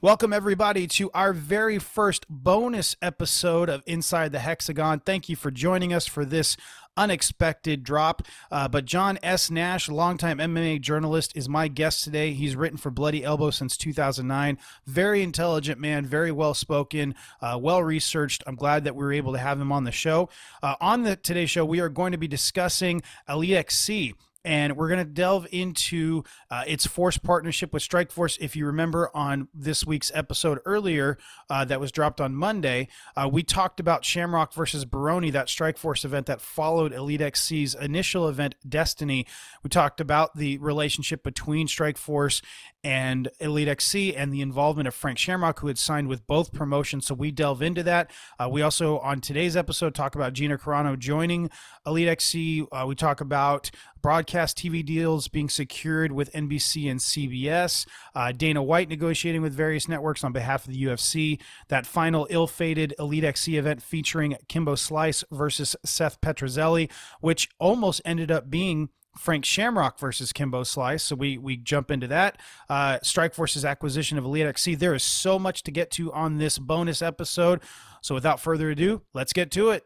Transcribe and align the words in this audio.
Welcome, 0.00 0.32
everybody, 0.32 0.86
to 0.86 1.10
our 1.10 1.32
very 1.32 1.80
first 1.80 2.24
bonus 2.30 2.94
episode 3.02 3.68
of 3.68 3.82
Inside 3.84 4.30
the 4.30 4.38
Hexagon. 4.38 5.00
Thank 5.00 5.28
you 5.28 5.34
for 5.34 5.50
joining 5.50 5.92
us 5.92 6.06
for 6.06 6.24
this 6.24 6.56
unexpected 6.96 7.82
drop. 7.82 8.22
Uh, 8.48 8.68
but 8.68 8.84
John 8.84 9.18
S. 9.24 9.50
Nash, 9.50 9.88
longtime 9.88 10.38
MMA 10.38 10.80
journalist, 10.80 11.32
is 11.34 11.48
my 11.48 11.66
guest 11.66 12.04
today. 12.04 12.32
He's 12.32 12.54
written 12.54 12.78
for 12.78 12.92
Bloody 12.92 13.24
Elbow 13.24 13.50
since 13.50 13.76
2009. 13.76 14.58
Very 14.86 15.20
intelligent 15.20 15.80
man, 15.80 16.06
very 16.06 16.30
well 16.30 16.54
spoken, 16.54 17.16
uh, 17.42 17.58
well 17.60 17.82
researched. 17.82 18.44
I'm 18.46 18.54
glad 18.54 18.84
that 18.84 18.94
we 18.94 19.02
were 19.02 19.12
able 19.12 19.32
to 19.32 19.40
have 19.40 19.60
him 19.60 19.72
on 19.72 19.82
the 19.82 19.90
show. 19.90 20.28
Uh, 20.62 20.76
on 20.80 21.02
the 21.02 21.16
today's 21.16 21.50
show, 21.50 21.64
we 21.64 21.80
are 21.80 21.88
going 21.88 22.12
to 22.12 22.18
be 22.18 22.28
discussing 22.28 23.02
Elite 23.28 23.56
XC 23.56 24.14
and 24.48 24.78
we're 24.78 24.88
going 24.88 24.98
to 24.98 25.04
delve 25.04 25.46
into 25.52 26.24
uh, 26.50 26.64
its 26.66 26.86
force 26.86 27.18
partnership 27.18 27.70
with 27.70 27.82
Strikeforce. 27.86 28.38
If 28.40 28.56
you 28.56 28.64
remember 28.64 29.10
on 29.14 29.48
this 29.52 29.84
week's 29.84 30.10
episode 30.14 30.58
earlier 30.64 31.18
uh, 31.50 31.66
that 31.66 31.80
was 31.80 31.92
dropped 31.92 32.18
on 32.18 32.34
Monday, 32.34 32.88
uh, 33.14 33.28
we 33.30 33.42
talked 33.42 33.78
about 33.78 34.06
Shamrock 34.06 34.54
versus 34.54 34.86
Baroni, 34.86 35.30
that 35.32 35.48
Strikeforce 35.48 36.02
event 36.02 36.24
that 36.26 36.40
followed 36.40 36.94
Elite 36.94 37.20
XC's 37.20 37.74
initial 37.74 38.26
event, 38.26 38.54
Destiny. 38.66 39.26
We 39.62 39.68
talked 39.68 40.00
about 40.00 40.34
the 40.34 40.56
relationship 40.56 41.22
between 41.22 41.66
Strikeforce 41.66 42.40
and 42.82 43.28
Elite 43.40 43.68
XC 43.68 44.16
and 44.16 44.32
the 44.32 44.40
involvement 44.40 44.88
of 44.88 44.94
Frank 44.94 45.18
Shamrock, 45.18 45.60
who 45.60 45.66
had 45.66 45.76
signed 45.76 46.08
with 46.08 46.26
both 46.26 46.54
promotions. 46.54 47.06
So 47.06 47.14
we 47.14 47.30
delve 47.30 47.60
into 47.60 47.82
that. 47.82 48.10
Uh, 48.38 48.48
we 48.50 48.62
also, 48.62 48.98
on 49.00 49.20
today's 49.20 49.56
episode, 49.56 49.94
talk 49.94 50.14
about 50.14 50.32
Gina 50.32 50.56
Carano 50.56 50.98
joining 50.98 51.50
Elite 51.86 52.08
XC. 52.08 52.64
Uh, 52.72 52.86
we 52.86 52.94
talk 52.94 53.20
about 53.20 53.70
broadcast 54.00 54.37
TV 54.46 54.84
deals 54.84 55.28
being 55.28 55.48
secured 55.48 56.12
with 56.12 56.32
NBC 56.32 56.90
and 56.90 57.00
CBS, 57.00 57.86
uh, 58.14 58.32
Dana 58.32 58.62
White 58.62 58.88
negotiating 58.88 59.42
with 59.42 59.52
various 59.52 59.88
networks 59.88 60.24
on 60.24 60.32
behalf 60.32 60.66
of 60.66 60.72
the 60.72 60.82
UFC, 60.84 61.40
that 61.68 61.86
final 61.86 62.26
ill 62.30 62.46
fated 62.46 62.94
Elite 62.98 63.24
XC 63.24 63.56
event 63.56 63.82
featuring 63.82 64.36
Kimbo 64.48 64.74
Slice 64.74 65.24
versus 65.30 65.76
Seth 65.84 66.20
Petruzelli, 66.20 66.90
which 67.20 67.48
almost 67.58 68.00
ended 68.04 68.30
up 68.30 68.50
being 68.50 68.88
Frank 69.18 69.44
Shamrock 69.44 69.98
versus 69.98 70.32
Kimbo 70.32 70.62
Slice. 70.62 71.02
So 71.02 71.16
we 71.16 71.38
we 71.38 71.56
jump 71.56 71.90
into 71.90 72.06
that. 72.06 72.40
Uh, 72.68 72.98
Strikeforce's 73.02 73.64
acquisition 73.64 74.16
of 74.16 74.24
Elite 74.24 74.46
XC. 74.46 74.76
There 74.76 74.94
is 74.94 75.02
so 75.02 75.38
much 75.38 75.62
to 75.64 75.70
get 75.70 75.90
to 75.92 76.12
on 76.12 76.38
this 76.38 76.58
bonus 76.58 77.02
episode. 77.02 77.60
So 78.00 78.14
without 78.14 78.40
further 78.40 78.70
ado, 78.70 79.02
let's 79.12 79.32
get 79.32 79.50
to 79.52 79.70
it. 79.70 79.84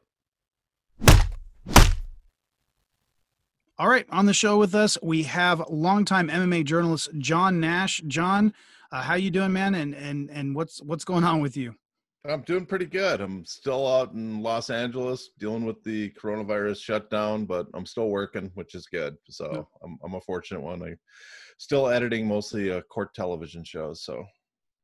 All 3.83 3.88
right, 3.88 4.06
on 4.11 4.27
the 4.27 4.33
show 4.33 4.58
with 4.58 4.77
us 4.77 4.97
we 5.02 5.25
have 5.25 5.61
longtime 5.69 6.28
MMA 6.28 6.64
journalist 6.64 7.08
John 7.19 7.58
Nash. 7.58 8.00
John, 8.06 8.55
uh, 8.92 9.02
how 9.02 9.14
you 9.16 9.28
doing, 9.28 9.52
man? 9.52 9.75
And 9.75 9.92
and 9.92 10.30
and 10.30 10.55
what's 10.55 10.80
what's 10.83 11.05
going 11.05 11.25
on 11.25 11.41
with 11.41 11.56
you? 11.56 11.75
I'm 12.25 12.42
doing 12.42 12.64
pretty 12.64 12.86
good. 12.86 13.20
I'm 13.20 13.44
still 13.44 13.92
out 13.92 14.12
in 14.12 14.41
Los 14.41 14.70
Angeles 14.70 15.30
dealing 15.36 15.64
with 15.64 15.83
the 15.83 16.10
coronavirus 16.10 16.80
shutdown, 16.80 17.44
but 17.44 17.66
I'm 17.75 17.84
still 17.84 18.08
working, 18.08 18.53
which 18.55 18.77
is 18.77 18.86
good. 18.86 19.16
So 19.28 19.50
yeah. 19.53 19.62
I'm, 19.83 19.98
I'm 20.05 20.14
a 20.14 20.20
fortunate 20.20 20.60
one. 20.60 20.80
I 20.84 20.94
still 21.58 21.88
editing 21.88 22.28
mostly 22.28 22.70
uh, 22.70 22.83
court 22.83 23.12
television 23.14 23.64
shows. 23.64 24.05
So 24.05 24.25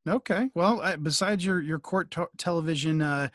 okay, 0.09 0.51
well, 0.57 0.81
uh, 0.81 0.97
besides 0.97 1.45
your 1.45 1.63
your 1.63 1.79
court 1.79 2.11
to- 2.11 2.31
television 2.37 3.01
uh, 3.01 3.29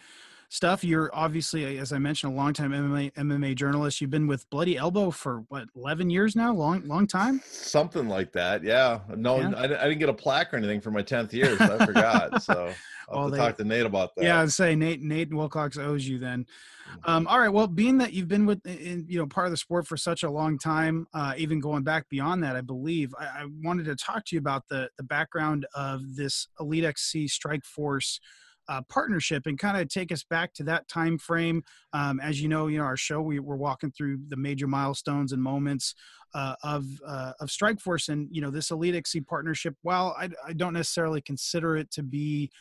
stuff. 0.54 0.84
You're 0.84 1.10
obviously, 1.14 1.80
as 1.80 1.92
I 1.92 1.98
mentioned, 1.98 2.34
a 2.34 2.36
longtime 2.36 2.72
MMA 2.72 3.14
MMA 3.14 3.56
journalist. 3.56 4.00
You've 4.00 4.12
been 4.12 4.28
with 4.28 4.48
Bloody 4.50 4.78
Elbow 4.78 5.10
for 5.10 5.44
what, 5.50 5.68
11 5.76 6.10
years 6.10 6.36
now? 6.36 6.54
Long, 6.54 6.88
long 6.88 7.08
time. 7.08 7.42
Something 7.46 8.08
like 8.08 8.32
that. 8.34 8.64
Yeah. 8.64 9.00
No, 9.16 9.40
yeah. 9.40 9.52
I, 9.58 9.64
I, 9.64 9.68
didn't 9.68 10.00
get 10.00 10.10
a 10.10 10.14
plaque 10.14 10.54
or 10.54 10.58
anything 10.58 10.80
for 10.80 10.92
my 10.92 11.02
10th 11.02 11.34
year. 11.34 11.58
So 11.58 11.78
I 11.80 11.86
forgot. 11.86 12.14
So 12.44 12.74
I'll 13.10 13.22
well, 13.22 13.30
they, 13.30 13.38
talk 13.38 13.58
to 13.58 13.64
Nate 13.64 13.86
about 13.86 14.16
that. 14.16 14.26
Yeah, 14.26 14.42
I'd 14.42 14.52
say 14.52 14.76
Nate 14.76 15.02
Nate 15.02 15.34
Wilcox 15.34 15.78
owes 15.78 16.08
you 16.08 16.20
then. 16.20 16.46
Mm-hmm. 16.46 17.10
Um, 17.10 17.28
all 17.28 17.40
right. 17.40 17.50
Well, 17.50 17.68
being 17.68 17.98
that 18.00 18.12
you've 18.12 18.28
been 18.28 18.46
with 18.46 18.66
in, 18.66 19.06
you 19.08 19.20
know 19.20 19.28
part 19.28 19.48
of 19.48 19.52
the 19.52 19.58
sport 19.58 19.88
for 19.88 19.96
such 19.96 20.24
a 20.24 20.30
long 20.30 20.58
time, 20.58 21.08
uh, 21.14 21.34
even 21.38 21.60
going 21.60 21.84
back 21.84 22.10
beyond 22.10 22.44
that, 22.44 22.56
I 22.56 22.62
believe 22.62 23.14
I, 23.18 23.24
I 23.24 23.46
wanted 23.62 23.86
to 23.86 23.96
talk 23.96 24.26
to 24.26 24.36
you 24.36 24.40
about 24.40 24.68
the 24.68 24.90
the 24.98 25.04
background 25.04 25.66
of 25.74 26.16
this 26.16 26.48
Elite 26.60 26.84
XC 26.86 27.28
Strike 27.28 27.64
Force 27.64 28.20
uh, 28.68 28.82
partnership 28.90 29.46
and 29.46 29.60
kind 29.60 29.78
of 29.78 29.88
take 29.90 30.12
us 30.12 30.24
back 30.24 30.54
to 30.54 30.64
that 30.64 30.88
time 30.88 31.18
frame. 31.18 31.64
Um, 31.94 32.20
as 32.20 32.42
you 32.42 32.50
know, 32.50 32.68
you 32.68 32.78
know 32.78 32.86
our 32.86 32.98
show 32.98 33.22
we, 33.22 33.40
we're 33.40 33.56
walking 33.56 33.92
through 33.92 34.20
the 34.30 34.38
major 34.38 34.68
milestones 34.68 35.32
and 35.32 35.42
moments 35.42 35.96
uh, 36.34 36.56
of 36.64 36.86
uh, 37.06 37.34
of 37.40 37.50
Strikeforce, 37.50 38.10
and 38.10 38.28
you 38.32 38.42
know 38.42 38.50
this 38.50 38.72
Elite 38.72 38.96
XC 38.96 39.22
partnership. 39.22 39.76
While 39.82 40.16
I, 40.18 40.30
I 40.46 40.54
don't 40.54 40.74
necessarily 40.74 41.22
consider 41.22 41.78
it 41.78 41.92
to 41.92 42.04
be 42.04 42.52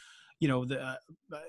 you 0.42 0.48
know 0.48 0.64
the 0.64 0.82
uh, 0.82 0.96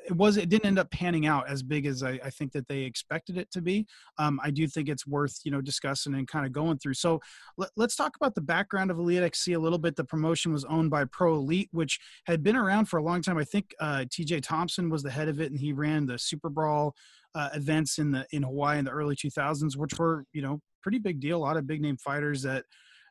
it 0.07 0.15
was 0.15 0.37
it 0.37 0.49
didn't 0.49 0.67
end 0.67 0.77
up 0.77 0.91
panning 0.91 1.25
out 1.25 1.49
as 1.49 1.63
big 1.63 1.87
as 1.87 2.03
I, 2.03 2.19
I 2.23 2.29
think 2.29 2.51
that 2.51 2.67
they 2.67 2.81
expected 2.81 3.39
it 3.39 3.49
to 3.49 3.59
be. 3.59 3.87
Um, 4.19 4.39
I 4.43 4.51
do 4.51 4.67
think 4.67 4.87
it's 4.87 5.07
worth 5.07 5.39
you 5.43 5.49
know 5.49 5.61
discussing 5.61 6.13
and 6.13 6.27
kind 6.27 6.45
of 6.45 6.51
going 6.51 6.77
through. 6.77 6.93
So 6.93 7.19
let, 7.57 7.71
us 7.79 7.95
talk 7.95 8.15
about 8.15 8.35
the 8.35 8.41
background 8.41 8.91
of 8.91 8.99
Elite 8.99 9.23
XC 9.23 9.53
a 9.53 9.59
little 9.59 9.79
bit. 9.79 9.95
The 9.95 10.03
promotion 10.03 10.53
was 10.53 10.63
owned 10.65 10.91
by 10.91 11.05
Pro 11.05 11.33
Elite, 11.33 11.69
which 11.71 11.99
had 12.27 12.43
been 12.43 12.55
around 12.55 12.85
for 12.85 12.97
a 12.99 13.03
long 13.03 13.23
time. 13.23 13.39
I 13.39 13.43
think 13.43 13.73
uh, 13.79 14.05
T.J. 14.11 14.41
Thompson 14.41 14.91
was 14.91 15.01
the 15.01 15.09
head 15.09 15.27
of 15.27 15.41
it, 15.41 15.49
and 15.49 15.59
he 15.59 15.73
ran 15.73 16.05
the 16.05 16.19
Super 16.19 16.49
Brawl 16.49 16.93
uh, 17.33 17.49
events 17.55 17.97
in 17.97 18.11
the 18.11 18.27
in 18.29 18.43
Hawaii 18.43 18.77
in 18.77 18.85
the 18.85 18.91
early 18.91 19.15
2000s, 19.15 19.75
which 19.75 19.97
were 19.97 20.23
you 20.33 20.43
know 20.43 20.61
pretty 20.83 20.99
big 20.99 21.19
deal. 21.19 21.37
A 21.37 21.39
lot 21.39 21.57
of 21.57 21.65
big 21.65 21.81
name 21.81 21.97
fighters 21.97 22.43
that 22.43 22.63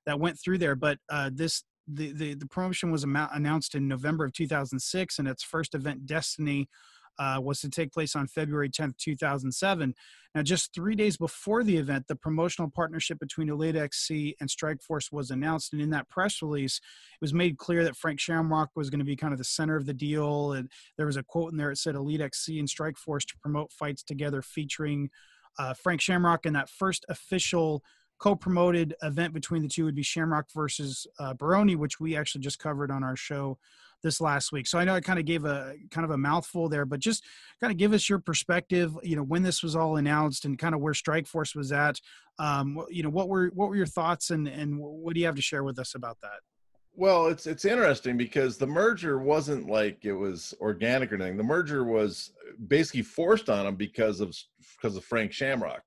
that 0.06 0.20
went 0.20 0.38
through 0.38 0.58
there. 0.58 0.76
But 0.76 0.98
uh, 1.10 1.30
this 1.34 1.64
the, 1.88 2.12
the, 2.12 2.34
the 2.34 2.46
promotion 2.46 2.90
was 2.90 3.04
announced 3.04 3.74
in 3.74 3.88
November 3.88 4.24
of 4.24 4.32
2006, 4.32 5.18
and 5.18 5.28
its 5.28 5.42
first 5.42 5.74
event, 5.74 6.06
Destiny, 6.06 6.68
uh, 7.18 7.38
was 7.42 7.60
to 7.60 7.68
take 7.68 7.92
place 7.92 8.16
on 8.16 8.26
February 8.26 8.70
10th, 8.70 8.96
2007. 8.96 9.94
Now, 10.34 10.42
just 10.42 10.74
three 10.74 10.94
days 10.94 11.16
before 11.16 11.62
the 11.62 11.76
event, 11.76 12.06
the 12.08 12.16
promotional 12.16 12.70
partnership 12.70 13.18
between 13.18 13.50
Elite 13.50 13.76
XC 13.76 14.34
and 14.40 14.48
Strikeforce 14.48 15.12
was 15.12 15.30
announced. 15.30 15.72
And 15.72 15.82
in 15.82 15.90
that 15.90 16.08
press 16.08 16.40
release, 16.40 16.78
it 16.78 17.20
was 17.20 17.34
made 17.34 17.58
clear 17.58 17.84
that 17.84 17.96
Frank 17.96 18.18
Shamrock 18.18 18.70
was 18.74 18.88
going 18.88 19.00
to 19.00 19.04
be 19.04 19.16
kind 19.16 19.32
of 19.32 19.38
the 19.38 19.44
center 19.44 19.76
of 19.76 19.86
the 19.86 19.92
deal. 19.92 20.52
And 20.52 20.70
there 20.96 21.06
was 21.06 21.16
a 21.16 21.22
quote 21.22 21.52
in 21.52 21.58
there 21.58 21.68
that 21.68 21.76
said 21.76 21.94
Elite 21.94 22.22
XC 22.22 22.58
and 22.58 22.68
Strikeforce 22.68 23.26
to 23.26 23.38
promote 23.42 23.72
fights 23.72 24.02
together 24.02 24.40
featuring 24.40 25.10
uh, 25.58 25.74
Frank 25.74 26.00
Shamrock. 26.00 26.46
And 26.46 26.56
that 26.56 26.70
first 26.70 27.04
official 27.10 27.82
co-promoted 28.22 28.94
event 29.02 29.34
between 29.34 29.62
the 29.62 29.68
two 29.68 29.84
would 29.84 29.96
be 29.96 30.02
Shamrock 30.02 30.46
versus 30.54 31.08
uh, 31.18 31.34
Baroni, 31.34 31.74
which 31.74 31.98
we 31.98 32.16
actually 32.16 32.40
just 32.40 32.60
covered 32.60 32.88
on 32.92 33.02
our 33.02 33.16
show 33.16 33.58
this 34.04 34.20
last 34.20 34.52
week. 34.52 34.68
So 34.68 34.78
I 34.78 34.84
know 34.84 34.94
I 34.94 35.00
kind 35.00 35.18
of 35.18 35.24
gave 35.24 35.44
a 35.44 35.74
kind 35.90 36.04
of 36.04 36.12
a 36.12 36.16
mouthful 36.16 36.68
there, 36.68 36.84
but 36.84 37.00
just 37.00 37.24
kind 37.60 37.72
of 37.72 37.78
give 37.78 37.92
us 37.92 38.08
your 38.08 38.20
perspective. 38.20 38.96
You 39.02 39.16
know, 39.16 39.24
when 39.24 39.42
this 39.42 39.60
was 39.60 39.74
all 39.74 39.96
announced 39.96 40.44
and 40.44 40.56
kind 40.56 40.72
of 40.72 40.80
where 40.80 40.92
Strikeforce 40.92 41.56
was 41.56 41.72
at. 41.72 42.00
Um, 42.38 42.84
you 42.88 43.02
know, 43.02 43.10
what 43.10 43.28
were 43.28 43.50
what 43.54 43.68
were 43.68 43.76
your 43.76 43.86
thoughts 43.86 44.30
and 44.30 44.46
and 44.46 44.78
what 44.78 45.14
do 45.14 45.20
you 45.20 45.26
have 45.26 45.34
to 45.34 45.42
share 45.42 45.64
with 45.64 45.80
us 45.80 45.96
about 45.96 46.18
that? 46.22 46.40
Well, 46.94 47.26
it's 47.26 47.48
it's 47.48 47.64
interesting 47.64 48.16
because 48.16 48.56
the 48.56 48.68
merger 48.68 49.18
wasn't 49.18 49.68
like 49.68 50.04
it 50.04 50.12
was 50.12 50.54
organic 50.60 51.10
or 51.10 51.16
anything. 51.16 51.38
The 51.38 51.42
merger 51.42 51.84
was 51.84 52.30
basically 52.68 53.02
forced 53.02 53.50
on 53.50 53.64
them 53.64 53.74
because 53.74 54.20
of 54.20 54.36
because 54.76 54.96
of 54.96 55.04
Frank 55.04 55.32
Shamrock 55.32 55.82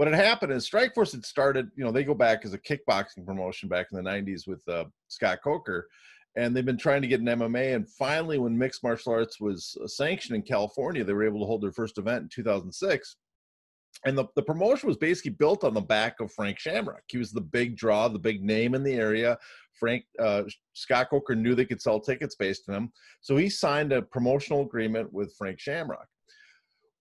what 0.00 0.08
had 0.08 0.16
happened 0.16 0.50
is 0.50 0.66
Strikeforce 0.66 1.12
had 1.12 1.26
started, 1.26 1.70
you 1.76 1.84
know, 1.84 1.92
they 1.92 2.04
go 2.04 2.14
back 2.14 2.46
as 2.46 2.54
a 2.54 2.58
kickboxing 2.58 3.26
promotion 3.26 3.68
back 3.68 3.88
in 3.92 4.02
the 4.02 4.10
90s 4.10 4.48
with 4.48 4.66
uh, 4.66 4.86
Scott 5.08 5.40
Coker. 5.44 5.88
And 6.36 6.56
they've 6.56 6.64
been 6.64 6.78
trying 6.78 7.02
to 7.02 7.06
get 7.06 7.20
an 7.20 7.26
MMA. 7.26 7.74
And 7.74 7.86
finally, 7.86 8.38
when 8.38 8.56
mixed 8.56 8.82
martial 8.82 9.12
arts 9.12 9.38
was 9.38 9.76
uh, 9.84 9.86
sanctioned 9.86 10.36
in 10.36 10.40
California, 10.40 11.04
they 11.04 11.12
were 11.12 11.26
able 11.26 11.40
to 11.40 11.46
hold 11.46 11.60
their 11.60 11.70
first 11.70 11.98
event 11.98 12.22
in 12.22 12.28
2006. 12.30 13.16
And 14.06 14.16
the, 14.16 14.24
the 14.36 14.42
promotion 14.42 14.88
was 14.88 14.96
basically 14.96 15.32
built 15.32 15.64
on 15.64 15.74
the 15.74 15.82
back 15.82 16.18
of 16.20 16.32
Frank 16.32 16.58
Shamrock. 16.58 17.02
He 17.08 17.18
was 17.18 17.32
the 17.32 17.42
big 17.42 17.76
draw, 17.76 18.08
the 18.08 18.18
big 18.18 18.42
name 18.42 18.74
in 18.74 18.82
the 18.82 18.94
area. 18.94 19.36
Frank 19.78 20.04
uh, 20.18 20.44
Scott 20.72 21.10
Coker 21.10 21.34
knew 21.34 21.54
they 21.54 21.66
could 21.66 21.82
sell 21.82 22.00
tickets 22.00 22.36
based 22.36 22.70
on 22.70 22.74
him, 22.74 22.92
so 23.20 23.36
he 23.36 23.50
signed 23.50 23.92
a 23.92 24.00
promotional 24.00 24.62
agreement 24.62 25.12
with 25.12 25.34
Frank 25.36 25.60
Shamrock. 25.60 26.08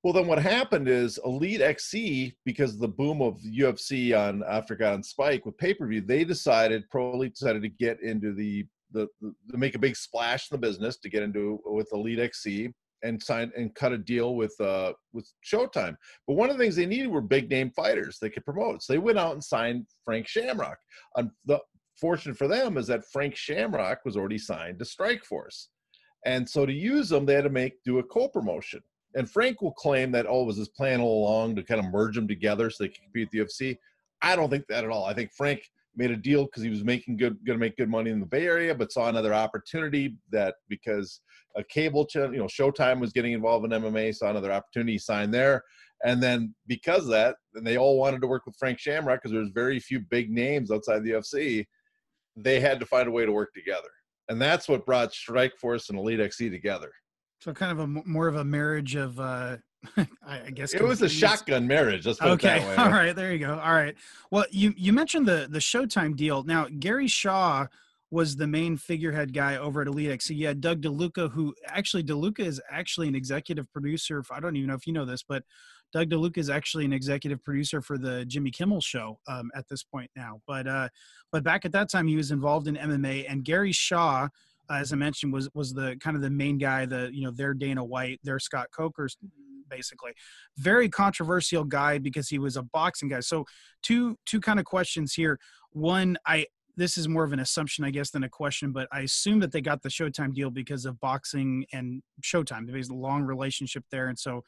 Well, 0.03 0.13
then 0.13 0.27
what 0.27 0.39
happened 0.39 0.87
is 0.87 1.19
Elite 1.25 1.59
XC, 1.59 2.33
because 2.45 2.73
of 2.73 2.79
the 2.79 2.87
boom 2.87 3.21
of 3.21 3.37
UFC 3.41 4.17
on 4.17 4.43
Africa 4.49 4.93
on 4.93 5.03
Spike 5.03 5.45
with 5.45 5.57
pay 5.57 5.73
per 5.73 5.85
view, 5.87 5.99
they 5.99 6.23
decided 6.23 6.89
Pro 6.89 7.13
Elite 7.13 7.35
decided 7.35 7.63
to 7.63 7.69
get 7.69 8.01
into 8.01 8.33
the, 8.33 8.65
the 8.91 9.07
the 9.19 9.57
make 9.57 9.75
a 9.75 9.79
big 9.79 9.97
splash 9.97 10.49
in 10.49 10.55
the 10.55 10.65
business 10.65 10.97
to 10.99 11.09
get 11.09 11.23
into 11.23 11.59
with 11.65 11.89
Elite 11.91 12.19
XC 12.19 12.73
and 13.03 13.21
sign 13.21 13.51
and 13.57 13.75
cut 13.75 13.91
a 13.91 13.97
deal 13.97 14.35
with 14.35 14.55
uh 14.61 14.93
with 15.11 15.29
Showtime. 15.45 15.97
But 16.27 16.35
one 16.35 16.49
of 16.49 16.57
the 16.57 16.63
things 16.63 16.77
they 16.77 16.85
needed 16.85 17.09
were 17.09 17.21
big 17.21 17.49
name 17.49 17.69
fighters 17.71 18.19
they 18.21 18.29
could 18.29 18.45
promote. 18.45 18.81
So 18.81 18.93
they 18.93 18.99
went 18.99 19.19
out 19.19 19.33
and 19.33 19.43
signed 19.43 19.85
Frank 20.05 20.29
Shamrock. 20.29 20.77
Um, 21.17 21.31
the 21.45 21.59
fortunate 21.99 22.37
for 22.37 22.47
them 22.47 22.77
is 22.77 22.87
that 22.87 23.03
Frank 23.11 23.35
Shamrock 23.35 24.05
was 24.05 24.15
already 24.15 24.37
signed 24.37 24.79
to 24.79 24.85
Strikeforce. 24.85 25.67
And 26.25 26.49
so 26.49 26.65
to 26.65 26.73
use 26.73 27.09
them, 27.09 27.25
they 27.25 27.33
had 27.33 27.43
to 27.43 27.49
make 27.49 27.83
do 27.83 27.99
a 27.99 28.03
co-promotion 28.03 28.81
and 29.15 29.29
Frank 29.29 29.61
will 29.61 29.71
claim 29.71 30.11
that 30.11 30.27
oh, 30.27 30.43
was 30.43 30.57
his 30.57 30.69
plan 30.69 31.01
all 31.01 31.27
along 31.27 31.55
to 31.55 31.63
kind 31.63 31.79
of 31.83 31.91
merge 31.91 32.15
them 32.15 32.27
together 32.27 32.69
so 32.69 32.83
they 32.83 32.89
could 32.89 33.03
compete 33.03 33.31
the 33.31 33.39
UFC. 33.39 33.77
I 34.21 34.35
don't 34.35 34.49
think 34.49 34.67
that 34.67 34.83
at 34.83 34.89
all. 34.89 35.05
I 35.05 35.13
think 35.13 35.31
Frank 35.33 35.61
made 35.95 36.11
a 36.11 36.15
deal 36.15 36.45
because 36.45 36.63
he 36.63 36.69
was 36.69 36.83
making 36.83 37.17
good, 37.17 37.37
going 37.45 37.57
to 37.57 37.63
make 37.63 37.77
good 37.77 37.89
money 37.89 38.11
in 38.11 38.19
the 38.19 38.25
Bay 38.25 38.45
Area, 38.45 38.75
but 38.75 38.91
saw 38.91 39.09
another 39.09 39.33
opportunity 39.33 40.15
that 40.31 40.55
because 40.67 41.21
a 41.55 41.63
cable 41.63 42.05
channel, 42.05 42.33
you 42.33 42.39
know, 42.39 42.45
Showtime 42.45 42.99
was 42.99 43.11
getting 43.11 43.33
involved 43.33 43.65
in 43.65 43.81
MMA, 43.81 44.15
saw 44.15 44.29
another 44.29 44.51
opportunity, 44.51 44.97
signed 44.97 45.33
there. 45.33 45.63
And 46.05 46.23
then 46.23 46.53
because 46.67 47.03
of 47.03 47.09
that, 47.09 47.35
and 47.55 47.65
they 47.65 47.77
all 47.77 47.97
wanted 47.97 48.21
to 48.21 48.27
work 48.27 48.45
with 48.45 48.55
Frank 48.57 48.79
Shamrock 48.79 49.21
because 49.21 49.33
there's 49.33 49.49
very 49.49 49.79
few 49.79 49.99
big 49.99 50.31
names 50.31 50.71
outside 50.71 51.03
the 51.03 51.11
UFC. 51.11 51.65
They 52.37 52.59
had 52.59 52.79
to 52.79 52.85
find 52.85 53.07
a 53.07 53.11
way 53.11 53.25
to 53.25 53.31
work 53.31 53.53
together, 53.53 53.89
and 54.29 54.41
that's 54.41 54.69
what 54.69 54.85
brought 54.85 55.11
Strikeforce 55.11 55.89
and 55.89 55.99
Elite 55.99 56.21
XC 56.21 56.49
together. 56.51 56.91
So 57.39 57.53
kind 57.53 57.71
of 57.71 57.79
a 57.79 57.87
more 57.87 58.27
of 58.27 58.35
a 58.35 58.43
marriage 58.43 58.95
of, 58.95 59.19
uh, 59.19 59.57
I 60.27 60.51
guess 60.53 60.73
it 60.73 60.83
was 60.83 61.01
a 61.01 61.09
shotgun 61.09 61.65
marriage. 61.65 62.05
Let's 62.05 62.19
put 62.19 62.31
okay. 62.31 62.57
it 62.57 62.59
that 62.61 62.77
way. 62.77 62.83
All 62.83 62.91
right, 62.91 63.15
there 63.15 63.31
you 63.31 63.39
go. 63.39 63.53
All 63.53 63.73
right. 63.73 63.95
Well, 64.29 64.45
you 64.51 64.73
you 64.75 64.91
mentioned 64.91 65.25
the 65.25 65.47
the 65.49 65.59
Showtime 65.59 66.15
deal. 66.15 66.43
Now 66.43 66.67
Gary 66.79 67.07
Shaw 67.07 67.67
was 68.11 68.35
the 68.35 68.47
main 68.47 68.75
figurehead 68.75 69.33
guy 69.33 69.57
over 69.57 69.81
at 69.81 69.87
Elite 69.87 70.09
XC. 70.11 70.33
You 70.33 70.47
had 70.47 70.61
Doug 70.61 70.81
DeLuca, 70.81 71.31
who 71.31 71.53
actually 71.67 72.03
DeLuca 72.03 72.39
is 72.39 72.59
actually 72.69 73.07
an 73.07 73.15
executive 73.15 73.71
producer. 73.71 74.23
I 74.31 74.39
don't 74.39 74.55
even 74.55 74.67
know 74.67 74.73
if 74.73 74.87
you 74.87 74.93
know 74.93 75.05
this, 75.05 75.23
but 75.23 75.43
Doug 75.93 76.09
DeLuca 76.09 76.37
is 76.37 76.49
actually 76.49 76.85
an 76.85 76.93
executive 76.93 77.43
producer 77.43 77.81
for 77.81 77.97
the 77.97 78.25
Jimmy 78.25 78.51
Kimmel 78.51 78.81
show 78.81 79.19
um, 79.27 79.51
at 79.55 79.67
this 79.69 79.83
point 79.83 80.09
now. 80.15 80.41
But 80.47 80.67
uh, 80.67 80.89
but 81.31 81.43
back 81.43 81.65
at 81.65 81.71
that 81.73 81.89
time, 81.89 82.07
he 82.07 82.15
was 82.15 82.31
involved 82.31 82.67
in 82.67 82.75
MMA. 82.75 83.25
And 83.29 83.43
Gary 83.43 83.71
Shaw, 83.71 84.27
as 84.69 84.93
I 84.93 84.95
mentioned, 84.95 85.33
was 85.33 85.49
was 85.53 85.73
the 85.73 85.97
kind 85.99 86.15
of 86.15 86.21
the 86.21 86.29
main 86.29 86.57
guy. 86.57 86.85
The 86.85 87.09
you 87.13 87.23
know 87.23 87.31
their 87.31 87.53
Dana 87.53 87.83
White, 87.83 88.19
their 88.23 88.39
Scott 88.39 88.67
Coker's 88.75 89.17
basically 89.69 90.11
very 90.57 90.89
controversial 90.89 91.63
guy 91.63 91.99
because 91.99 92.27
he 92.27 92.39
was 92.39 92.57
a 92.57 92.63
boxing 92.63 93.09
guy. 93.09 93.19
So 93.19 93.45
two 93.83 94.17
two 94.25 94.41
kind 94.41 94.59
of 94.59 94.65
questions 94.65 95.13
here. 95.13 95.39
One, 95.71 96.17
I 96.25 96.47
this 96.75 96.97
is 96.97 97.09
more 97.09 97.25
of 97.25 97.33
an 97.33 97.39
assumption, 97.39 97.83
I 97.83 97.91
guess, 97.91 98.09
than 98.09 98.23
a 98.23 98.29
question, 98.29 98.71
but 98.71 98.87
I 98.91 99.01
assume 99.01 99.39
that 99.39 99.51
they 99.51 99.59
got 99.59 99.81
the 99.81 99.89
Showtime 99.89 100.33
deal 100.33 100.49
because 100.49 100.85
of 100.85 100.99
boxing 101.01 101.65
and 101.73 102.01
Showtime. 102.21 102.65
There's 102.65 102.89
a 102.89 102.95
long 102.95 103.23
relationship 103.23 103.83
there, 103.91 104.07
and 104.07 104.17
so 104.17 104.43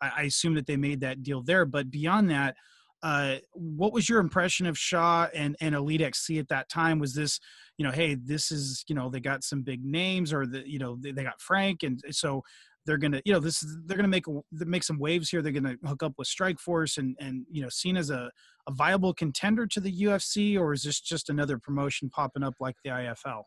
I, 0.00 0.10
I 0.16 0.22
assume 0.22 0.54
that 0.54 0.66
they 0.66 0.76
made 0.76 1.00
that 1.00 1.22
deal 1.22 1.42
there. 1.42 1.64
But 1.64 1.90
beyond 1.90 2.30
that, 2.30 2.56
uh, 3.02 3.36
what 3.52 3.92
was 3.92 4.08
your 4.08 4.20
impression 4.20 4.66
of 4.66 4.76
Shaw 4.76 5.28
and, 5.34 5.54
and 5.60 5.74
Elite 5.74 6.00
XC 6.00 6.38
at 6.38 6.48
that 6.48 6.68
time? 6.68 6.98
Was 6.98 7.14
this, 7.14 7.38
you 7.78 7.84
know, 7.84 7.92
hey, 7.92 8.14
this 8.14 8.50
is, 8.50 8.84
you 8.88 8.94
know, 8.94 9.10
they 9.10 9.20
got 9.20 9.44
some 9.44 9.62
big 9.62 9.84
names, 9.84 10.32
or 10.32 10.46
the, 10.46 10.68
you 10.68 10.78
know, 10.78 10.96
they, 11.00 11.12
they 11.12 11.22
got 11.22 11.40
Frank, 11.40 11.82
and 11.82 12.00
eh, 12.06 12.10
so 12.12 12.42
they're 12.86 12.98
gonna, 12.98 13.20
you 13.24 13.32
know, 13.32 13.40
this 13.40 13.62
is 13.62 13.76
they're 13.86 13.96
gonna 13.96 14.08
make 14.08 14.24
make 14.52 14.84
some 14.84 14.98
waves 14.98 15.28
here. 15.28 15.42
They're 15.42 15.52
gonna 15.52 15.76
hook 15.84 16.02
up 16.02 16.14
with 16.16 16.28
Strikeforce 16.28 16.98
and 16.98 17.16
and 17.20 17.44
you 17.50 17.62
know, 17.62 17.68
seen 17.68 17.96
as 17.96 18.10
a 18.10 18.30
a 18.68 18.72
viable 18.72 19.12
contender 19.12 19.66
to 19.66 19.80
the 19.80 20.02
UFC, 20.02 20.58
or 20.58 20.72
is 20.72 20.82
this 20.82 21.00
just 21.00 21.30
another 21.30 21.58
promotion 21.58 22.08
popping 22.10 22.42
up 22.42 22.54
like 22.60 22.76
the 22.84 22.90
IFL? 22.90 23.42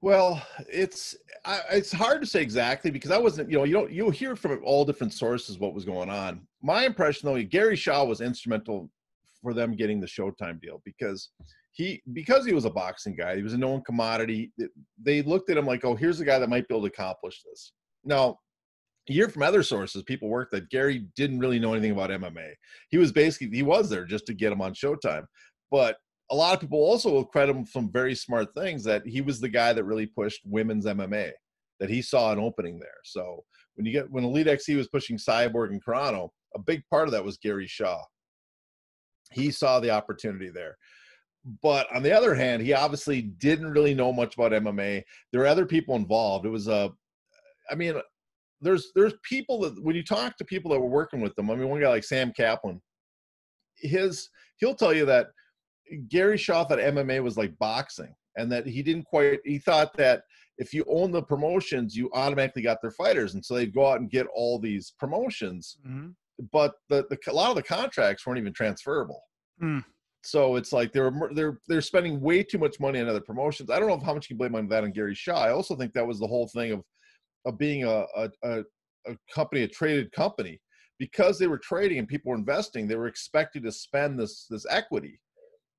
Well, 0.00 0.44
it's 0.68 1.16
I, 1.44 1.60
it's 1.70 1.92
hard 1.92 2.20
to 2.22 2.26
say 2.26 2.42
exactly 2.42 2.90
because 2.90 3.12
I 3.12 3.18
wasn't, 3.18 3.50
you 3.50 3.58
know, 3.58 3.64
you 3.64 3.72
don't 3.72 3.92
you'll 3.92 4.10
hear 4.10 4.34
from 4.34 4.60
all 4.64 4.84
different 4.84 5.12
sources 5.12 5.58
what 5.58 5.74
was 5.74 5.84
going 5.84 6.10
on. 6.10 6.40
My 6.60 6.84
impression 6.84 7.28
though, 7.28 7.40
Gary 7.44 7.76
Shaw 7.76 8.04
was 8.04 8.20
instrumental 8.20 8.90
for 9.40 9.54
them 9.54 9.76
getting 9.76 10.00
the 10.00 10.06
Showtime 10.06 10.60
deal 10.60 10.82
because 10.84 11.30
he 11.72 12.02
because 12.12 12.46
he 12.46 12.52
was 12.52 12.66
a 12.66 12.70
boxing 12.70 13.16
guy, 13.16 13.36
he 13.36 13.42
was 13.42 13.54
a 13.54 13.58
known 13.58 13.82
commodity. 13.82 14.52
They 15.02 15.22
looked 15.22 15.50
at 15.50 15.56
him 15.56 15.66
like, 15.66 15.84
oh, 15.84 15.94
here's 15.94 16.20
a 16.20 16.24
guy 16.24 16.38
that 16.38 16.50
might 16.50 16.68
be 16.68 16.74
able 16.74 16.86
to 16.86 16.92
accomplish 16.92 17.42
this. 17.42 17.72
Now, 18.04 18.38
you 19.08 19.14
hear 19.14 19.28
from 19.28 19.42
other 19.42 19.62
sources, 19.62 20.02
people 20.02 20.28
work 20.28 20.50
that 20.52 20.70
Gary 20.70 21.06
didn't 21.16 21.40
really 21.40 21.58
know 21.58 21.72
anything 21.72 21.92
about 21.92 22.10
MMA. 22.10 22.52
He 22.90 22.98
was 22.98 23.10
basically 23.10 23.56
he 23.56 23.62
was 23.62 23.88
there 23.88 24.04
just 24.04 24.26
to 24.26 24.34
get 24.34 24.52
him 24.52 24.60
on 24.60 24.74
Showtime, 24.74 25.24
but 25.70 25.96
a 26.30 26.36
lot 26.36 26.54
of 26.54 26.60
people 26.60 26.78
also 26.78 27.10
will 27.10 27.24
credit 27.24 27.56
him 27.56 27.66
some 27.66 27.90
very 27.90 28.14
smart 28.14 28.48
things 28.56 28.84
that 28.84 29.06
he 29.06 29.20
was 29.20 29.40
the 29.40 29.48
guy 29.48 29.72
that 29.72 29.84
really 29.84 30.06
pushed 30.06 30.40
women's 30.44 30.86
MMA, 30.86 31.30
that 31.80 31.90
he 31.90 32.00
saw 32.00 32.32
an 32.32 32.38
opening 32.38 32.78
there. 32.78 32.88
So 33.04 33.44
when 33.74 33.86
you 33.86 33.92
get 33.92 34.10
when 34.10 34.24
Elite 34.24 34.48
XC 34.48 34.76
was 34.76 34.88
pushing 34.88 35.16
Cyborg 35.16 35.70
and 35.70 35.84
Carano, 35.84 36.28
a 36.54 36.58
big 36.58 36.82
part 36.90 37.08
of 37.08 37.12
that 37.12 37.24
was 37.24 37.38
Gary 37.38 37.66
Shaw. 37.66 38.02
He 39.32 39.50
saw 39.50 39.80
the 39.80 39.90
opportunity 39.90 40.50
there. 40.50 40.76
But 41.62 41.92
on 41.94 42.02
the 42.02 42.12
other 42.12 42.34
hand, 42.34 42.62
he 42.62 42.72
obviously 42.72 43.22
didn't 43.22 43.72
really 43.72 43.94
know 43.94 44.12
much 44.12 44.36
about 44.36 44.52
MMA. 44.52 45.02
There 45.32 45.42
are 45.42 45.46
other 45.46 45.66
people 45.66 45.96
involved. 45.96 46.46
It 46.46 46.50
was 46.50 46.68
a, 46.68 46.92
I 47.70 47.74
mean, 47.74 47.94
there's 48.60 48.92
there's 48.94 49.14
people 49.28 49.60
that 49.60 49.82
when 49.82 49.96
you 49.96 50.04
talk 50.04 50.36
to 50.36 50.44
people 50.44 50.70
that 50.70 50.80
were 50.80 50.86
working 50.86 51.20
with 51.20 51.34
them. 51.34 51.50
I 51.50 51.56
mean, 51.56 51.68
one 51.68 51.80
guy 51.80 51.88
like 51.88 52.04
Sam 52.04 52.32
Kaplan, 52.36 52.80
his 53.76 54.28
he'll 54.58 54.76
tell 54.76 54.94
you 54.94 55.04
that 55.06 55.28
Gary 56.08 56.38
Shaw 56.38 56.64
thought 56.64 56.78
MMA 56.78 57.22
was 57.22 57.36
like 57.36 57.58
boxing, 57.58 58.14
and 58.36 58.50
that 58.52 58.66
he 58.66 58.82
didn't 58.82 59.04
quite. 59.04 59.40
He 59.44 59.58
thought 59.58 59.96
that 59.96 60.22
if 60.58 60.72
you 60.72 60.84
own 60.88 61.10
the 61.10 61.22
promotions, 61.22 61.96
you 61.96 62.08
automatically 62.14 62.62
got 62.62 62.80
their 62.80 62.92
fighters, 62.92 63.34
and 63.34 63.44
so 63.44 63.54
they'd 63.54 63.74
go 63.74 63.90
out 63.90 64.00
and 64.00 64.10
get 64.10 64.26
all 64.34 64.58
these 64.58 64.94
promotions. 64.98 65.76
Mm-hmm. 65.86 66.10
But 66.52 66.74
the, 66.88 67.04
the 67.10 67.18
a 67.30 67.34
lot 67.34 67.50
of 67.50 67.56
the 67.56 67.62
contracts 67.62 68.26
weren't 68.26 68.38
even 68.38 68.52
transferable. 68.52 69.20
Mm. 69.60 69.84
So 70.24 70.56
it's 70.56 70.72
like 70.72 70.92
they're 70.92 71.12
they're 71.34 71.58
they're 71.68 71.80
spending 71.80 72.20
way 72.20 72.42
too 72.42 72.58
much 72.58 72.78
money 72.78 73.00
on 73.00 73.08
other 73.08 73.20
promotions. 73.20 73.70
I 73.70 73.78
don't 73.78 73.88
know 73.88 73.98
how 74.04 74.14
much 74.14 74.30
you 74.30 74.36
can 74.36 74.38
blame 74.38 74.54
on 74.54 74.68
that 74.68 74.84
on 74.84 74.92
Gary 74.92 75.14
Shaw. 75.14 75.36
I 75.36 75.50
also 75.50 75.74
think 75.74 75.92
that 75.92 76.06
was 76.06 76.20
the 76.20 76.26
whole 76.26 76.48
thing 76.48 76.72
of 76.72 76.82
of 77.44 77.58
being 77.58 77.84
a 77.84 78.06
a, 78.16 78.30
a, 78.44 78.60
a 79.08 79.16
company, 79.34 79.62
a 79.62 79.68
traded 79.68 80.12
company, 80.12 80.60
because 80.98 81.38
they 81.38 81.48
were 81.48 81.58
trading 81.58 81.98
and 81.98 82.06
people 82.06 82.30
were 82.30 82.38
investing. 82.38 82.86
They 82.86 82.96
were 82.96 83.08
expected 83.08 83.64
to 83.64 83.72
spend 83.72 84.18
this 84.18 84.46
this 84.48 84.64
equity 84.70 85.18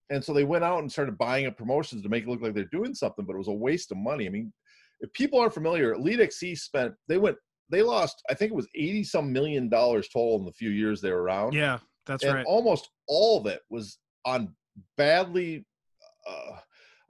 and 0.09 0.23
so 0.23 0.33
they 0.33 0.43
went 0.43 0.63
out 0.63 0.79
and 0.79 0.91
started 0.91 1.17
buying 1.17 1.45
up 1.45 1.57
promotions 1.57 2.03
to 2.03 2.09
make 2.09 2.23
it 2.23 2.29
look 2.29 2.41
like 2.41 2.53
they're 2.53 2.65
doing 2.65 2.93
something, 2.93 3.25
but 3.25 3.33
it 3.33 3.39
was 3.39 3.47
a 3.47 3.53
waste 3.53 3.91
of 3.91 3.97
money. 3.97 4.27
I 4.27 4.29
mean, 4.29 4.53
if 4.99 5.11
people 5.13 5.39
aren't 5.39 5.53
familiar, 5.53 5.93
Elite 5.93 6.19
XC 6.19 6.55
spent 6.55 6.93
they 7.07 7.17
went 7.17 7.37
they 7.69 7.81
lost 7.81 8.21
I 8.29 8.33
think 8.33 8.51
it 8.51 8.55
was 8.55 8.67
eighty 8.75 9.03
some 9.03 9.31
million 9.31 9.69
dollars 9.69 10.07
total 10.09 10.37
in 10.37 10.45
the 10.45 10.51
few 10.51 10.69
years 10.69 11.01
they 11.01 11.11
were 11.11 11.23
around. 11.23 11.53
Yeah, 11.53 11.79
that's 12.05 12.23
and 12.23 12.35
right. 12.35 12.45
Almost 12.45 12.89
all 13.07 13.39
of 13.39 13.47
it 13.47 13.61
was 13.69 13.97
on 14.25 14.53
badly, 14.97 15.65
uh, 16.27 16.57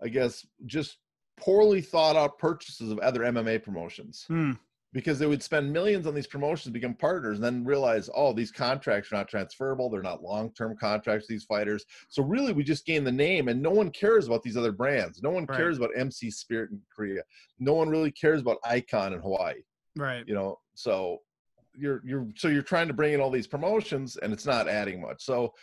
I 0.01 0.07
guess, 0.07 0.45
just 0.65 0.97
poorly 1.37 1.81
thought 1.81 2.15
out 2.15 2.37
purchases 2.37 2.91
of 2.91 2.99
other 2.99 3.21
MMA 3.21 3.63
promotions. 3.63 4.25
Hmm. 4.27 4.53
Because 4.93 5.17
they 5.17 5.25
would 5.25 5.41
spend 5.41 5.73
millions 5.73 6.05
on 6.05 6.13
these 6.13 6.27
promotions 6.27 6.71
become 6.71 6.93
partners 6.93 7.37
and 7.37 7.43
then 7.43 7.65
realize 7.65 8.11
oh 8.13 8.31
these 8.31 8.51
contracts 8.51 9.11
are 9.11 9.15
not 9.15 9.27
transferable. 9.27 9.89
They're 9.89 10.03
not 10.03 10.21
long-term 10.21 10.77
contracts 10.79 11.25
these 11.27 11.45
fighters. 11.45 11.83
So 12.09 12.21
really 12.21 12.53
we 12.53 12.63
just 12.63 12.85
gain 12.85 13.03
the 13.03 13.11
name 13.11 13.47
and 13.47 13.59
no 13.59 13.71
one 13.71 13.89
cares 13.89 14.27
about 14.27 14.43
these 14.43 14.55
other 14.55 14.71
brands. 14.71 15.23
No 15.23 15.31
one 15.31 15.47
right. 15.47 15.57
cares 15.57 15.77
about 15.77 15.89
mc 15.97 16.29
spirit 16.29 16.69
in 16.69 16.79
korea. 16.95 17.23
No 17.57 17.73
one 17.73 17.89
really 17.89 18.11
cares 18.11 18.41
about 18.41 18.57
icon 18.65 19.13
in 19.13 19.19
hawaii. 19.19 19.63
Right. 19.97 20.23
You 20.27 20.35
know 20.35 20.59
so 20.75 21.21
you're 21.75 22.01
you're 22.05 22.27
so 22.35 22.49
you're 22.49 22.61
trying 22.61 22.87
to 22.87 22.93
bring 22.93 23.13
in 23.13 23.19
all 23.19 23.31
these 23.31 23.47
promotions 23.47 24.17
and 24.17 24.31
it's 24.31 24.45
not 24.45 24.67
adding 24.67 25.01
much. 25.01 25.23
So 25.23 25.53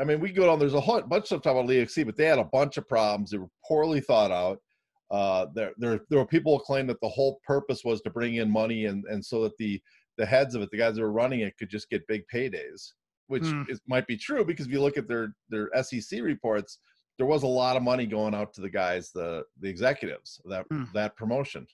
i 0.00 0.04
mean 0.04 0.20
we 0.20 0.30
go 0.30 0.46
down 0.46 0.58
there's 0.58 0.74
a 0.74 0.80
whole 0.80 1.00
bunch 1.02 1.22
of 1.22 1.40
stuff 1.40 1.46
about 1.46 1.66
EXC, 1.66 2.06
but 2.06 2.16
they 2.16 2.24
had 2.24 2.38
a 2.38 2.44
bunch 2.44 2.76
of 2.76 2.88
problems 2.88 3.30
they 3.30 3.38
were 3.38 3.48
poorly 3.66 4.00
thought 4.00 4.30
out 4.30 4.58
uh, 5.10 5.46
there, 5.54 5.72
there, 5.78 6.00
there 6.10 6.18
were 6.18 6.26
people 6.26 6.56
who 6.56 6.64
claimed 6.64 6.88
that 6.88 7.00
the 7.00 7.08
whole 7.08 7.40
purpose 7.46 7.82
was 7.84 8.00
to 8.02 8.10
bring 8.10 8.36
in 8.36 8.50
money 8.50 8.86
and, 8.86 9.04
and 9.06 9.24
so 9.24 9.42
that 9.42 9.56
the, 9.56 9.80
the 10.18 10.26
heads 10.26 10.54
of 10.54 10.62
it, 10.62 10.70
the 10.70 10.76
guys 10.76 10.96
that 10.96 11.02
were 11.02 11.12
running 11.12 11.40
it 11.40 11.56
could 11.56 11.70
just 11.70 11.88
get 11.88 12.06
big 12.06 12.22
paydays, 12.32 12.92
which 13.28 13.44
mm. 13.44 13.68
is, 13.70 13.80
might 13.88 14.06
be 14.06 14.16
true 14.16 14.44
because 14.44 14.66
if 14.66 14.72
you 14.72 14.82
look 14.82 14.98
at 14.98 15.08
their, 15.08 15.34
their 15.48 15.70
SEC 15.82 16.20
reports, 16.20 16.78
there 17.16 17.26
was 17.26 17.42
a 17.42 17.46
lot 17.46 17.76
of 17.76 17.82
money 17.82 18.06
going 18.06 18.34
out 18.34 18.52
to 18.52 18.60
the 18.60 18.68
guys, 18.68 19.10
the, 19.12 19.42
the 19.60 19.68
executives 19.68 20.40
that, 20.44 20.68
mm. 20.68 20.86
that 20.92 21.16
promotion. 21.16 21.66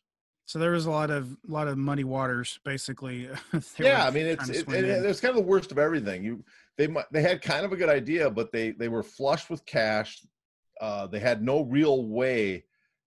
So 0.46 0.58
there 0.58 0.72
was 0.72 0.86
a 0.86 0.90
lot 0.90 1.10
of 1.10 1.32
a 1.48 1.52
lot 1.52 1.68
of 1.68 1.78
muddy 1.78 2.04
waters, 2.04 2.58
basically. 2.64 3.28
yeah, 3.78 4.06
I 4.06 4.10
mean 4.10 4.26
it's 4.26 4.48
it, 4.48 4.68
it, 4.68 4.84
it's 4.84 5.20
kind 5.20 5.30
of 5.30 5.36
the 5.36 5.48
worst 5.48 5.72
of 5.72 5.78
everything. 5.78 6.22
You 6.22 6.44
they 6.76 6.88
they 7.10 7.22
had 7.22 7.40
kind 7.40 7.64
of 7.64 7.72
a 7.72 7.76
good 7.76 7.88
idea, 7.88 8.30
but 8.30 8.52
they 8.52 8.72
they 8.72 8.88
were 8.88 9.02
flush 9.02 9.48
with 9.48 9.64
cash. 9.64 10.24
Uh, 10.80 11.06
they 11.06 11.20
had 11.20 11.42
no 11.42 11.62
real 11.62 12.06
way 12.06 12.64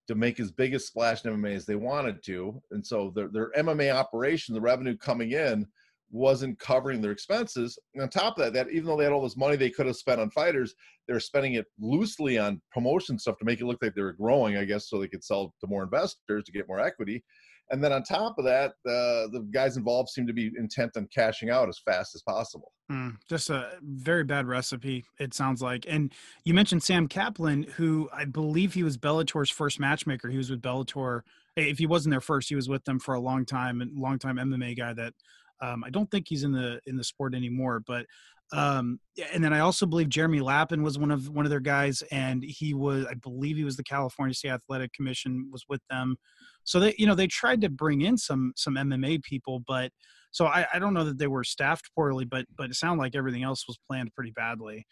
to 0.08 0.15
make 0.15 0.39
as 0.39 0.51
big 0.51 0.74
a 0.74 0.79
splash 0.79 1.25
in 1.25 1.34
MMA 1.34 1.56
as 1.56 1.65
they 1.65 1.75
wanted 1.75 2.24
to. 2.24 2.62
And 2.72 2.86
so 2.86 3.12
their, 3.13 3.27
their 3.27 3.51
MMA 3.51 3.94
operation, 3.94 4.56
the 4.56 4.62
revenue 4.62 4.96
coming 4.96 5.32
in, 5.32 5.67
wasn't 6.10 6.60
covering 6.60 7.02
their 7.02 7.12
expenses. 7.12 7.78
And 7.94 8.04
on 8.04 8.10
top 8.10 8.38
of 8.38 8.44
that, 8.46 8.54
that 8.54 8.72
even 8.72 8.86
though 8.86 8.98
they 8.98 9.04
had 9.04 9.14
all 9.14 9.24
this 9.24 9.38
money 9.38 9.56
they 9.56 9.70
could 9.70 9.88
have 9.88 9.96
spent 9.96 10.22
on 10.22 10.30
fighters, 10.32 10.74
they 11.08 11.14
were 11.14 11.20
spending 11.20 11.54
it 11.54 11.66
loosely 11.80 12.38
on 12.38 12.62
promotion 12.72 13.20
stuff 13.20 13.38
to 13.40 13.46
make 13.46 13.60
it 13.60 13.66
look 13.66 13.80
like 13.82 13.94
they 13.96 14.02
were 14.02 14.14
growing, 14.14 14.58
I 14.58 14.66
guess, 14.66 14.90
so 14.90 15.00
they 15.00 15.08
could 15.08 15.24
sell 15.24 15.54
to 15.60 15.68
more 15.68 15.84
investors 15.84 16.44
to 16.46 16.52
get 16.52 16.68
more 16.68 16.80
equity. 16.80 17.24
And 17.70 17.84
then 17.84 17.92
on 17.92 18.04
top 18.04 18.38
of 18.38 18.46
that, 18.46 18.72
uh, 18.86 19.28
the 19.28 19.46
guys 19.52 19.76
involved 19.76 20.10
seem 20.10 20.26
to 20.28 20.34
be 20.34 20.52
intent 20.58 20.96
on 20.96 21.08
cashing 21.14 21.50
out 21.50 21.68
as 21.68 21.80
fast 21.84 22.16
as 22.16 22.22
possible. 22.22 22.72
Mm, 22.90 23.18
just 23.28 23.50
a 23.50 23.72
very 23.82 24.24
bad 24.24 24.48
recipe, 24.48 25.04
it 25.20 25.34
sounds 25.34 25.62
like. 25.62 25.86
And 25.88 26.14
you 26.46 26.54
mentioned 26.54 26.84
Sam 26.84 27.10
Kaplan, 27.10 27.64
who 27.76 28.10
I 28.14 28.24
believe 28.24 28.74
he 28.74 28.84
was 28.84 28.98
Bellator's 28.98 29.50
first 29.50 29.82
matchmaker. 29.82 30.30
He 30.30 30.38
was 30.38 30.50
with 30.50 30.62
Bellator. 30.62 31.22
If 31.58 31.78
he 31.78 31.88
wasn't 31.88 32.12
there 32.12 32.22
first, 32.22 32.48
he 32.48 32.56
was 32.56 32.70
with 32.70 32.86
them 32.86 33.00
for 33.00 33.16
a 33.16 33.20
long 33.20 33.46
time, 33.46 33.82
and 33.82 33.98
long 33.98 34.18
time 34.18 34.38
MMA 34.38 34.78
guy 34.78 34.94
that 34.94 35.14
Um, 35.62 35.84
I 35.84 35.90
don't 35.90 36.10
think 36.12 36.28
he's 36.28 36.44
in 36.44 36.52
the 36.52 36.80
in 36.86 36.98
the 36.98 37.04
sport 37.04 37.36
anymore, 37.36 37.82
but 37.86 38.06
um, 38.54 39.00
and 39.34 39.44
then 39.44 39.52
I 39.52 39.60
also 39.60 39.86
believe 39.86 40.08
Jeremy 40.08 40.40
Lappen 40.40 40.82
was 40.82 40.98
one 40.98 41.12
of 41.12 41.30
one 41.30 41.46
of 41.46 41.50
their 41.50 41.60
guys, 41.60 42.02
and 42.12 42.44
he 42.44 42.74
was 42.74 43.06
I 43.06 43.16
believe 43.16 43.58
he 43.58 43.64
was 43.64 43.76
the 43.76 43.84
California 43.84 44.34
State 44.34 44.52
Athletic 44.52 44.94
Commission 44.94 45.50
was 45.52 45.66
with 45.68 45.82
them. 45.90 46.16
So 46.64 46.80
they 46.80 46.96
you 46.98 47.08
know 47.08 47.16
they 47.16 47.28
tried 47.28 47.62
to 47.62 47.70
bring 47.70 48.02
in 48.02 48.18
some 48.18 48.54
some 48.56 48.76
MMA 48.76 49.24
people, 49.24 49.64
but 49.68 49.92
so 50.32 50.46
I, 50.46 50.66
I 50.74 50.80
don't 50.80 50.94
know 50.94 51.04
that 51.04 51.18
they 51.18 51.28
were 51.28 51.44
staffed 51.44 51.90
poorly, 51.96 52.26
but 52.26 52.46
but 52.56 52.70
it 52.70 52.76
sounded 52.76 53.02
like 53.02 53.16
everything 53.16 53.44
else 53.44 53.66
was 53.68 53.80
planned 53.88 54.14
pretty 54.14 54.32
badly. 54.32 54.86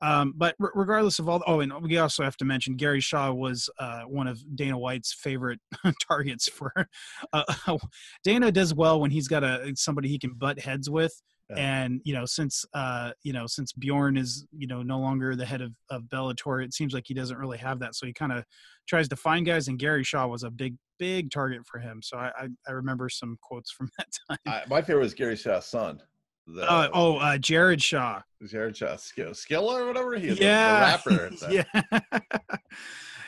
Um, 0.00 0.32
but 0.36 0.54
regardless 0.58 1.18
of 1.18 1.28
all, 1.28 1.42
oh, 1.46 1.60
and 1.60 1.72
we 1.82 1.98
also 1.98 2.22
have 2.22 2.36
to 2.36 2.44
mention 2.44 2.76
Gary 2.76 3.00
Shaw 3.00 3.32
was 3.32 3.68
uh, 3.80 4.02
one 4.02 4.28
of 4.28 4.40
Dana 4.56 4.78
White's 4.78 5.12
favorite 5.12 5.60
targets 6.08 6.48
for. 6.48 6.72
Uh, 7.32 7.44
Dana 8.24 8.50
does 8.52 8.74
well 8.74 9.00
when 9.00 9.10
he's 9.10 9.28
got 9.28 9.42
a 9.42 9.72
somebody 9.74 10.08
he 10.08 10.18
can 10.18 10.32
butt 10.34 10.58
heads 10.58 10.88
with, 10.88 11.12
yeah. 11.50 11.56
and 11.56 12.00
you 12.04 12.14
know 12.14 12.24
since 12.24 12.64
uh, 12.74 13.10
you 13.22 13.32
know 13.32 13.46
since 13.46 13.72
Bjorn 13.72 14.16
is 14.16 14.46
you 14.56 14.66
know 14.66 14.82
no 14.82 14.98
longer 14.98 15.34
the 15.34 15.44
head 15.44 15.60
of 15.60 15.72
of 15.90 16.02
Bellator, 16.04 16.64
it 16.64 16.72
seems 16.72 16.94
like 16.94 17.04
he 17.06 17.14
doesn't 17.14 17.36
really 17.36 17.58
have 17.58 17.80
that. 17.80 17.94
So 17.94 18.06
he 18.06 18.12
kind 18.12 18.32
of 18.32 18.44
tries 18.88 19.08
to 19.08 19.16
find 19.16 19.44
guys, 19.44 19.68
and 19.68 19.78
Gary 19.78 20.04
Shaw 20.04 20.26
was 20.26 20.42
a 20.42 20.50
big 20.50 20.76
big 20.98 21.30
target 21.30 21.62
for 21.66 21.78
him. 21.80 22.00
So 22.02 22.16
I 22.16 22.30
I, 22.38 22.48
I 22.66 22.72
remember 22.72 23.08
some 23.08 23.36
quotes 23.42 23.70
from 23.70 23.90
that 23.98 24.06
time. 24.28 24.38
I, 24.46 24.62
my 24.68 24.80
favorite 24.80 25.02
was 25.02 25.14
Gary 25.14 25.36
Shaw's 25.36 25.66
son. 25.66 26.00
The, 26.48 26.62
uh, 26.62 26.88
oh, 26.94 27.18
uh, 27.18 27.36
Jared 27.36 27.82
Shaw. 27.82 28.22
Jared 28.46 28.76
Shaw, 28.76 28.96
Skill, 28.96 29.34
Skill 29.34 29.68
or 29.68 29.86
whatever 29.86 30.14
he 30.16 30.28
is. 30.28 30.40
Yeah, 30.40 30.96
the, 30.96 31.10
the 31.10 31.16
rapper. 31.16 31.30
yeah, 31.50 32.20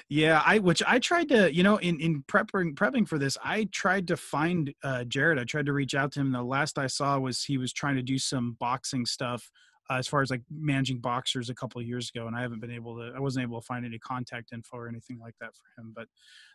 yeah. 0.09 0.43
I 0.45 0.59
which 0.59 0.83
I 0.87 0.99
tried 1.01 1.29
to, 1.29 1.55
you 1.55 1.63
know, 1.63 1.77
in 1.77 2.01
in 2.01 2.23
prepping 2.23 2.75
prepping 2.75 3.07
for 3.07 3.19
this, 3.19 3.37
I 3.45 3.69
tried 3.73 4.09
to 4.09 4.17
find 4.17 4.73
uh, 4.83 5.05
Jared. 5.05 5.39
I 5.39 5.45
tried 5.45 5.67
to 5.67 5.75
reach 5.75 5.95
out 5.95 6.13
to 6.13 6.21
him. 6.21 6.33
The 6.33 6.43
last 6.43 6.79
I 6.79 6.87
saw 6.87 7.19
was 7.19 7.45
he 7.45 7.59
was 7.59 7.75
trying 7.75 7.97
to 7.97 8.03
do 8.03 8.19
some 8.19 8.57
boxing 8.59 9.05
stuff. 9.05 9.51
Uh, 9.91 9.95
as 9.95 10.07
far 10.07 10.23
as 10.23 10.31
like 10.31 10.43
managing 10.49 11.01
boxers 11.01 11.51
a 11.51 11.55
couple 11.55 11.81
of 11.81 11.87
years 11.87 12.13
ago, 12.15 12.29
and 12.29 12.37
I 12.37 12.43
haven't 12.43 12.61
been 12.61 12.71
able 12.71 12.97
to. 12.99 13.13
I 13.15 13.19
wasn't 13.19 13.43
able 13.43 13.61
to 13.61 13.67
find 13.67 13.85
any 13.85 13.99
contact 13.99 14.53
info 14.53 14.77
or 14.77 14.89
anything 14.89 15.19
like 15.19 15.35
that 15.41 15.51
for 15.53 15.81
him. 15.81 15.93
But 15.95 16.07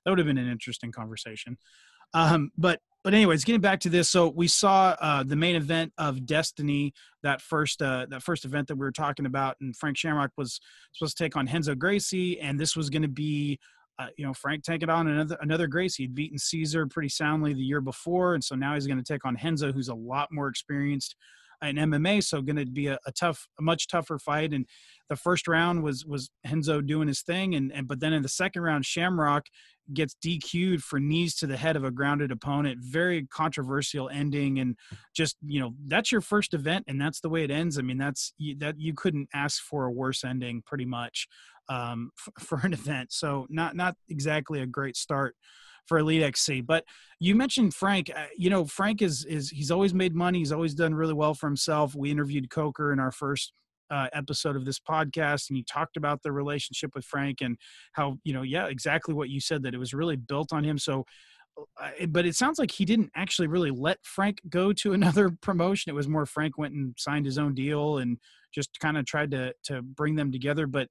that 0.04 0.12
would 0.12 0.20
have 0.20 0.28
been 0.28 0.38
an 0.38 0.50
interesting 0.50 0.92
conversation. 0.92 1.58
Um, 2.14 2.52
but 2.58 2.80
but 3.04 3.14
anyways, 3.14 3.44
getting 3.44 3.62
back 3.62 3.82
to 3.82 3.90
this, 3.90 4.10
so 4.10 4.30
we 4.30 4.48
saw 4.48 4.96
uh, 5.00 5.22
the 5.22 5.36
main 5.36 5.56
event 5.56 5.94
of 6.00 6.26
Destiny, 6.26 6.92
that 7.22 7.40
first 7.40 7.82
uh, 7.82 8.08
that 8.10 8.24
first 8.24 8.46
event 8.46 8.68
that 8.68 8.76
we 8.76 8.80
were 8.80 8.92
talking 8.92 9.28
about, 9.28 9.58
and 9.62 9.76
Frank 9.76 9.96
Shamrock 9.96 10.32
was 10.38 10.60
supposed 10.92 11.16
to 11.18 11.24
take 11.24 11.36
on 11.36 11.46
Renzo 11.46 11.76
Gracie, 11.76 12.40
and 12.40 12.60
this 12.60 12.76
was 12.76 12.90
going 12.90 13.04
to 13.04 13.08
be. 13.08 13.60
Uh, 13.98 14.08
you 14.18 14.26
know, 14.26 14.34
Frank 14.34 14.62
taking 14.62 14.90
on 14.90 15.08
another 15.08 15.38
another 15.40 15.68
Gracie. 15.68 16.04
He'd 16.04 16.16
beaten 16.16 16.38
Cesar 16.38 16.86
pretty 16.86 17.08
soundly 17.08 17.54
the 17.54 17.62
year 17.62 17.80
before, 17.80 18.34
and 18.34 18.44
so 18.44 18.54
now 18.54 18.74
he's 18.74 18.88
going 18.88 19.02
to 19.02 19.04
take 19.06 19.24
on 19.24 19.38
Renzo, 19.42 19.72
who's 19.72 19.88
a 19.88 19.96
lot 19.96 20.28
more 20.34 20.50
experienced 20.50 21.16
in 21.62 21.76
MMA. 21.76 22.24
So 22.24 22.42
going 22.42 22.58
to 22.58 22.66
be 22.66 22.88
a, 22.88 23.00
a, 23.06 23.12
tough, 23.12 23.48
a 23.60 23.62
much 23.62 23.88
tougher 23.88 24.20
fight. 24.20 24.54
And 24.54 24.66
the 25.10 25.16
first 25.16 25.48
round 25.48 25.84
was 25.84 26.06
was 26.06 26.30
Renzo 26.46 26.82
doing 26.82 27.08
his 27.08 27.22
thing, 27.22 27.56
and, 27.56 27.72
and 27.72 27.88
but 27.88 28.00
then 28.00 28.14
in 28.14 28.24
the 28.24 28.30
second 28.30 28.64
round, 28.64 28.86
Shamrock 28.86 29.46
gets 29.94 30.16
DQ'd 30.16 30.82
for 30.82 31.00
knees 31.00 31.36
to 31.36 31.48
the 31.48 31.58
head 31.58 31.76
of 31.76 31.84
a 31.84 31.92
grounded 31.92 32.32
opponent. 32.32 32.80
Very 32.82 33.28
controversial 33.28 34.10
ending, 34.10 34.60
and 34.60 34.76
just 35.16 35.38
you 35.46 35.60
know 35.60 35.74
that's 35.88 36.12
your 36.12 36.22
first 36.22 36.54
event, 36.54 36.86
and 36.88 37.00
that's 37.00 37.20
the 37.20 37.30
way 37.30 37.44
it 37.44 37.52
ends. 37.52 37.78
I 37.78 37.84
mean, 37.84 37.98
that's 37.98 38.34
that 38.58 38.76
you 38.80 38.94
couldn't 38.94 39.30
ask 39.34 39.62
for 39.62 39.86
a 39.86 39.92
worse 39.92 40.24
ending, 40.24 40.64
pretty 40.66 40.86
much, 40.86 41.28
um, 41.70 42.10
for 42.40 42.60
an 42.64 42.74
event. 42.74 43.14
So 43.14 43.46
not 43.50 43.76
not 43.76 43.96
exactly 44.10 44.62
a 44.62 44.68
great 44.68 44.98
start 44.98 45.36
for 45.86 45.98
Elite 45.98 46.24
XC. 46.24 46.62
But 46.62 46.86
you 47.20 47.36
mentioned 47.36 47.74
Frank. 47.74 48.12
Uh, 48.16 48.26
you 48.38 48.50
know, 48.50 48.66
Frank 48.66 49.02
is 49.02 49.26
is 49.26 49.50
he's 49.50 49.72
always 49.72 49.94
made 49.94 50.16
money. 50.16 50.40
He's 50.40 50.52
always 50.52 50.74
done 50.74 50.94
really 50.94 51.14
well 51.14 51.34
for 51.34 51.48
himself. 51.48 51.96
We 51.96 52.12
interviewed 52.12 52.50
Coker 52.50 52.92
in 52.92 53.00
our 53.00 53.12
first 53.12 53.54
uh, 53.90 54.08
episode 54.14 54.56
of 54.56 54.66
this 54.66 54.80
podcast, 54.80 55.50
and 55.50 55.58
you 55.58 55.64
talked 55.64 55.98
about 55.98 56.24
the 56.24 56.32
relationship 56.32 56.92
with 56.96 57.06
Frank 57.06 57.42
and 57.42 57.58
how 57.94 58.18
you 58.24 58.34
know, 58.34 58.42
yeah, 58.42 58.68
exactly 58.68 59.14
what 59.14 59.30
you 59.30 59.40
said 59.40 59.64
that 59.64 59.74
it 59.74 59.80
was 59.80 59.94
really 59.94 60.16
built 60.16 60.54
on 60.54 60.64
him. 60.64 60.78
So. 60.78 61.06
Uh, 61.82 62.06
but 62.10 62.26
it 62.26 62.36
sounds 62.36 62.60
like 62.60 62.70
he 62.70 62.84
didn't 62.84 63.10
actually 63.16 63.48
really 63.48 63.72
let 63.72 63.98
Frank 64.04 64.42
go 64.50 64.74
to 64.74 64.92
another 65.00 65.30
promotion. 65.42 65.90
It 65.90 65.96
was 65.96 66.06
more 66.06 66.26
Frank 66.26 66.58
went 66.58 66.74
and 66.74 66.94
signed 66.98 67.26
his 67.26 67.38
own 67.38 67.54
deal 67.54 68.00
and 68.00 68.18
just 68.54 68.78
kind 68.82 68.98
of 68.98 69.06
tried 69.06 69.32
to 69.32 69.54
to 69.64 69.82
bring 69.82 70.16
them 70.16 70.34
together. 70.34 70.68
But 70.68 70.90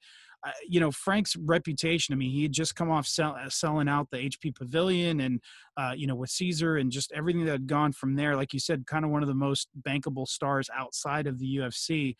you 0.68 0.80
know 0.80 0.90
Frank's 0.90 1.36
reputation. 1.36 2.12
I 2.12 2.16
mean, 2.16 2.30
he 2.30 2.42
had 2.42 2.52
just 2.52 2.74
come 2.74 2.90
off 2.90 3.06
sell, 3.06 3.36
uh, 3.40 3.48
selling 3.48 3.88
out 3.88 4.08
the 4.10 4.18
HP 4.18 4.54
Pavilion, 4.54 5.20
and 5.20 5.40
uh, 5.76 5.92
you 5.96 6.06
know 6.06 6.14
with 6.14 6.30
Cesar 6.30 6.76
and 6.76 6.90
just 6.90 7.12
everything 7.12 7.44
that 7.44 7.52
had 7.52 7.66
gone 7.66 7.92
from 7.92 8.14
there. 8.14 8.36
Like 8.36 8.52
you 8.52 8.60
said, 8.60 8.86
kind 8.86 9.04
of 9.04 9.10
one 9.10 9.22
of 9.22 9.28
the 9.28 9.34
most 9.34 9.68
bankable 9.82 10.26
stars 10.26 10.68
outside 10.76 11.26
of 11.26 11.38
the 11.38 11.56
UFC. 11.56 12.14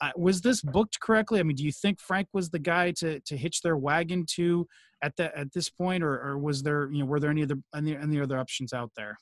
Uh, 0.00 0.10
was 0.16 0.40
this 0.40 0.62
booked 0.62 1.00
correctly? 1.00 1.40
I 1.40 1.42
mean, 1.42 1.56
do 1.56 1.64
you 1.64 1.72
think 1.72 2.00
Frank 2.00 2.28
was 2.32 2.50
the 2.50 2.58
guy 2.58 2.92
to 2.92 3.20
to 3.20 3.36
hitch 3.36 3.62
their 3.62 3.76
wagon 3.76 4.24
to 4.34 4.66
at 5.02 5.16
that 5.16 5.34
at 5.34 5.52
this 5.52 5.68
point, 5.68 6.02
or, 6.02 6.20
or 6.20 6.38
was 6.38 6.62
there 6.62 6.90
you 6.90 7.00
know 7.00 7.06
were 7.06 7.20
there 7.20 7.30
any 7.30 7.42
other 7.42 7.56
any, 7.74 7.96
any 7.96 8.20
other 8.20 8.38
options 8.38 8.72
out 8.72 8.90
there? 8.96 9.16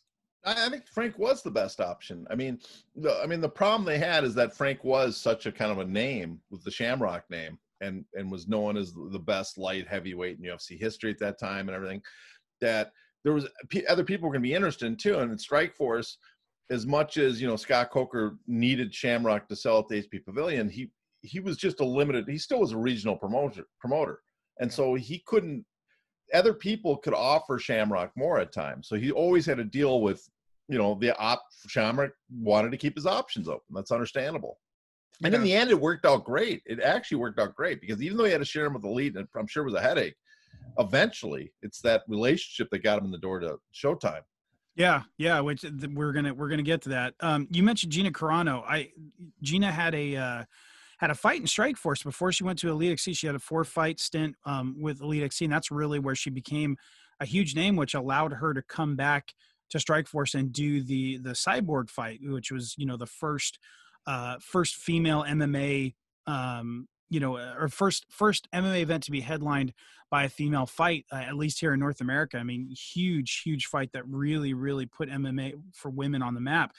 I 0.44 0.68
think 0.68 0.86
Frank 0.86 1.18
was 1.18 1.42
the 1.42 1.50
best 1.50 1.80
option. 1.80 2.24
I 2.30 2.36
mean, 2.36 2.60
the, 2.94 3.20
I 3.20 3.26
mean 3.26 3.40
the 3.40 3.48
problem 3.48 3.84
they 3.84 3.98
had 3.98 4.22
is 4.22 4.34
that 4.36 4.54
Frank 4.54 4.84
was 4.84 5.16
such 5.16 5.46
a 5.46 5.52
kind 5.52 5.72
of 5.72 5.78
a 5.78 5.84
name 5.84 6.40
with 6.50 6.62
the 6.62 6.70
Shamrock 6.70 7.28
name 7.30 7.58
and 7.80 8.04
and 8.14 8.30
was 8.30 8.48
known 8.48 8.76
as 8.76 8.92
the 8.92 9.18
best 9.18 9.58
light 9.58 9.86
heavyweight 9.86 10.38
in 10.38 10.44
UFC 10.44 10.78
history 10.78 11.10
at 11.10 11.18
that 11.18 11.38
time 11.38 11.68
and 11.68 11.76
everything. 11.76 12.02
That 12.60 12.90
there 13.24 13.32
was 13.32 13.48
other 13.88 14.04
people 14.04 14.28
were 14.28 14.32
going 14.32 14.42
to 14.42 14.48
be 14.48 14.54
interested 14.54 14.86
in 14.86 14.96
too. 14.96 15.18
And 15.18 15.36
Strikeforce, 15.38 16.14
as 16.70 16.86
much 16.86 17.16
as 17.16 17.40
you 17.40 17.48
know 17.48 17.56
Scott 17.56 17.90
Coker 17.90 18.36
needed 18.46 18.94
Shamrock 18.94 19.48
to 19.48 19.56
sell 19.56 19.80
at 19.80 19.88
the 19.88 20.02
HP 20.02 20.24
Pavilion, 20.24 20.68
he 20.68 20.90
he 21.22 21.40
was 21.40 21.56
just 21.56 21.80
a 21.80 21.84
limited. 21.84 22.28
He 22.28 22.38
still 22.38 22.60
was 22.60 22.72
a 22.72 22.78
regional 22.78 23.16
promoter 23.16 23.64
promoter, 23.80 24.20
and 24.60 24.72
so 24.72 24.94
he 24.94 25.22
couldn't. 25.26 25.64
Other 26.34 26.54
people 26.54 26.96
could 26.96 27.14
offer 27.14 27.58
Shamrock 27.58 28.12
more 28.16 28.38
at 28.40 28.52
times, 28.52 28.88
so 28.88 28.96
he 28.96 29.12
always 29.12 29.46
had 29.46 29.58
to 29.58 29.64
deal 29.64 30.00
with 30.00 30.26
you 30.68 30.78
know 30.78 30.96
the 31.00 31.16
op. 31.18 31.42
Shamrock 31.66 32.12
wanted 32.30 32.70
to 32.70 32.76
keep 32.76 32.94
his 32.94 33.06
options 33.06 33.48
open. 33.48 33.74
That's 33.74 33.90
understandable. 33.92 34.58
And 35.24 35.34
in 35.34 35.42
the 35.42 35.54
end, 35.54 35.70
it 35.70 35.80
worked 35.80 36.04
out 36.04 36.24
great. 36.24 36.62
It 36.66 36.80
actually 36.80 37.18
worked 37.18 37.40
out 37.40 37.54
great 37.54 37.80
because 37.80 38.02
even 38.02 38.18
though 38.18 38.24
he 38.24 38.32
had 38.32 38.38
to 38.38 38.44
share 38.44 38.66
him 38.66 38.74
with 38.74 38.82
the 38.82 38.90
lead, 38.90 39.16
and 39.16 39.26
I'm 39.34 39.46
sure 39.46 39.62
it 39.62 39.70
was 39.70 39.74
a 39.74 39.80
headache, 39.80 40.16
eventually 40.78 41.52
it's 41.62 41.80
that 41.82 42.02
relationship 42.06 42.68
that 42.70 42.82
got 42.82 42.98
him 42.98 43.06
in 43.06 43.10
the 43.10 43.18
door 43.18 43.40
to 43.40 43.56
Showtime. 43.74 44.22
Yeah, 44.74 45.04
yeah, 45.16 45.40
which 45.40 45.64
we're 45.94 46.12
gonna 46.12 46.34
we're 46.34 46.50
gonna 46.50 46.62
get 46.62 46.82
to 46.82 46.90
that. 46.90 47.14
Um, 47.20 47.48
you 47.50 47.62
mentioned 47.62 47.92
Gina 47.92 48.10
Carano. 48.10 48.62
I 48.68 48.90
Gina 49.42 49.72
had 49.72 49.94
a 49.94 50.16
uh, 50.16 50.44
had 50.98 51.10
a 51.10 51.14
fight 51.14 51.40
in 51.40 51.46
Strikeforce 51.46 52.04
before 52.04 52.30
she 52.30 52.44
went 52.44 52.58
to 52.58 52.68
Elite 52.68 52.92
XC. 52.92 53.14
She 53.14 53.26
had 53.26 53.36
a 53.36 53.40
four 53.40 53.64
fight 53.64 53.98
stint 53.98 54.36
um, 54.44 54.76
with 54.78 55.00
Elite 55.00 55.22
XC, 55.22 55.46
and 55.46 55.54
that's 55.54 55.70
really 55.70 55.98
where 55.98 56.14
she 56.14 56.28
became 56.28 56.76
a 57.20 57.24
huge 57.24 57.54
name, 57.54 57.76
which 57.76 57.94
allowed 57.94 58.34
her 58.34 58.52
to 58.52 58.60
come 58.60 58.96
back 58.96 59.32
to 59.70 59.78
Strikeforce 59.78 60.34
and 60.34 60.52
do 60.52 60.82
the 60.82 61.16
the 61.18 61.30
Cyborg 61.30 61.88
fight, 61.88 62.20
which 62.22 62.52
was 62.52 62.74
you 62.76 62.84
know 62.84 62.98
the 62.98 63.06
first 63.06 63.58
uh, 64.06 64.36
first 64.40 64.76
female 64.76 65.24
MMA, 65.24 65.94
um, 66.26 66.88
you 67.08 67.20
know, 67.20 67.36
uh, 67.36 67.54
or 67.58 67.68
first 67.68 68.06
first 68.08 68.48
MMA 68.52 68.80
event 68.80 69.04
to 69.04 69.10
be 69.10 69.20
headlined 69.20 69.72
by 70.10 70.24
a 70.24 70.28
female 70.28 70.66
fight, 70.66 71.04
uh, 71.12 71.16
at 71.16 71.34
least 71.34 71.60
here 71.60 71.74
in 71.74 71.80
North 71.80 72.00
America. 72.00 72.38
I 72.38 72.44
mean, 72.44 72.68
huge, 72.70 73.42
huge 73.44 73.66
fight 73.66 73.90
that 73.92 74.06
really, 74.06 74.54
really 74.54 74.86
put 74.86 75.08
MMA 75.08 75.54
for 75.72 75.90
women 75.90 76.22
on 76.22 76.34
the 76.34 76.40
map. 76.40 76.72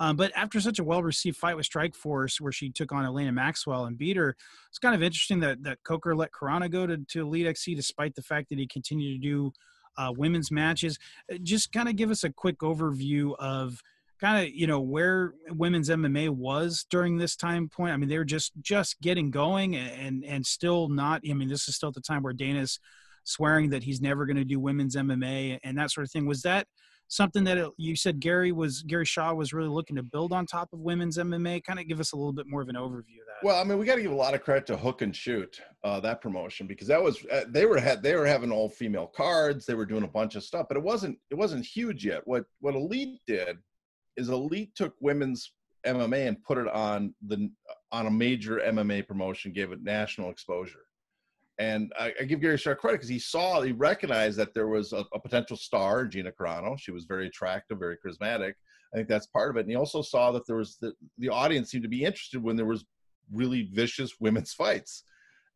Um, 0.00 0.16
but 0.16 0.32
after 0.34 0.60
such 0.60 0.78
a 0.78 0.84
well-received 0.84 1.36
fight 1.36 1.56
with 1.56 1.68
Strikeforce, 1.68 2.40
where 2.40 2.52
she 2.52 2.68
took 2.68 2.92
on 2.92 3.04
Elaina 3.04 3.32
Maxwell 3.32 3.84
and 3.84 3.96
beat 3.96 4.16
her, 4.16 4.36
it's 4.68 4.78
kind 4.78 4.94
of 4.94 5.02
interesting 5.02 5.40
that 5.40 5.62
that 5.62 5.82
Coker 5.84 6.14
let 6.14 6.32
Carano 6.32 6.70
go 6.70 6.86
to 6.86 6.98
to 6.98 7.22
Elite 7.22 7.46
XC, 7.46 7.74
despite 7.74 8.14
the 8.14 8.22
fact 8.22 8.48
that 8.50 8.58
he 8.58 8.66
continued 8.66 9.22
to 9.22 9.28
do 9.28 9.52
uh, 9.96 10.12
women's 10.16 10.50
matches. 10.50 10.98
Uh, 11.32 11.36
just 11.42 11.72
kind 11.72 11.88
of 11.88 11.96
give 11.96 12.10
us 12.10 12.24
a 12.24 12.30
quick 12.30 12.58
overview 12.58 13.34
of 13.38 13.80
kind 14.20 14.46
of 14.46 14.54
you 14.54 14.66
know 14.66 14.80
where 14.80 15.34
women's 15.50 15.88
MMA 15.88 16.30
was 16.30 16.86
during 16.90 17.16
this 17.16 17.36
time 17.36 17.68
point. 17.68 17.92
I 17.92 17.96
mean, 17.96 18.08
they 18.08 18.18
were 18.18 18.24
just 18.24 18.52
just 18.60 19.00
getting 19.00 19.30
going 19.30 19.76
and 19.76 20.24
and 20.24 20.44
still 20.44 20.88
not. 20.88 21.22
I 21.28 21.32
mean, 21.34 21.48
this 21.48 21.68
is 21.68 21.76
still 21.76 21.88
at 21.88 21.94
the 21.94 22.00
time 22.00 22.22
where 22.22 22.32
Dana's 22.32 22.78
swearing 23.24 23.70
that 23.70 23.82
he's 23.82 24.00
never 24.00 24.26
going 24.26 24.36
to 24.36 24.44
do 24.44 24.60
women's 24.60 24.96
MMA 24.96 25.58
and 25.64 25.76
that 25.78 25.90
sort 25.90 26.04
of 26.04 26.10
thing. 26.10 26.26
Was 26.26 26.42
that 26.42 26.66
something 27.08 27.44
that 27.44 27.58
it, 27.58 27.70
you 27.76 27.96
said 27.96 28.20
Gary 28.20 28.52
was 28.52 28.82
Gary 28.82 29.04
Shaw 29.04 29.32
was 29.34 29.52
really 29.52 29.68
looking 29.68 29.96
to 29.96 30.02
build 30.02 30.32
on 30.32 30.46
top 30.46 30.72
of 30.72 30.80
women's 30.80 31.18
MMA? 31.18 31.64
Kind 31.64 31.78
of 31.78 31.88
give 31.88 32.00
us 32.00 32.12
a 32.12 32.16
little 32.16 32.32
bit 32.32 32.46
more 32.46 32.62
of 32.62 32.68
an 32.68 32.76
overview 32.76 33.20
of 33.20 33.26
that. 33.26 33.44
Well, 33.46 33.60
I 33.60 33.64
mean, 33.64 33.78
we 33.78 33.86
got 33.86 33.96
to 33.96 34.02
give 34.02 34.12
a 34.12 34.16
lot 34.16 34.34
of 34.34 34.42
credit 34.42 34.66
to 34.66 34.76
Hook 34.76 35.02
and 35.02 35.14
Shoot 35.14 35.60
uh, 35.82 36.00
that 36.00 36.20
promotion 36.20 36.66
because 36.66 36.86
that 36.88 37.02
was 37.02 37.24
uh, 37.32 37.44
they 37.48 37.66
were 37.66 37.78
had 37.78 38.02
they 38.02 38.14
were 38.14 38.26
having 38.26 38.52
all 38.52 38.68
female 38.68 39.06
cards. 39.06 39.66
They 39.66 39.74
were 39.74 39.86
doing 39.86 40.04
a 40.04 40.08
bunch 40.08 40.34
of 40.36 40.44
stuff, 40.44 40.66
but 40.68 40.76
it 40.76 40.82
wasn't 40.82 41.18
it 41.30 41.34
wasn't 41.34 41.64
huge 41.64 42.04
yet. 42.04 42.22
What 42.26 42.44
what 42.60 42.74
Elite 42.74 43.20
did 43.26 43.58
is 44.16 44.28
Elite 44.28 44.74
took 44.74 44.94
women's 45.00 45.52
MMA 45.86 46.28
and 46.28 46.42
put 46.42 46.58
it 46.58 46.68
on 46.68 47.14
the 47.26 47.50
on 47.92 48.06
a 48.06 48.10
major 48.10 48.60
MMA 48.64 49.06
promotion, 49.06 49.52
gave 49.52 49.72
it 49.72 49.82
national 49.82 50.30
exposure. 50.30 50.86
And 51.58 51.92
I, 51.98 52.12
I 52.20 52.24
give 52.24 52.40
Gary 52.40 52.58
Shaw 52.58 52.74
credit 52.74 52.98
because 52.98 53.08
he 53.08 53.18
saw, 53.18 53.62
he 53.62 53.72
recognized 53.72 54.36
that 54.38 54.54
there 54.54 54.66
was 54.66 54.92
a, 54.92 55.04
a 55.12 55.20
potential 55.20 55.56
star, 55.56 56.04
Gina 56.06 56.32
Carano. 56.32 56.78
She 56.78 56.90
was 56.90 57.04
very 57.04 57.28
attractive, 57.28 57.78
very 57.78 57.96
charismatic. 58.04 58.54
I 58.92 58.96
think 58.96 59.08
that's 59.08 59.26
part 59.28 59.50
of 59.50 59.56
it. 59.56 59.60
And 59.60 59.70
he 59.70 59.76
also 59.76 60.02
saw 60.02 60.32
that 60.32 60.46
there 60.46 60.56
was 60.56 60.78
the, 60.80 60.92
the 61.18 61.28
audience 61.28 61.70
seemed 61.70 61.84
to 61.84 61.88
be 61.88 62.04
interested 62.04 62.42
when 62.42 62.56
there 62.56 62.66
was 62.66 62.84
really 63.32 63.68
vicious 63.72 64.14
women's 64.20 64.52
fights. 64.52 65.04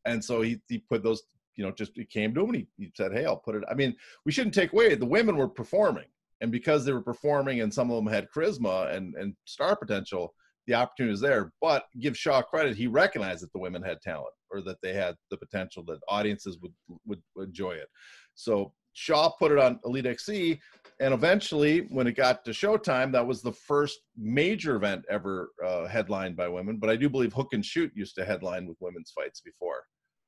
And 0.04 0.24
so 0.24 0.40
he, 0.40 0.60
he 0.68 0.78
put 0.78 1.02
those, 1.02 1.22
you 1.56 1.64
know, 1.64 1.72
just 1.72 1.92
he 1.96 2.04
came 2.04 2.32
to 2.34 2.42
him 2.42 2.50
and 2.50 2.56
he, 2.56 2.66
he 2.76 2.92
said, 2.94 3.12
Hey, 3.12 3.24
I'll 3.24 3.36
put 3.36 3.56
it. 3.56 3.64
I 3.68 3.74
mean, 3.74 3.96
we 4.24 4.32
shouldn't 4.32 4.54
take 4.54 4.72
away 4.72 4.94
the 4.94 5.04
women 5.04 5.36
were 5.36 5.48
performing. 5.48 6.06
And 6.40 6.52
because 6.52 6.85
they 6.85 6.92
were 6.92 7.02
performing 7.02 7.61
and 7.61 7.73
some 7.73 7.90
of 7.90 7.97
them 7.97 8.12
had 8.12 8.28
charisma 8.35 8.95
and, 8.95 9.14
and 9.16 9.35
star 9.45 9.75
potential, 9.76 10.35
the 10.66 10.75
opportunity 10.75 11.11
was 11.11 11.21
there. 11.21 11.52
But 11.61 11.87
give 11.99 12.16
Shaw 12.16 12.42
credit, 12.42 12.76
he 12.76 12.87
recognized 12.87 13.42
that 13.42 13.52
the 13.52 13.59
women 13.59 13.83
had 13.83 14.00
talent 14.00 14.35
or 14.50 14.61
that 14.62 14.76
they 14.83 14.92
had 14.92 15.16
the 15.30 15.37
potential 15.37 15.83
that 15.87 15.99
audiences 16.09 16.59
would 16.62 16.73
would, 17.07 17.23
would 17.35 17.49
enjoy 17.49 17.73
it. 17.73 17.88
So 18.35 18.73
Shaw 18.92 19.30
put 19.30 19.52
it 19.52 19.59
on 19.59 19.80
Elite 19.85 20.07
XC, 20.07 20.61
and 21.00 21.14
eventually, 21.14 21.80
when 21.90 22.07
it 22.07 22.16
got 22.16 22.45
to 22.45 22.50
Showtime, 22.50 23.12
that 23.12 23.26
was 23.26 23.42
the 23.42 23.52
first 23.52 24.00
major 24.16 24.76
event 24.76 25.04
ever 25.09 25.50
uh, 25.64 25.87
headlined 25.87 26.37
by 26.37 26.49
women. 26.49 26.78
But 26.78 26.90
I 26.90 26.97
do 26.97 27.09
believe 27.09 27.33
Hook 27.33 27.52
and 27.52 27.64
Shoot 27.64 27.92
used 27.95 28.16
to 28.16 28.25
headline 28.25 28.66
with 28.66 28.76
women's 28.80 29.12
fights 29.12 29.40
before. 29.40 29.85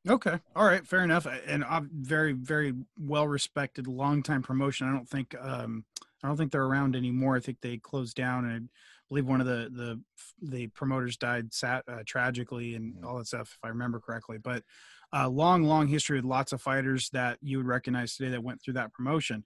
Okay, 0.08 0.38
all 0.56 0.64
right, 0.64 0.86
fair 0.86 1.04
enough, 1.04 1.26
and 1.46 1.62
uh, 1.62 1.82
very, 1.92 2.32
very 2.32 2.72
well 2.98 3.28
respected, 3.28 3.86
long 3.86 4.22
time 4.22 4.42
promotion. 4.42 4.88
I 4.88 4.92
don't 4.92 5.08
think, 5.08 5.34
um, 5.38 5.84
I 6.22 6.28
don't 6.28 6.38
think 6.38 6.52
they're 6.52 6.64
around 6.64 6.96
anymore. 6.96 7.36
I 7.36 7.40
think 7.40 7.58
they 7.60 7.76
closed 7.76 8.16
down, 8.16 8.46
and 8.46 8.70
I 8.72 9.02
believe 9.10 9.26
one 9.26 9.42
of 9.42 9.46
the 9.46 9.68
the 9.70 10.00
the 10.40 10.68
promoters 10.68 11.18
died 11.18 11.52
sat, 11.52 11.84
uh, 11.86 12.02
tragically 12.06 12.76
and 12.76 12.94
mm-hmm. 12.94 13.06
all 13.06 13.18
that 13.18 13.26
stuff, 13.26 13.58
if 13.58 13.58
I 13.62 13.68
remember 13.68 14.00
correctly. 14.00 14.38
But 14.38 14.62
uh, 15.12 15.28
long, 15.28 15.64
long 15.64 15.86
history 15.86 16.16
with 16.16 16.24
lots 16.24 16.52
of 16.52 16.62
fighters 16.62 17.10
that 17.10 17.36
you 17.42 17.58
would 17.58 17.66
recognize 17.66 18.16
today 18.16 18.30
that 18.30 18.42
went 18.42 18.62
through 18.62 18.74
that 18.74 18.94
promotion. 18.94 19.44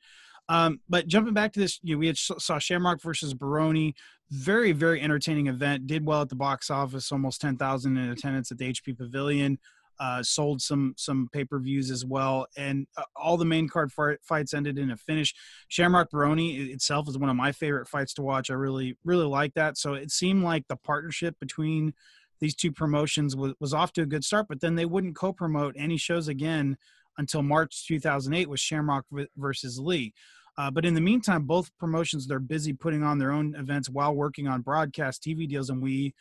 Um, 0.49 0.81
but 0.89 1.09
jumping 1.09 1.35
back 1.35 1.53
to 1.55 1.61
this, 1.61 1.81
you 1.83 1.97
know, 1.97 1.99
we 1.99 2.07
had 2.07 2.19
saw 2.19 2.61
Shamrock 2.61 3.01
versus 3.03 3.35
Baroni, 3.35 3.95
very, 4.31 4.71
very 4.71 5.01
entertaining 5.01 5.49
event. 5.49 5.89
Did 5.89 6.07
well 6.07 6.23
at 6.23 6.29
the 6.29 6.37
box 6.37 6.71
office, 6.71 7.11
almost 7.11 7.41
ten 7.41 7.57
thousand 7.57 7.97
in 7.97 8.11
attendance 8.11 8.53
at 8.53 8.59
the 8.59 8.73
HP 8.73 8.97
Pavilion 8.97 9.59
uh, 9.99 10.23
sold 10.23 10.61
some 10.61 10.95
some 10.97 11.29
pay 11.33 11.45
per 11.45 11.59
views 11.59 11.91
as 11.91 12.05
well, 12.05 12.47
and 12.57 12.87
uh, 12.97 13.03
all 13.17 13.37
the 13.37 13.45
main 13.45 13.69
card 13.69 13.93
fights 13.93 14.55
ended 14.55 14.79
in 14.79 14.91
a 14.91 14.97
finish. 14.97 15.35
Shamrock 15.69 16.11
Baroni 16.11 16.57
itself 16.57 17.09
is 17.09 17.19
one 17.19 17.31
of 17.31 17.37
my 17.37 17.53
favorite 17.53 17.89
fights 17.89 18.15
to 18.15 18.23
watch. 18.23 18.51
I 18.51 18.55
really 18.55 18.97
really 19.05 19.27
like 19.27 19.55
that. 19.55 19.79
So 19.79 19.95
it 19.95 20.11
seemed 20.11 20.43
like 20.43 20.67
the 20.69 20.77
partnership 20.77 21.39
between 21.41 21.95
these 22.41 22.55
two 22.55 22.73
promotions 22.73 23.37
was, 23.37 23.55
was 23.61 23.73
off 23.73 23.93
to 23.95 24.03
a 24.03 24.07
good 24.07 24.25
start, 24.25 24.47
but 24.49 24.61
then 24.61 24.75
they 24.75 24.85
wouldn't 24.85 25.17
co-promote 25.17 25.75
any 25.79 25.97
shows 25.97 26.29
again 26.29 26.77
until 27.17 27.43
March 27.43 27.87
2008 27.87 28.49
with 28.49 28.61
Shamrock 28.61 29.05
versus 29.37 29.79
Le. 29.79 30.11
Uh, 30.57 30.71
but 30.71 30.85
in 30.85 30.95
the 30.95 31.01
meantime, 31.01 31.45
both 31.45 31.77
promotions 31.79 32.27
they're 32.27 32.39
busy 32.39 32.73
putting 32.73 33.03
on 33.03 33.19
their 33.19 33.33
own 33.33 33.55
events 33.57 33.89
while 33.89 34.15
working 34.15 34.47
on 34.47 34.61
broadcast 34.61 35.23
TV 35.23 35.49
deals, 35.49 35.71
and 35.71 35.83
we 35.83 36.15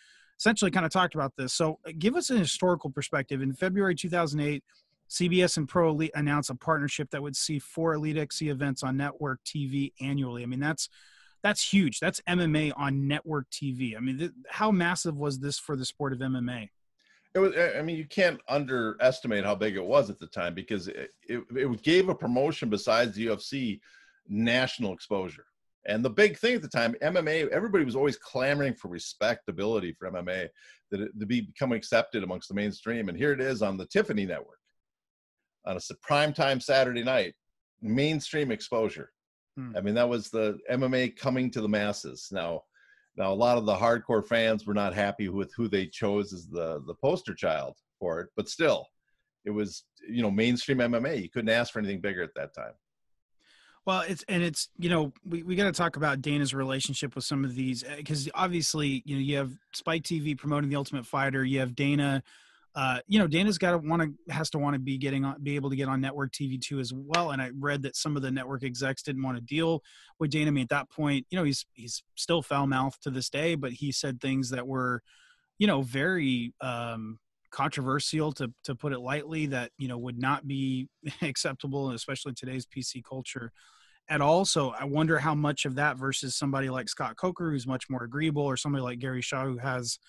essentially 0.43 0.71
kind 0.71 0.85
of 0.85 0.91
talked 0.91 1.15
about 1.15 1.33
this. 1.37 1.53
So, 1.53 1.79
uh, 1.87 1.91
give 1.97 2.15
us 2.17 2.29
an 2.29 2.37
historical 2.37 2.89
perspective. 2.89 3.41
In 3.41 3.53
February 3.53 3.95
2008, 3.95 4.61
CBS 5.09 5.55
and 5.57 5.69
Pro 5.69 5.89
Elite 5.89 6.11
announced 6.15 6.49
a 6.49 6.55
partnership 6.55 7.09
that 7.11 7.21
would 7.21 7.35
see 7.35 7.59
four 7.59 7.93
Elite 7.93 8.17
XC 8.17 8.49
events 8.49 8.83
on 8.83 8.97
network 8.97 9.39
TV 9.45 9.93
annually. 10.01 10.43
I 10.43 10.45
mean, 10.45 10.59
that's 10.59 10.89
that's 11.43 11.61
huge. 11.61 11.99
That's 11.99 12.21
MMA 12.27 12.73
on 12.75 13.07
network 13.07 13.49
TV. 13.51 13.95
I 13.95 14.01
mean, 14.01 14.17
th- 14.17 14.31
how 14.49 14.71
massive 14.71 15.15
was 15.15 15.39
this 15.39 15.59
for 15.59 15.75
the 15.75 15.85
sport 15.85 16.13
of 16.13 16.19
MMA? 16.19 16.69
It 17.35 17.39
was. 17.39 17.53
I 17.77 17.81
mean, 17.81 17.95
you 17.95 18.05
can't 18.05 18.39
underestimate 18.49 19.45
how 19.45 19.55
big 19.55 19.77
it 19.77 19.85
was 19.85 20.09
at 20.09 20.19
the 20.19 20.27
time 20.27 20.53
because 20.53 20.89
it, 20.89 21.11
it, 21.27 21.43
it 21.55 21.81
gave 21.83 22.09
a 22.09 22.15
promotion 22.15 22.69
besides 22.69 23.15
the 23.15 23.27
UFC 23.27 23.79
national 24.27 24.93
exposure. 24.93 25.45
And 25.85 26.03
the 26.03 26.09
big 26.09 26.37
thing 26.37 26.55
at 26.55 26.61
the 26.61 26.69
time, 26.69 26.95
MMA, 27.01 27.49
everybody 27.49 27.83
was 27.83 27.95
always 27.95 28.17
clamoring 28.17 28.73
for 28.75 28.87
respectability 28.87 29.93
for 29.99 30.09
MMA, 30.09 30.47
that 30.91 31.01
it, 31.01 31.19
to 31.19 31.25
be 31.25 31.41
become 31.41 31.73
accepted 31.73 32.23
amongst 32.23 32.47
the 32.47 32.55
mainstream. 32.55 33.09
And 33.09 33.17
here 33.17 33.33
it 33.33 33.41
is 33.41 33.61
on 33.61 33.77
the 33.77 33.87
Tiffany 33.87 34.25
Network 34.25 34.59
on 35.65 35.77
a 35.77 35.79
primetime 36.07 36.61
Saturday 36.61 37.03
night, 37.03 37.33
mainstream 37.81 38.51
exposure. 38.51 39.11
Hmm. 39.57 39.75
I 39.75 39.81
mean, 39.81 39.95
that 39.95 40.09
was 40.09 40.29
the 40.29 40.57
MMA 40.71 41.15
coming 41.17 41.51
to 41.51 41.61
the 41.61 41.69
masses. 41.69 42.29
Now, 42.31 42.63
now 43.15 43.31
a 43.31 43.35
lot 43.35 43.57
of 43.57 43.65
the 43.65 43.75
hardcore 43.75 44.25
fans 44.25 44.65
were 44.65 44.73
not 44.73 44.93
happy 44.93 45.29
with 45.29 45.53
who 45.55 45.67
they 45.67 45.85
chose 45.87 46.33
as 46.33 46.47
the 46.47 46.81
the 46.87 46.95
poster 46.95 47.33
child 47.33 47.77
for 47.99 48.19
it, 48.21 48.29
but 48.35 48.49
still, 48.49 48.87
it 49.45 49.51
was 49.51 49.83
you 50.09 50.21
know 50.21 50.31
mainstream 50.31 50.79
MMA. 50.79 51.21
You 51.21 51.29
couldn't 51.29 51.49
ask 51.49 51.71
for 51.71 51.79
anything 51.79 52.01
bigger 52.01 52.23
at 52.23 52.33
that 52.35 52.53
time. 52.55 52.73
Well, 53.85 54.03
it's 54.07 54.23
and 54.29 54.41
it's 54.41 54.69
you 54.77 54.89
know 54.89 55.11
we, 55.25 55.43
we 55.43 55.55
got 55.55 55.65
to 55.65 55.71
talk 55.73 55.97
about 55.97 56.21
Dana's 56.21 56.53
relationship 56.53 57.15
with 57.15 57.25
some 57.25 57.43
of 57.43 57.53
these 57.53 57.83
because 57.97 58.27
eh, 58.27 58.31
obviously 58.33 59.03
you 59.05 59.15
know 59.15 59.21
you 59.21 59.37
have 59.37 59.51
Spike 59.73 60.03
TV 60.03 60.37
promoting 60.37 60.69
the 60.69 60.77
Ultimate 60.77 61.05
Fighter, 61.05 61.43
you 61.43 61.59
have 61.59 61.75
Dana. 61.75 62.23
Uh, 62.75 62.99
you 63.07 63.19
know 63.19 63.27
Dana's 63.27 63.57
got 63.57 63.71
to 63.71 63.77
want 63.77 64.01
to 64.01 64.33
has 64.33 64.49
to 64.51 64.57
want 64.57 64.73
to 64.73 64.79
be 64.79 64.97
getting 64.97 65.25
on 65.25 65.43
be 65.43 65.55
able 65.55 65.69
to 65.69 65.75
get 65.75 65.89
on 65.89 65.99
network 65.99 66.31
TV 66.31 66.59
too 66.59 66.79
as 66.79 66.93
well. 66.93 67.31
And 67.31 67.41
I 67.41 67.51
read 67.59 67.83
that 67.83 67.95
some 67.97 68.15
of 68.15 68.21
the 68.21 68.31
network 68.31 68.63
execs 68.63 69.03
didn't 69.03 69.21
want 69.21 69.37
to 69.37 69.43
deal 69.43 69.83
with 70.17 70.31
Dana. 70.31 70.47
I 70.47 70.51
mean, 70.51 70.63
at 70.63 70.69
that 70.69 70.89
point, 70.89 71.27
you 71.29 71.37
know 71.37 71.43
he's 71.43 71.65
he's 71.73 72.01
still 72.15 72.41
foul 72.41 72.67
mouthed 72.67 73.03
to 73.03 73.09
this 73.09 73.29
day, 73.29 73.55
but 73.55 73.73
he 73.73 73.91
said 73.91 74.21
things 74.21 74.49
that 74.51 74.65
were, 74.65 75.01
you 75.59 75.67
know, 75.67 75.81
very 75.81 76.53
um, 76.61 77.19
controversial 77.53 78.31
to 78.33 78.51
to 78.63 78.73
put 78.73 78.91
it 78.91 78.99
lightly 78.99 79.45
that 79.45 79.71
you 79.77 79.87
know 79.87 79.97
would 79.97 80.19
not 80.19 80.47
be 80.47 80.89
acceptable 81.21 81.91
especially 81.91 82.33
today's 82.33 82.65
pc 82.65 83.03
culture 83.03 83.51
at 84.09 84.19
all. 84.19 84.43
So 84.43 84.71
i 84.71 84.83
wonder 84.83 85.19
how 85.19 85.35
much 85.35 85.65
of 85.65 85.75
that 85.75 85.97
versus 85.97 86.35
somebody 86.35 86.69
like 86.69 86.89
scott 86.89 87.15
coker 87.15 87.51
who's 87.51 87.67
much 87.67 87.89
more 87.89 88.03
agreeable 88.03 88.43
or 88.43 88.57
somebody 88.57 88.81
like 88.81 88.99
gary 88.99 89.21
shaw 89.21 89.45
who 89.45 89.59
has 89.59 89.99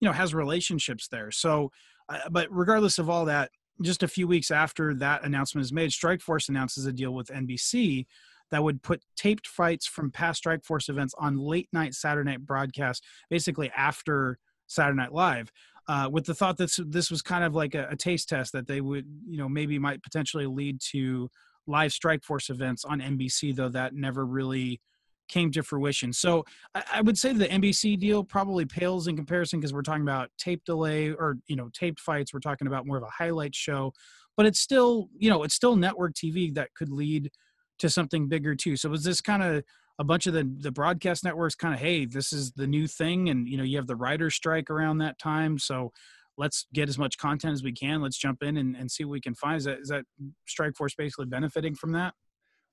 you 0.00 0.06
know 0.06 0.12
has 0.12 0.34
relationships 0.34 1.08
there. 1.08 1.30
So 1.30 1.70
uh, 2.08 2.28
but 2.30 2.48
regardless 2.50 2.98
of 2.98 3.10
all 3.10 3.24
that 3.26 3.50
just 3.82 4.02
a 4.02 4.08
few 4.08 4.26
weeks 4.26 4.50
after 4.50 4.94
that 4.94 5.24
announcement 5.24 5.64
is 5.64 5.72
made 5.72 5.90
strikeforce 5.90 6.48
announces 6.48 6.86
a 6.86 6.92
deal 6.92 7.12
with 7.12 7.28
nbc 7.28 8.06
that 8.50 8.62
would 8.62 8.82
put 8.82 9.02
taped 9.16 9.46
fights 9.46 9.86
from 9.86 10.10
past 10.10 10.42
strikeforce 10.42 10.88
events 10.88 11.14
on 11.18 11.36
late 11.36 11.68
night 11.72 11.94
saturday 11.94 12.30
night 12.30 12.46
broadcast 12.46 13.04
basically 13.28 13.70
after 13.76 14.38
saturday 14.66 14.96
night 14.96 15.12
live 15.12 15.50
uh, 15.88 16.08
with 16.10 16.26
the 16.26 16.34
thought 16.34 16.56
that 16.56 16.76
this 16.88 17.10
was 17.10 17.22
kind 17.22 17.44
of 17.44 17.54
like 17.54 17.74
a, 17.74 17.88
a, 17.90 17.96
taste 17.96 18.28
test 18.28 18.52
that 18.52 18.66
they 18.66 18.80
would, 18.80 19.06
you 19.28 19.38
know, 19.38 19.48
maybe 19.48 19.78
might 19.78 20.02
potentially 20.02 20.46
lead 20.46 20.80
to 20.80 21.30
live 21.66 21.92
Strike 21.92 22.24
Force 22.24 22.50
events 22.50 22.84
on 22.84 23.00
NBC, 23.00 23.54
though 23.54 23.68
that 23.68 23.94
never 23.94 24.26
really 24.26 24.80
came 25.28 25.50
to 25.52 25.62
fruition. 25.62 26.12
So 26.12 26.44
I, 26.74 26.82
I 26.94 27.00
would 27.02 27.18
say 27.18 27.32
the 27.32 27.46
NBC 27.46 27.98
deal 27.98 28.24
probably 28.24 28.64
pales 28.64 29.06
in 29.06 29.16
comparison 29.16 29.60
because 29.60 29.72
we're 29.72 29.82
talking 29.82 30.02
about 30.02 30.30
tape 30.38 30.64
delay 30.64 31.10
or 31.10 31.38
you 31.46 31.56
know 31.56 31.70
taped 31.72 32.00
fights. 32.00 32.32
We're 32.32 32.40
talking 32.40 32.66
about 32.66 32.86
more 32.86 32.96
of 32.96 33.02
a 33.02 33.10
highlight 33.10 33.54
show, 33.54 33.92
but 34.36 34.46
it's 34.46 34.60
still 34.60 35.08
you 35.16 35.30
know 35.30 35.42
it's 35.42 35.54
still 35.54 35.76
network 35.76 36.14
TV 36.14 36.54
that 36.54 36.74
could 36.74 36.90
lead 36.90 37.30
to 37.78 37.90
something 37.90 38.28
bigger 38.28 38.54
too. 38.54 38.76
So 38.76 38.88
was 38.88 39.04
this 39.04 39.20
kind 39.20 39.42
of 39.42 39.64
a 39.98 40.04
bunch 40.04 40.26
of 40.26 40.34
the 40.34 40.50
the 40.58 40.70
broadcast 40.70 41.24
networks 41.24 41.54
kind 41.54 41.74
of 41.74 41.80
hey 41.80 42.04
this 42.04 42.32
is 42.32 42.52
the 42.52 42.66
new 42.66 42.86
thing 42.86 43.28
and 43.28 43.48
you 43.48 43.56
know 43.56 43.64
you 43.64 43.76
have 43.76 43.86
the 43.86 43.96
writer 43.96 44.30
strike 44.30 44.70
around 44.70 44.98
that 44.98 45.18
time 45.18 45.58
so 45.58 45.90
let's 46.38 46.66
get 46.72 46.88
as 46.88 46.98
much 46.98 47.18
content 47.18 47.52
as 47.52 47.62
we 47.62 47.72
can 47.72 48.02
let's 48.02 48.18
jump 48.18 48.42
in 48.42 48.56
and, 48.56 48.76
and 48.76 48.90
see 48.90 49.04
what 49.04 49.12
we 49.12 49.20
can 49.20 49.34
find. 49.34 49.56
Is 49.56 49.64
that 49.64 49.78
is 49.78 49.88
that 49.88 50.04
strike 50.46 50.76
force 50.76 50.94
basically 50.94 51.26
benefiting 51.26 51.74
from 51.74 51.92
that? 51.92 52.14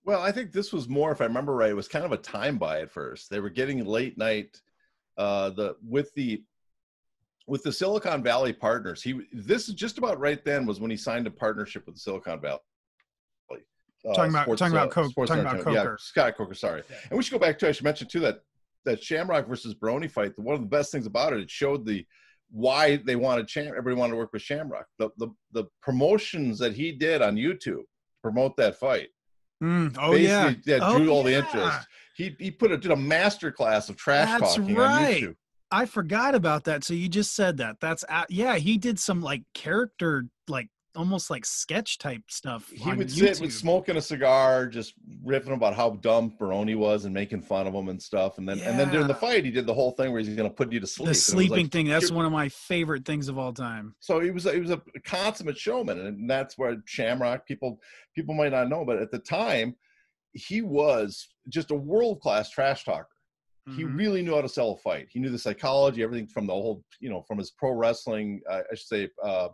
Well 0.06 0.22
i 0.22 0.32
think 0.32 0.52
this 0.52 0.74
was 0.74 0.90
more 0.90 1.12
if 1.12 1.22
i 1.22 1.26
remember 1.26 1.56
right 1.56 1.70
it 1.72 1.76
was 1.76 1.88
kind 1.88 2.06
of 2.06 2.12
a 2.12 2.18
time 2.18 2.58
buy 2.58 2.82
at 2.82 2.92
first. 2.92 3.30
They 3.30 3.40
were 3.40 3.50
getting 3.50 3.84
late 3.86 4.18
night 4.18 4.62
uh 5.18 5.52
the 5.52 5.76
with 5.88 6.14
the 6.16 6.44
with 7.46 7.64
the 7.64 7.72
silicon 7.72 8.24
valley 8.24 8.54
partners. 8.54 9.02
He 9.02 9.22
this 9.32 9.70
is 9.70 9.76
just 9.76 9.98
about 9.98 10.20
right 10.20 10.44
then 10.44 10.66
was 10.66 10.80
when 10.80 10.92
he 10.92 10.98
signed 10.98 11.28
a 11.28 11.32
partnership 11.32 11.86
with 11.86 11.98
silicon 11.98 12.42
valley 12.42 12.60
uh, 14.08 14.14
talking 14.14 14.32
about 14.32 14.44
sports, 14.44 14.60
talking 14.60 14.76
about 14.76 14.88
uh, 14.88 14.92
Coke, 14.92 15.14
talking 15.28 15.42
about 15.42 15.58
Coker. 15.60 15.72
Yeah, 15.72 15.96
Scott 15.98 16.38
Coker. 16.38 16.54
Sorry, 16.54 16.84
yeah. 16.90 16.98
and 17.10 17.18
we 17.18 17.24
should 17.24 17.34
go 17.34 17.40
back 17.40 17.58
to 17.60 17.68
I 17.68 17.72
should 17.72 17.86
mention 17.86 18.08
too 18.08 18.20
that 18.22 18.40
that 18.86 19.04
Shamrock 19.04 19.48
versus 19.48 19.74
Baroni 19.74 20.08
fight. 20.08 20.38
One 20.38 20.56
of 20.56 20.62
the 20.62 20.68
best 20.68 20.92
things 20.92 21.06
about 21.06 21.34
it, 21.34 21.40
it 21.40 21.50
showed 21.50 21.86
the 21.86 22.06
why 22.52 22.98
they 22.98 23.16
wanted 23.16 23.50
Sham. 23.50 23.68
Everybody 23.68 23.96
wanted 23.96 24.12
to 24.12 24.18
work 24.18 24.34
with 24.34 24.42
Shamrock. 24.42 24.86
The 25.00 25.10
the 25.18 25.30
the 25.52 25.66
promotions 25.82 26.60
that 26.60 26.74
he 26.74 26.92
did 26.92 27.22
on 27.22 27.36
YouTube 27.36 27.62
to 27.64 27.86
promote 28.22 28.58
that 28.58 28.76
fight. 28.78 29.10
Mm, 29.64 29.98
oh 30.00 30.14
yeah, 30.16 30.54
yeah, 30.66 30.80
oh, 30.82 30.98
drew 30.98 31.10
all 31.10 31.24
the 31.24 31.36
interest. 31.36 31.88
He 32.16 32.36
he 32.40 32.52
put 32.52 32.72
a 32.72 32.78
did 32.78 32.92
a 32.92 32.96
master 32.96 33.52
class 33.52 33.90
of 33.90 33.96
trash 33.96 34.28
That's 34.40 34.56
talking 34.56 34.76
right. 34.76 35.16
on 35.16 35.22
YouTube. 35.22 35.36
I 35.72 35.86
forgot 35.88 36.36
about 36.36 36.66
that. 36.66 36.84
So 36.84 36.94
you 36.94 37.10
just 37.10 37.34
said 37.34 37.58
that. 37.58 37.78
That's 37.80 38.06
yeah. 38.30 38.58
He 38.58 38.78
did 38.78 39.00
some 39.00 39.22
like 39.22 39.44
character 39.54 40.26
like 40.48 40.68
almost 40.96 41.30
like 41.30 41.46
sketch 41.46 41.98
type 41.98 42.24
stuff. 42.30 42.70
He 42.70 42.94
would 42.94 43.12
sit 43.12 43.40
with 43.40 43.54
smoking 43.54 43.98
a 43.98 44.02
cigar, 44.02 44.68
just 44.68 44.94
riffing 45.26 45.54
about 45.54 45.76
how 45.76 45.92
dumb 46.02 46.36
Baroni 46.38 46.76
was 46.76 47.06
and 47.06 47.14
making 47.14 47.42
fun 47.42 47.68
of 47.68 47.74
him 47.74 47.90
and 47.90 48.02
stuff. 48.02 48.38
And 48.38 48.48
then 48.48 48.60
yeah. 48.60 48.70
and 48.70 48.80
then 48.80 48.90
during 48.90 49.08
the 49.08 49.16
fight, 49.16 49.46
he 49.46 49.52
did 49.52 49.66
the 49.66 49.74
whole 49.74 49.92
thing 49.92 50.12
where 50.12 50.22
he's 50.22 50.36
going 50.36 50.50
to 50.50 50.56
put 50.56 50.72
you 50.72 50.80
to 50.80 50.88
sleep. 50.88 51.10
The 51.10 51.16
sleeping 51.16 51.64
like, 51.64 51.72
thing. 51.72 51.88
That's 51.88 52.12
one 52.12 52.26
of 52.26 52.32
my 52.32 52.50
favorite 52.50 53.06
things 53.06 53.28
of 53.28 53.38
all 53.38 53.54
time. 53.54 53.96
So 54.00 54.20
he 54.20 54.32
was 54.32 54.44
he 54.44 54.60
was 54.60 54.72
a 54.72 54.82
consummate 55.04 55.58
showman, 55.58 56.00
and 56.00 56.30
that's 56.30 56.58
where 56.58 56.78
Shamrock 56.86 57.46
people 57.46 57.80
people 58.16 58.36
might 58.36 58.52
not 58.52 58.70
know, 58.70 58.86
but 58.86 58.98
at 58.98 59.12
the 59.12 59.20
time, 59.20 59.76
he 60.34 60.62
was 60.62 61.28
just 61.50 61.72
a 61.72 61.76
world 61.76 62.22
class 62.22 62.50
trash 62.50 62.84
talker. 62.86 63.08
Mm-hmm. 63.68 63.78
He 63.78 63.84
really 63.86 64.22
knew 64.22 64.36
how 64.36 64.42
to 64.42 64.50
sell 64.50 64.72
a 64.72 64.78
fight. 64.78 65.08
He 65.10 65.20
knew 65.20 65.30
the 65.30 65.40
psychology, 65.40 66.04
everything 66.04 66.28
from 66.28 66.48
the 66.48 66.54
whole, 66.54 66.84
you 67.00 67.10
know, 67.10 67.22
from 67.22 67.38
his 67.38 67.52
pro 67.52 67.72
wrestling, 67.72 68.42
uh, 68.50 68.62
I 68.70 68.76
should 68.76 68.88
say, 68.88 69.10
uh, 69.24 69.50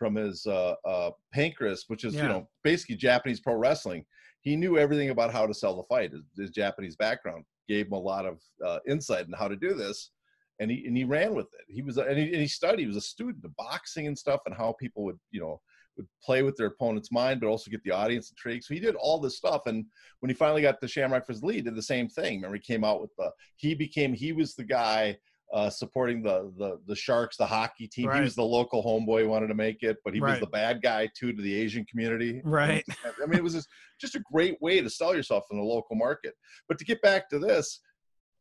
from 0.00 0.14
his 0.16 0.46
uh, 0.46 0.74
uh, 0.84 1.10
Pancrase, 1.36 1.82
which 1.88 2.04
is, 2.04 2.14
yeah. 2.14 2.22
you 2.22 2.28
know, 2.28 2.48
basically 2.64 2.96
Japanese 2.96 3.38
pro 3.38 3.54
wrestling. 3.54 4.04
He 4.40 4.56
knew 4.56 4.78
everything 4.78 5.10
about 5.10 5.30
how 5.30 5.46
to 5.46 5.54
sell 5.54 5.76
the 5.76 5.82
fight. 5.84 6.10
His, 6.12 6.22
his 6.36 6.50
Japanese 6.50 6.96
background 6.96 7.44
gave 7.68 7.86
him 7.86 7.92
a 7.92 7.98
lot 7.98 8.24
of 8.24 8.40
uh, 8.66 8.78
insight 8.88 9.26
in 9.26 9.34
how 9.34 9.46
to 9.46 9.56
do 9.56 9.74
this. 9.74 10.10
And 10.58 10.70
he, 10.70 10.86
and 10.86 10.96
he 10.96 11.04
ran 11.04 11.34
with 11.34 11.46
it. 11.46 11.66
He 11.68 11.82
was, 11.82 11.98
and 11.98 12.18
he, 12.18 12.24
and 12.24 12.40
he 12.40 12.48
studied, 12.48 12.80
he 12.80 12.86
was 12.86 12.96
a 12.96 13.02
student 13.02 13.44
of 13.44 13.54
boxing 13.56 14.06
and 14.06 14.18
stuff 14.18 14.40
and 14.46 14.54
how 14.54 14.74
people 14.80 15.04
would, 15.04 15.18
you 15.30 15.40
know, 15.40 15.60
would 15.96 16.08
play 16.24 16.42
with 16.42 16.56
their 16.56 16.68
opponent's 16.68 17.12
mind, 17.12 17.40
but 17.40 17.48
also 17.48 17.70
get 17.70 17.82
the 17.84 17.90
audience 17.90 18.30
intrigued. 18.30 18.64
So 18.64 18.74
he 18.74 18.80
did 18.80 18.94
all 18.94 19.20
this 19.20 19.36
stuff. 19.36 19.62
And 19.66 19.84
when 20.20 20.30
he 20.30 20.34
finally 20.34 20.62
got 20.62 20.80
the 20.80 20.88
Shamrock 20.88 21.26
for 21.26 21.32
his 21.32 21.42
lead, 21.42 21.64
did 21.64 21.74
the 21.74 21.82
same 21.82 22.08
thing. 22.08 22.36
Remember, 22.36 22.56
he 22.56 22.62
came 22.62 22.84
out 22.84 23.00
with 23.00 23.10
the 23.18 23.30
he 23.56 23.74
became 23.74 24.14
he 24.14 24.32
was 24.32 24.54
the 24.54 24.64
guy 24.64 25.16
uh, 25.52 25.68
supporting 25.68 26.22
the 26.22 26.52
the 26.56 26.78
the 26.86 26.94
Sharks, 26.94 27.36
the 27.36 27.46
hockey 27.46 27.88
team. 27.88 28.06
Right. 28.08 28.16
He 28.16 28.22
was 28.22 28.34
the 28.34 28.42
local 28.42 28.82
homeboy, 28.84 29.26
wanted 29.26 29.48
to 29.48 29.54
make 29.54 29.82
it, 29.82 29.98
but 30.04 30.14
he 30.14 30.20
right. 30.20 30.32
was 30.32 30.40
the 30.40 30.46
bad 30.46 30.82
guy 30.82 31.08
too 31.16 31.32
to 31.32 31.42
the 31.42 31.54
Asian 31.54 31.84
community. 31.84 32.40
Right. 32.44 32.84
I 33.04 33.26
mean, 33.26 33.38
it 33.38 33.44
was 33.44 33.54
just, 33.54 33.68
just 34.00 34.14
a 34.14 34.22
great 34.32 34.60
way 34.60 34.80
to 34.80 34.90
sell 34.90 35.14
yourself 35.14 35.44
in 35.50 35.58
the 35.58 35.64
local 35.64 35.96
market. 35.96 36.34
But 36.68 36.78
to 36.78 36.84
get 36.84 37.02
back 37.02 37.28
to 37.30 37.38
this, 37.38 37.80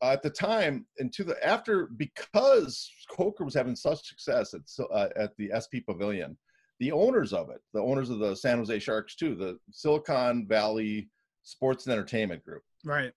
uh, 0.01 0.11
at 0.11 0.21
the 0.21 0.29
time 0.29 0.85
and 0.99 1.11
to 1.13 1.23
the 1.23 1.35
after 1.45 1.87
because 1.97 2.89
Coker 3.09 3.43
was 3.43 3.53
having 3.53 3.75
such 3.75 4.07
success 4.07 4.53
at 4.53 4.61
uh, 4.93 5.09
at 5.15 5.35
the 5.37 5.49
HP 5.49 5.85
Pavilion, 5.85 6.37
the 6.79 6.91
owners 6.91 7.33
of 7.33 7.49
it, 7.49 7.61
the 7.73 7.81
owners 7.81 8.09
of 8.09 8.19
the 8.19 8.35
San 8.35 8.57
Jose 8.57 8.79
Sharks 8.79 9.15
too, 9.15 9.35
the 9.35 9.57
Silicon 9.71 10.47
Valley 10.47 11.09
Sports 11.43 11.85
and 11.85 11.93
Entertainment 11.93 12.43
Group. 12.45 12.63
Right. 12.85 13.11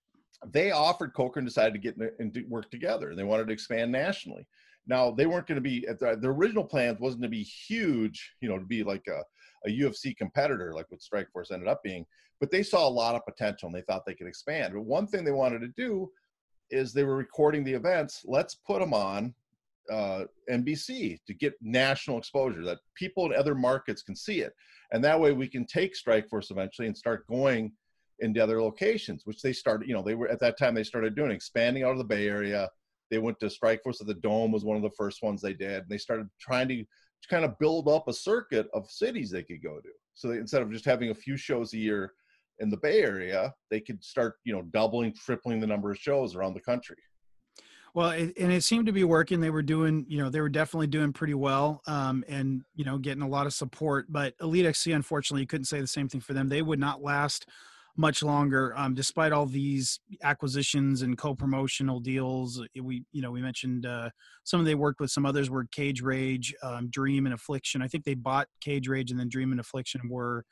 They 0.51 0.71
offered 0.71 1.13
Coker 1.13 1.39
and 1.39 1.47
decided 1.47 1.73
to 1.73 1.79
get 1.79 1.97
and 2.19 2.45
work 2.49 2.69
together. 2.71 3.15
They 3.15 3.23
wanted 3.23 3.47
to 3.47 3.53
expand 3.53 3.91
nationally. 3.91 4.47
Now 4.87 5.11
they 5.11 5.25
weren't 5.25 5.47
going 5.47 5.55
to 5.55 5.61
be 5.61 5.81
the, 5.81 6.17
the 6.19 6.29
original 6.29 6.63
plans 6.63 6.99
wasn't 6.99 7.23
to 7.23 7.29
be 7.29 7.43
huge, 7.43 8.33
you 8.41 8.49
know, 8.49 8.59
to 8.59 8.65
be 8.65 8.83
like 8.83 9.05
a, 9.07 9.23
a 9.67 9.79
UFC 9.79 10.15
competitor 10.15 10.73
like 10.73 10.87
what 10.89 11.01
Strikeforce 11.01 11.51
ended 11.51 11.67
up 11.67 11.81
being, 11.83 12.05
but 12.39 12.51
they 12.51 12.63
saw 12.63 12.87
a 12.87 12.89
lot 12.89 13.15
of 13.15 13.25
potential 13.25 13.67
and 13.67 13.75
they 13.75 13.81
thought 13.81 14.05
they 14.05 14.13
could 14.13 14.27
expand. 14.27 14.73
But 14.73 14.81
one 14.81 15.07
thing 15.07 15.23
they 15.23 15.31
wanted 15.31 15.59
to 15.59 15.69
do 15.69 16.11
is 16.69 16.91
they 16.91 17.03
were 17.03 17.15
recording 17.15 17.63
the 17.63 17.73
events. 17.73 18.23
Let's 18.25 18.55
put 18.55 18.79
them 18.79 18.93
on 18.93 19.33
uh, 19.91 20.25
NBC 20.49 21.19
to 21.25 21.33
get 21.33 21.53
national 21.61 22.17
exposure 22.17 22.63
that 22.63 22.79
people 22.95 23.25
in 23.25 23.37
other 23.37 23.55
markets 23.55 24.01
can 24.01 24.15
see 24.15 24.39
it, 24.39 24.53
and 24.91 25.03
that 25.03 25.19
way 25.19 25.31
we 25.31 25.47
can 25.47 25.65
take 25.65 25.93
Strikeforce 25.95 26.51
eventually 26.51 26.87
and 26.87 26.97
start 26.97 27.27
going 27.27 27.71
into 28.19 28.41
other 28.41 28.61
locations, 28.61 29.25
which 29.25 29.41
they 29.41 29.53
started. 29.53 29.87
You 29.87 29.93
know, 29.93 30.01
they 30.01 30.15
were 30.15 30.29
at 30.29 30.39
that 30.39 30.57
time 30.57 30.73
they 30.73 30.83
started 30.83 31.15
doing 31.15 31.31
expanding 31.31 31.83
out 31.83 31.91
of 31.91 31.97
the 31.97 32.03
Bay 32.03 32.27
Area. 32.27 32.69
They 33.11 33.17
went 33.17 33.39
to 33.41 33.47
Strikeforce 33.47 34.01
at 34.01 34.07
the 34.07 34.15
Dome 34.15 34.51
was 34.51 34.65
one 34.65 34.77
of 34.77 34.83
the 34.83 34.91
first 34.91 35.21
ones 35.21 35.41
they 35.41 35.53
did, 35.53 35.81
and 35.81 35.89
they 35.89 35.97
started 35.97 36.27
trying 36.39 36.67
to 36.69 36.83
kind 37.29 37.45
of 37.45 37.57
build 37.59 37.87
up 37.87 38.07
a 38.07 38.13
circuit 38.13 38.67
of 38.73 38.89
cities 38.89 39.29
they 39.29 39.43
could 39.43 39.63
go 39.63 39.79
to. 39.79 39.89
So 40.15 40.27
they, 40.27 40.37
instead 40.37 40.61
of 40.61 40.71
just 40.71 40.85
having 40.85 41.09
a 41.09 41.15
few 41.15 41.37
shows 41.37 41.73
a 41.73 41.77
year 41.77 42.13
in 42.59 42.69
the 42.69 42.77
Bay 42.77 43.01
Area, 43.01 43.53
they 43.69 43.79
could 43.79 44.03
start 44.03 44.35
you 44.43 44.53
know 44.53 44.63
doubling, 44.73 45.13
tripling 45.13 45.59
the 45.59 45.67
number 45.67 45.91
of 45.91 45.97
shows 45.97 46.35
around 46.35 46.53
the 46.53 46.61
country. 46.61 46.97
Well, 47.93 48.09
it, 48.09 48.33
and 48.39 48.51
it 48.51 48.63
seemed 48.63 48.87
to 48.87 48.91
be 48.91 49.03
working. 49.03 49.39
They 49.39 49.51
were 49.51 49.61
doing, 49.61 50.05
you 50.09 50.17
know, 50.17 50.29
they 50.29 50.41
were 50.41 50.49
definitely 50.49 50.87
doing 50.87 51.13
pretty 51.13 51.35
well, 51.35 51.83
um, 51.85 52.23
and 52.27 52.63
you 52.73 52.85
know, 52.85 52.97
getting 52.97 53.21
a 53.21 53.27
lot 53.27 53.45
of 53.45 53.53
support. 53.53 54.07
But 54.09 54.33
Elite 54.41 54.65
XC, 54.65 54.93
unfortunately, 54.93 55.41
you 55.41 55.47
couldn't 55.47 55.65
say 55.65 55.79
the 55.79 55.87
same 55.87 56.09
thing 56.09 56.21
for 56.21 56.33
them. 56.33 56.49
They 56.49 56.63
would 56.63 56.79
not 56.79 57.03
last 57.03 57.47
much 57.95 58.23
longer, 58.23 58.73
um, 58.75 58.93
despite 58.95 59.31
all 59.31 59.45
these 59.45 59.99
acquisitions 60.23 61.03
and 61.03 61.17
co-promotional 61.17 61.99
deals. 61.99 62.61
We, 62.81 63.03
you 63.11 63.21
know, 63.21 63.31
we 63.31 63.41
mentioned 63.41 63.85
uh, 63.85 64.09
some 64.43 64.59
of 64.59 64.65
they 64.65 64.75
worked 64.75 64.99
with. 64.99 65.11
Some 65.11 65.25
others 65.25 65.49
were 65.49 65.65
Cage 65.71 66.01
Rage, 66.01 66.55
um, 66.63 66.89
Dream, 66.89 67.25
and 67.25 67.35
Affliction. 67.35 67.81
I 67.81 67.87
think 67.87 68.03
they 68.03 68.15
bought 68.15 68.47
Cage 68.61 68.87
Rage, 68.87 69.11
and 69.11 69.19
then 69.19 69.29
Dream 69.29 69.51
and 69.51 69.59
Affliction 69.59 70.01
were 70.09 70.43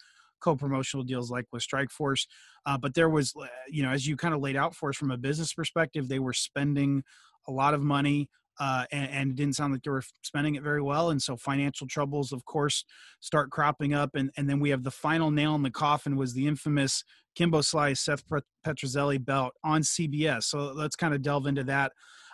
co-promotional 0.41 1.04
deals 1.04 1.32
like 1.32 1.45
with 1.51 1.65
Strikeforce. 1.65 2.27
Uh, 2.65 2.77
but 2.77 2.93
there 2.93 3.10
was, 3.10 3.34
uh, 3.39 3.47
you 3.67 3.84
know, 3.84 3.89
as 3.89 4.08
you 4.08 4.15
kind 4.15 4.34
of 4.34 4.41
laid 4.41 4.56
out 4.56 4.75
for 4.75 4.89
us 4.89 4.97
from 4.97 5.12
a 5.12 5.17
business 5.17 5.54
perspective, 5.54 6.08
they 6.08 6.19
were 6.19 6.34
spending 6.34 7.04
a 7.47 7.51
lot 7.51 7.73
of 7.73 7.82
money 7.82 8.30
uh, 8.60 8.86
and, 8.92 9.10
and, 9.10 9.32
it 9.32 9.36
didn't 9.36 9.56
sound 9.56 9.74
like 9.74 9.82
they 9.84 9.92
were 9.92 10.04
spending 10.22 10.56
it 10.56 10.64
very 10.64 10.82
well. 10.82 11.10
And 11.10 11.22
so 11.22 11.36
financial 11.38 11.88
troubles, 11.88 12.32
of 12.32 12.46
course, 12.46 12.84
start 13.20 13.50
cropping 13.50 13.94
up. 13.94 14.12
And, 14.14 14.30
and 14.38 14.50
then 14.50 14.60
we 14.60 14.70
have 14.70 14.84
the 14.84 14.92
final 14.92 15.32
nail 15.32 15.56
in 15.56 15.64
the 15.64 15.72
coffin 15.72 16.16
was 16.16 16.34
the 16.34 16.48
infamous 16.48 17.04
Kimbo 17.36 17.62
Slice 17.62 18.02
Seth 18.02 18.24
Petruzelli 18.66 19.24
belt 19.24 19.54
on 19.64 19.82
CBS. 19.82 20.44
So 20.44 20.74
let's 20.74 20.96
kind 20.96 21.14
of 21.14 21.22
delve 21.22 21.48
into 21.48 21.64
that 21.66 21.92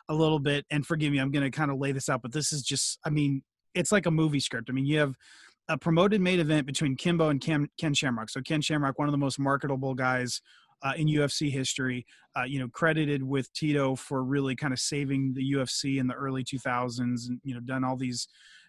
a 0.10 0.14
little 0.14 0.40
bit. 0.40 0.66
And 0.72 0.86
forgive 0.86 1.12
me, 1.12 1.20
I'm 1.20 1.32
going 1.32 1.50
to 1.50 1.56
kind 1.56 1.72
of 1.72 1.78
lay 1.78 1.92
this 1.92 2.10
out, 2.10 2.22
but 2.22 2.34
this 2.34 2.52
is 2.52 2.64
just, 2.64 3.00
I 3.06 3.10
mean, 3.10 3.44
it's 3.76 3.92
like 3.92 4.06
a 4.06 4.12
movie 4.12 4.40
script. 4.40 4.70
I 4.70 4.74
mean, 4.74 4.86
you 4.86 5.00
have 5.00 5.14
a 5.70 5.78
promoted 5.78 6.22
main 6.22 6.40
event 6.40 6.66
between 6.66 6.96
Kimbo 6.96 7.30
and 7.30 7.42
Ken, 7.42 7.68
Ken 7.80 7.94
Shamrock. 7.94 8.30
So 8.30 8.42
Ken 8.42 8.62
Shamrock, 8.62 8.98
one 8.98 9.08
of 9.08 9.12
the 9.12 9.18
most 9.18 9.38
marketable 9.38 9.94
guys 9.94 10.42
uh, 10.82 10.94
in 10.96 11.08
UFC 11.08 11.52
history. 11.52 12.06
Uh, 12.36 12.44
you 12.44 12.60
know, 12.60 12.68
credited 12.68 13.24
with 13.24 13.52
Tito 13.54 13.96
for 13.96 14.24
really 14.24 14.56
kind 14.56 14.72
of 14.72 14.80
saving 14.80 15.34
the 15.34 15.54
UFC 15.54 16.00
in 16.00 16.08
the 16.08 16.14
early 16.14 16.44
2000s, 16.44 17.00
and 17.00 17.40
you 17.44 17.54
know, 17.54 17.60
done 17.60 17.84
all 17.84 17.96
these 17.96 18.28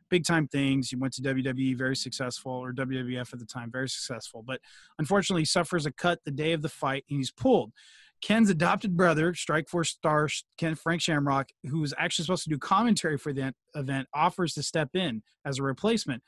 big 0.09 0.25
time 0.25 0.49
things. 0.49 0.89
He 0.89 0.97
went 0.97 1.13
to 1.15 1.23
WWE, 1.23 1.77
very 1.77 1.97
successful, 1.97 2.53
or 2.53 2.73
WWF 2.73 3.33
at 3.33 3.39
the 3.39 3.47
time, 3.47 3.71
very 3.71 3.89
successful. 3.89 4.43
But 4.47 4.61
unfortunately, 4.99 5.45
suffers 5.45 5.87
a 5.87 5.93
cut 5.93 6.21
the 6.25 6.31
day 6.31 6.53
of 6.53 6.63
the 6.63 6.69
fight, 6.69 7.05
and 7.11 7.19
he's 7.19 7.31
pulled. 7.31 7.73
Ken's 8.21 8.51
adopted 8.51 8.97
brother, 8.97 9.33
Strikeforce 9.33 9.87
star 9.87 10.29
Ken 10.57 10.75
Frank 10.75 11.01
Shamrock, 11.01 11.51
who 11.71 11.81
was 11.81 11.95
actually 11.99 12.25
supposed 12.25 12.45
to 12.45 12.51
do 12.51 12.59
commentary 12.59 13.17
for 13.17 13.33
the 13.33 13.55
event, 13.75 14.09
offers 14.13 14.55
to 14.55 14.63
step 14.63 14.91
in 14.95 15.23
as 15.45 15.59
a 15.59 15.63
replacement. 15.63 16.23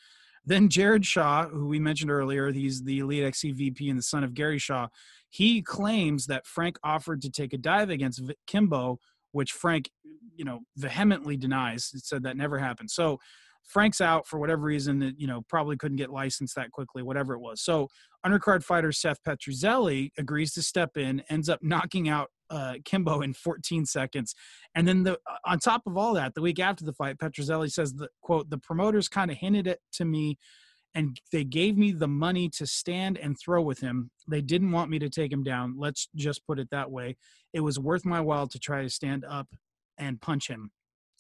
Then 0.45 0.69
Jared 0.69 1.05
Shaw, 1.05 1.47
who 1.47 1.67
we 1.67 1.79
mentioned 1.79 2.11
earlier, 2.11 2.51
he's 2.51 2.83
the 2.83 3.01
Elite 3.01 3.25
XC 3.25 3.53
VP 3.53 3.91
and 3.91 3.99
the 3.99 4.03
son 4.03 4.25
of 4.25 4.35
Gary 4.35 4.59
Shaw. 4.59 4.89
He 5.29 5.63
claims 5.63 6.27
that 6.27 6.47
Frank 6.47 6.79
offered 6.83 7.23
to 7.23 7.31
take 7.31 7.53
a 7.53 7.59
dive 7.59 7.91
against 7.91 8.23
Kimbo, 8.47 8.99
which 9.33 9.53
Frank, 9.53 9.91
you 10.35 10.45
know, 10.45 10.61
vehemently 10.77 11.37
denies. 11.37 11.91
It 11.95 12.05
said 12.05 12.23
that 12.25 12.37
never 12.37 12.59
happened. 12.59 12.91
So 12.91 13.19
Frank's 13.65 14.01
out 14.01 14.27
for 14.27 14.39
whatever 14.39 14.63
reason 14.63 14.99
that 15.01 15.19
you 15.19 15.27
know 15.27 15.43
probably 15.49 15.77
couldn't 15.77 15.99
get 15.99 16.11
licensed 16.11 16.57
that 16.57 16.73
quickly, 16.73 17.03
whatever 17.03 17.35
it 17.35 17.41
was. 17.41 17.63
So 17.63 17.89
undercard 18.27 18.65
fighter 18.65 18.93
Seth 18.93 19.23
Petruzelli 19.23 20.11
agrees 20.19 20.53
to 20.55 20.63
step 20.63 20.97
in, 20.97 21.23
ends 21.31 21.49
up 21.49 21.61
knocking 21.63 22.09
out 22.09 22.31
uh, 22.51 22.75
Kimbo 22.85 23.23
in 23.23 23.33
14 23.33 23.87
seconds, 23.87 24.35
and 24.75 24.87
then 24.87 25.03
the 25.03 25.19
on 25.45 25.59
top 25.59 25.83
of 25.87 25.97
all 25.97 26.15
that, 26.15 26.35
the 26.35 26.43
week 26.43 26.59
after 26.59 26.85
the 26.85 26.93
fight, 26.93 27.19
Petruzelli 27.19 27.71
says 27.71 27.95
that 27.95 28.11
quote 28.21 28.51
the 28.51 28.59
promoters 28.59 29.09
kind 29.09 29.31
of 29.31 29.37
hinted 29.37 29.67
it 29.67 29.81
to 29.93 30.05
me. 30.05 30.39
And 30.93 31.21
they 31.31 31.45
gave 31.45 31.79
me 31.79 31.93
the 31.93 32.09
money 32.09 32.49
to 32.57 32.67
stand 32.67 33.17
and 33.17 33.39
throw 33.39 33.63
with 33.63 33.79
him. 33.79 34.11
They 34.27 34.41
didn't 34.41 34.73
want 34.73 34.91
me 34.91 34.99
to 34.99 35.09
take 35.09 35.31
him 35.33 35.45
down. 35.45 35.77
Let's 35.79 36.09
just 36.17 36.45
put 36.45 36.59
it 36.59 36.67
that 36.73 36.91
way. 36.91 37.17
It 37.53 37.61
was 37.61 37.79
worth 37.79 38.05
my 38.05 38.21
while 38.21 38.49
to 38.49 38.59
try 38.59 38.83
to 38.83 38.91
stand 38.91 39.25
up 39.25 39.47
and 39.99 40.21
punch 40.21 40.49
him 40.49 40.73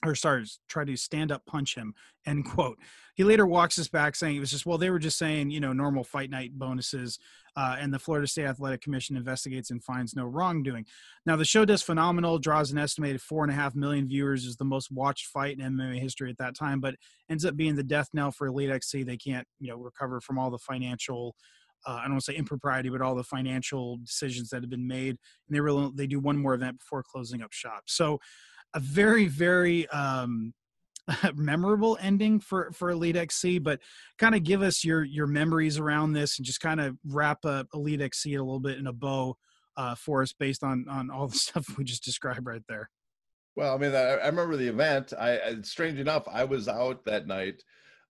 or 0.04 0.14
sorry, 0.14 0.44
try 0.68 0.84
to 0.84 0.96
stand 0.96 1.30
up 1.30 1.44
punch 1.46 1.74
him, 1.74 1.94
end 2.26 2.44
quote. 2.44 2.78
He 3.14 3.24
later 3.24 3.46
walks 3.46 3.78
us 3.78 3.88
back 3.88 4.16
saying 4.16 4.36
it 4.36 4.40
was 4.40 4.50
just, 4.50 4.64
well, 4.64 4.78
they 4.78 4.90
were 4.90 4.98
just 4.98 5.18
saying, 5.18 5.50
you 5.50 5.60
know, 5.60 5.72
normal 5.72 6.04
fight 6.04 6.30
night 6.30 6.58
bonuses. 6.58 7.18
Uh, 7.56 7.76
and 7.78 7.92
the 7.92 7.98
Florida 7.98 8.26
State 8.26 8.46
Athletic 8.46 8.80
Commission 8.80 9.16
investigates 9.16 9.70
and 9.70 9.82
finds 9.82 10.14
no 10.14 10.24
wrongdoing. 10.24 10.86
Now, 11.26 11.36
the 11.36 11.44
show 11.44 11.64
does 11.64 11.82
phenomenal, 11.82 12.38
draws 12.38 12.70
an 12.70 12.78
estimated 12.78 13.20
four 13.20 13.42
and 13.42 13.52
a 13.52 13.54
half 13.54 13.74
million 13.74 14.08
viewers, 14.08 14.44
is 14.44 14.56
the 14.56 14.64
most 14.64 14.90
watched 14.90 15.26
fight 15.26 15.58
in 15.58 15.72
MMA 15.72 16.00
history 16.00 16.30
at 16.30 16.38
that 16.38 16.56
time, 16.56 16.80
but 16.80 16.94
ends 17.28 17.44
up 17.44 17.56
being 17.56 17.74
the 17.74 17.82
death 17.82 18.08
knell 18.14 18.30
for 18.30 18.46
Elite 18.46 18.70
XC. 18.70 19.02
They 19.02 19.16
can't, 19.16 19.46
you 19.58 19.68
know, 19.68 19.76
recover 19.76 20.20
from 20.20 20.38
all 20.38 20.50
the 20.50 20.58
financial. 20.58 21.34
Uh, 21.86 21.92
I 21.92 22.02
don't 22.02 22.12
want 22.12 22.24
to 22.24 22.32
say 22.32 22.38
impropriety, 22.38 22.88
but 22.88 23.02
all 23.02 23.14
the 23.14 23.24
financial 23.24 23.96
decisions 23.98 24.50
that 24.50 24.62
have 24.62 24.70
been 24.70 24.86
made, 24.86 25.16
and 25.48 25.56
they 25.56 25.60
really 25.60 25.90
they 25.94 26.06
do 26.06 26.20
one 26.20 26.36
more 26.36 26.54
event 26.54 26.78
before 26.78 27.02
closing 27.02 27.42
up 27.42 27.52
shop. 27.52 27.84
So, 27.86 28.18
a 28.74 28.80
very 28.80 29.26
very 29.26 29.88
um, 29.88 30.52
memorable 31.34 31.98
ending 32.00 32.40
for 32.40 32.70
for 32.72 32.90
Elite 32.90 33.16
XC. 33.16 33.58
But 33.58 33.80
kind 34.18 34.34
of 34.34 34.42
give 34.42 34.62
us 34.62 34.84
your 34.84 35.04
your 35.04 35.26
memories 35.26 35.78
around 35.78 36.12
this 36.12 36.38
and 36.38 36.46
just 36.46 36.60
kind 36.60 36.80
of 36.80 36.96
wrap 37.04 37.44
up 37.44 37.68
Elite 37.74 38.00
XC 38.00 38.34
a 38.34 38.42
little 38.42 38.60
bit 38.60 38.78
in 38.78 38.86
a 38.86 38.92
bow 38.92 39.36
uh, 39.76 39.94
for 39.94 40.22
us 40.22 40.32
based 40.32 40.62
on 40.62 40.86
on 40.88 41.10
all 41.10 41.28
the 41.28 41.36
stuff 41.38 41.76
we 41.76 41.84
just 41.84 42.04
described 42.04 42.46
right 42.46 42.62
there. 42.68 42.90
Well, 43.56 43.74
I 43.74 43.78
mean, 43.78 43.94
I, 43.94 44.14
I 44.14 44.26
remember 44.26 44.56
the 44.56 44.68
event. 44.68 45.12
I, 45.18 45.40
I 45.40 45.56
strange 45.62 45.98
enough, 45.98 46.26
I 46.30 46.44
was 46.44 46.68
out 46.68 47.04
that 47.04 47.26
night 47.26 47.62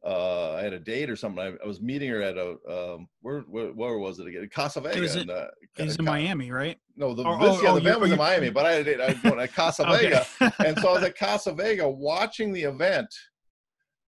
uh, 0.05 0.55
I 0.55 0.63
had 0.63 0.73
a 0.73 0.79
date 0.79 1.11
or 1.11 1.17
something. 1.17 1.43
I, 1.43 1.53
I 1.63 1.67
was 1.67 1.81
meeting 1.81 2.09
her 2.11 2.23
at 2.23 2.37
a 2.39 2.57
um, 2.69 3.09
where, 3.21 3.41
where 3.41 3.69
where 3.73 3.99
was 3.99 4.19
it 4.19 4.27
again? 4.27 4.49
Casa 4.53 4.81
Vega. 4.81 4.97
It 4.97 5.01
was 5.01 5.17
in, 5.17 5.31
uh, 5.31 5.49
It 5.79 5.85
was 5.85 5.97
in 5.97 6.05
Ca- 6.07 6.11
Miami, 6.11 6.51
right? 6.51 6.79
No, 6.97 7.15
the 7.15 7.23
Oh, 7.25 7.39
this, 7.39 7.59
oh, 7.59 7.63
yeah, 7.63 7.71
oh, 7.71 7.75
the 7.75 7.81
event 7.81 8.01
was 8.01 8.13
in 8.13 8.19
Miami, 8.19 8.51
but 8.51 8.65
I 8.65 8.73
had 8.73 8.81
a 8.81 8.85
date. 8.85 9.01
I 9.01 9.09
was 9.09 9.21
going 9.21 9.41
at 9.41 9.53
Casa 9.55 9.85
Vega, 9.85 10.27
and 10.65 10.79
so 10.79 10.89
I 10.91 10.93
was 10.95 11.03
at 11.03 11.19
Casa 11.19 11.53
Vega 11.53 11.89
watching 11.89 12.53
the 12.53 12.63
event 12.63 13.09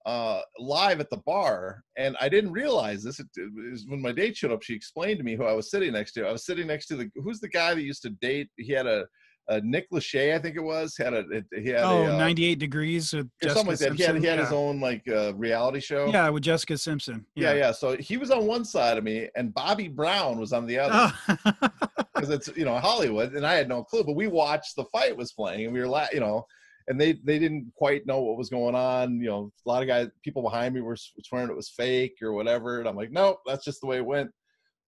uh, 0.06 0.40
live 0.58 1.00
at 1.00 1.10
the 1.10 1.18
bar, 1.18 1.82
and 1.96 2.16
I 2.20 2.28
didn't 2.28 2.52
realize 2.52 3.02
this. 3.02 3.20
It, 3.20 3.26
it 3.36 3.72
was 3.72 3.84
when 3.86 4.00
my 4.00 4.12
date 4.12 4.36
showed 4.36 4.52
up. 4.52 4.62
She 4.62 4.74
explained 4.74 5.18
to 5.18 5.24
me 5.24 5.36
who 5.36 5.44
I 5.44 5.52
was 5.52 5.70
sitting 5.70 5.92
next 5.92 6.12
to. 6.12 6.26
I 6.26 6.32
was 6.32 6.44
sitting 6.46 6.66
next 6.66 6.86
to 6.86 6.96
the 6.96 7.10
who's 7.16 7.40
the 7.40 7.48
guy 7.48 7.74
that 7.74 7.82
used 7.82 8.02
to 8.02 8.10
date. 8.10 8.48
He 8.56 8.72
had 8.72 8.86
a, 8.86 9.06
a 9.48 9.60
Nick 9.60 9.90
Lachey, 9.90 10.34
I 10.34 10.38
think 10.38 10.56
it 10.56 10.62
was. 10.62 10.96
Had 10.96 11.14
a 11.14 11.24
he 11.54 11.70
had 11.70 11.82
oh, 11.82 12.04
a, 12.04 12.14
uh, 12.14 12.18
98 12.18 12.58
degrees 12.58 13.12
with 13.12 13.28
something 13.42 13.66
like 13.66 13.78
that. 13.78 13.94
He 13.94 14.02
had, 14.02 14.16
he 14.16 14.26
had 14.26 14.38
yeah. 14.38 14.44
his 14.44 14.52
own 14.52 14.80
like 14.80 15.02
uh, 15.08 15.34
reality 15.34 15.80
show. 15.80 16.06
yeah, 16.06 16.28
with 16.28 16.42
Jessica 16.42 16.78
Simpson. 16.78 17.26
yeah, 17.34 17.52
yeah. 17.52 17.72
So 17.72 17.96
he 17.96 18.16
was 18.16 18.30
on 18.30 18.46
one 18.46 18.64
side 18.64 18.98
of 18.98 19.04
me, 19.04 19.28
and 19.36 19.52
Bobby 19.52 19.88
Brown 19.88 20.38
was 20.38 20.52
on 20.52 20.66
the 20.66 20.78
other 20.78 21.12
Oh. 21.28 21.52
because 22.14 22.30
it's 22.30 22.56
you 22.56 22.64
know 22.64 22.78
Hollywood, 22.78 23.34
and 23.34 23.46
I 23.46 23.54
had 23.54 23.68
no 23.68 23.82
clue. 23.82 24.04
But 24.04 24.16
we 24.16 24.28
watched 24.28 24.76
the 24.76 24.84
fight 24.86 25.16
was 25.16 25.32
playing, 25.32 25.64
and 25.64 25.74
we 25.74 25.80
were 25.80 25.88
la- 25.88 26.06
you 26.12 26.20
know, 26.20 26.46
and 26.88 27.00
they 27.00 27.14
they 27.24 27.38
didn't 27.38 27.72
quite 27.76 28.06
know 28.06 28.20
what 28.20 28.38
was 28.38 28.48
going 28.48 28.74
on. 28.74 29.20
You 29.20 29.28
know, 29.28 29.52
a 29.66 29.68
lot 29.68 29.82
of 29.82 29.88
guys, 29.88 30.08
people 30.22 30.42
behind 30.42 30.74
me 30.74 30.80
were 30.80 30.96
swearing 30.96 31.50
it 31.50 31.56
was 31.56 31.70
fake 31.70 32.16
or 32.22 32.32
whatever, 32.32 32.78
and 32.78 32.88
I'm 32.88 32.96
like, 32.96 33.10
no, 33.10 33.38
that's 33.46 33.64
just 33.64 33.80
the 33.80 33.86
way 33.86 33.96
it 33.96 34.06
went. 34.06 34.30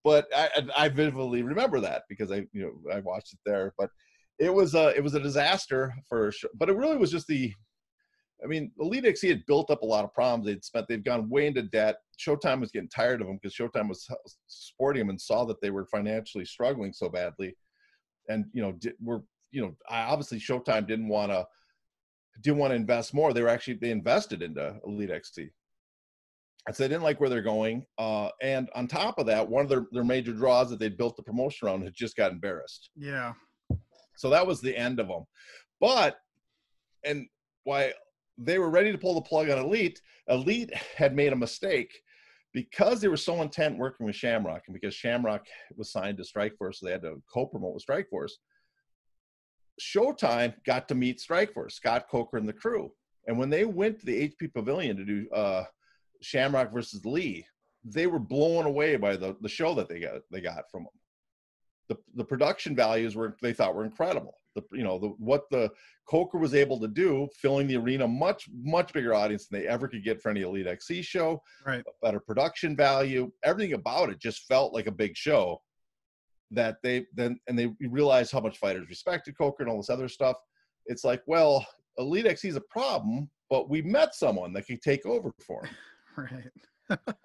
But 0.05 0.27
I 0.35 0.49
I 0.57 0.85
I 0.85 0.89
vividly 0.89 1.43
remember 1.43 1.81
that 1.81 2.03
because 2.09 2.31
I 2.31 2.47
you 2.53 2.63
know 2.63 2.93
I 2.95 3.01
watched 3.01 3.33
it 3.33 3.41
there, 3.45 3.73
but 3.79 3.91
it 4.39 4.53
was 4.53 4.75
a 4.75 4.95
it 4.97 5.03
was 5.03 5.15
a 5.15 5.21
disaster 5.21 5.95
for 6.09 6.33
sure. 6.33 6.51
But 6.55 6.69
it 6.69 6.77
really 6.77 6.97
was 6.97 7.11
just 7.11 7.27
the. 7.27 7.53
I 8.43 8.47
mean, 8.47 8.73
Elite 8.79 9.07
XC 9.07 9.29
had 9.29 9.47
built 9.47 9.71
up 9.71 9.83
a 9.83 9.87
lot 9.87 10.05
of 10.05 10.13
problems. 10.13 10.45
They'd 10.45 10.63
spent, 10.63 10.87
they've 10.87 11.03
gone 11.03 11.31
way 11.31 11.47
into 11.47 11.63
debt. 11.63 11.97
Showtime 12.19 12.61
was 12.61 12.73
getting 12.73 12.91
tired 12.91 13.23
of 13.23 13.27
them 13.27 13.39
because 13.41 13.55
Showtime 13.55 13.89
was 13.89 14.07
supporting 14.49 15.01
them 15.01 15.11
and 15.11 15.21
saw 15.21 15.47
that 15.47 15.61
they 15.63 15.71
were 15.71 15.87
financially 15.87 16.45
struggling 16.45 16.93
so 16.93 17.09
badly 17.09 17.57
and 18.29 18.47
you 18.53 18.63
know 18.63 18.73
di- 18.73 18.93
were 19.01 19.23
you 19.51 19.63
know 19.63 19.77
obviously 19.89 20.39
Showtime 20.39 20.87
didn't 20.87 21.09
want 21.09 21.31
to 21.31 21.47
didn't 22.43 22.59
want 22.59 22.73
to 22.73 22.77
invest 22.77 23.15
more. 23.15 23.33
They 23.33 23.43
were 23.43 23.49
actually 23.49 23.75
they 23.75 23.91
invested 23.91 24.43
into 24.43 24.77
Elite 24.85 25.11
XC. 25.11 25.49
And 26.67 26.75
so 26.75 26.83
they 26.83 26.89
didn't 26.89 27.03
like 27.03 27.21
where 27.21 27.29
they're 27.29 27.43
going. 27.43 27.85
Uh, 27.99 28.31
and 28.41 28.71
on 28.75 28.89
top 28.89 29.19
of 29.19 29.27
that, 29.27 29.47
one 29.47 29.63
of 29.63 29.69
their, 29.69 29.85
their 29.93 30.03
major 30.03 30.33
draws 30.33 30.71
that 30.71 30.79
they'd 30.79 30.97
built 30.97 31.15
the 31.15 31.23
promotion 31.23 31.69
around 31.69 31.83
had 31.83 31.93
just 31.95 32.17
got 32.17 32.33
embarrassed. 32.33 32.91
yeah. 32.97 33.33
So 34.17 34.31
that 34.31 34.47
was 34.47 34.61
the 34.61 34.77
end 34.77 35.01
of 35.01 35.09
them. 35.09 35.25
But 35.81 36.17
and 37.05 37.27
why 37.65 37.93
they 38.39 38.59
were 38.59 38.71
ready 38.71 38.93
to 38.93 38.99
pull 38.99 39.15
the 39.15 39.21
plug 39.21 39.49
on 39.51 39.59
Elite, 39.59 40.01
Elite 40.29 40.75
had 40.97 41.15
made 41.15 41.33
a 41.33 41.37
mistake 41.37 41.93
because 42.53 43.01
they 43.01 43.09
were 43.09 43.17
so 43.17 43.43
intent 43.43 43.79
working 43.79 44.07
with 44.07 44.15
Shamrock 44.15 44.63
and 44.67 44.75
because 44.75 44.95
Shamrock 44.95 45.47
was 45.77 45.93
signed 45.93 46.19
to 46.19 46.25
Strikeforce, 46.25 46.77
so 46.77 46.87
they 46.87 46.93
had 46.93 47.03
to 47.03 47.21
co-promote 47.33 47.75
with 47.75 47.85
Strikeforce. 47.85 48.33
Showtime 49.81 50.55
got 50.65 50.89
to 50.89 50.95
meet 50.95 51.21
Strikeforce, 51.21 51.73
Scott 51.73 52.07
Coker 52.09 52.37
and 52.37 52.49
the 52.49 52.53
crew. 52.53 52.93
And 53.27 53.39
when 53.39 53.51
they 53.51 53.65
went 53.65 53.99
to 54.01 54.07
the 54.07 54.29
HP 54.29 54.55
Pavilion 54.55 54.97
to 54.97 55.05
do 55.05 55.29
uh, 55.31 55.65
Shamrock 56.23 56.73
versus 56.73 57.05
Le, 57.05 57.43
they 57.85 58.07
were 58.07 58.21
blown 58.21 58.67
away 58.67 58.97
by 58.97 59.17
the, 59.17 59.37
the 59.41 59.49
show 59.49 59.75
that 59.75 59.89
they 59.89 60.01
got 60.01 60.21
they 60.31 60.41
got 60.41 60.71
from 60.71 60.85
them 60.85 60.93
the 61.89 61.97
the 62.15 62.25
production 62.25 62.75
values 62.75 63.15
were 63.15 63.37
they 63.43 63.53
thought 63.53 63.75
were 63.75 63.85
incredible. 63.85 64.35
The 64.55 64.63
you 64.73 64.83
know 64.83 64.99
the 64.99 65.09
what 65.19 65.45
the 65.51 65.71
Coker 66.09 66.39
was 66.39 66.55
able 66.55 66.79
to 66.81 66.89
do, 66.89 67.29
filling 67.41 67.67
the 67.67 67.77
arena 67.77 68.07
much 68.07 68.49
much 68.53 68.93
bigger 68.93 69.15
audience 69.15 69.47
than 69.47 69.61
they 69.61 69.69
ever 69.69 69.89
could 69.89 70.05
get 70.05 70.21
for 70.21 70.31
any 70.31 70.43
Elite 70.43 70.67
XC 70.67 71.03
show. 71.03 71.43
Right. 71.67 71.85
Better 72.03 72.21
production 72.21 72.77
value, 72.77 73.31
everything 73.43 73.75
about 73.75 74.11
it 74.11 74.19
just 74.19 74.47
felt 74.47 74.73
like 74.73 74.87
a 74.87 74.93
big 74.93 75.17
show. 75.17 75.61
That 76.51 76.77
they 76.83 77.07
then 77.15 77.39
and 77.49 77.59
they 77.59 77.73
realized 77.81 78.33
how 78.33 78.41
much 78.41 78.59
fighters 78.59 78.89
respected 78.89 79.37
Coker 79.37 79.63
and 79.63 79.71
all 79.71 79.79
this 79.79 79.91
other 79.91 80.09
stuff. 80.09 80.37
It's 80.87 81.05
like, 81.05 81.23
well, 81.27 81.67
Elite 81.99 82.27
XC 82.27 82.49
is 82.49 82.57
a 82.57 82.63
problem, 82.63 83.31
but 83.51 83.71
we 83.71 83.83
met 83.83 84.15
someone 84.15 84.53
that 84.53 84.67
could 84.67 84.83
take 84.83 85.07
over 85.07 85.33
for 85.47 85.65
him. 85.65 85.75
Right. 86.17 86.99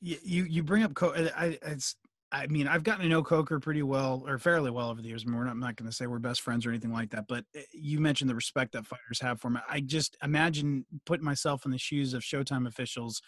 you 0.00 0.16
you 0.24 0.44
you 0.44 0.62
bring 0.64 0.82
up 0.82 0.92
Co- 0.94 1.14
I 1.14 1.56
it's 1.62 1.94
I 2.32 2.46
mean 2.48 2.66
I've 2.66 2.82
gotten 2.82 3.02
to 3.02 3.08
know 3.08 3.22
Coker 3.22 3.60
pretty 3.60 3.82
well 3.82 4.24
or 4.26 4.38
fairly 4.38 4.70
well 4.70 4.90
over 4.90 5.00
the 5.00 5.08
years. 5.08 5.24
I 5.24 5.30
mean, 5.30 5.38
we're 5.38 5.44
not, 5.44 5.52
I'm 5.52 5.60
not 5.60 5.76
going 5.76 5.88
to 5.88 5.94
say 5.94 6.06
we're 6.06 6.18
best 6.18 6.40
friends 6.40 6.66
or 6.66 6.70
anything 6.70 6.92
like 6.92 7.10
that, 7.10 7.26
but 7.28 7.44
eh, 7.54 7.62
you 7.72 8.00
mentioned 8.00 8.28
the 8.28 8.34
respect 8.34 8.72
that 8.72 8.86
fighters 8.86 9.20
have 9.20 9.40
for 9.40 9.48
him. 9.48 9.58
I 9.68 9.80
just 9.80 10.16
imagine 10.22 10.86
putting 11.04 11.24
myself 11.24 11.64
in 11.64 11.70
the 11.70 11.78
shoes 11.78 12.14
of 12.14 12.22
Showtime 12.22 12.66
officials, 12.66 13.22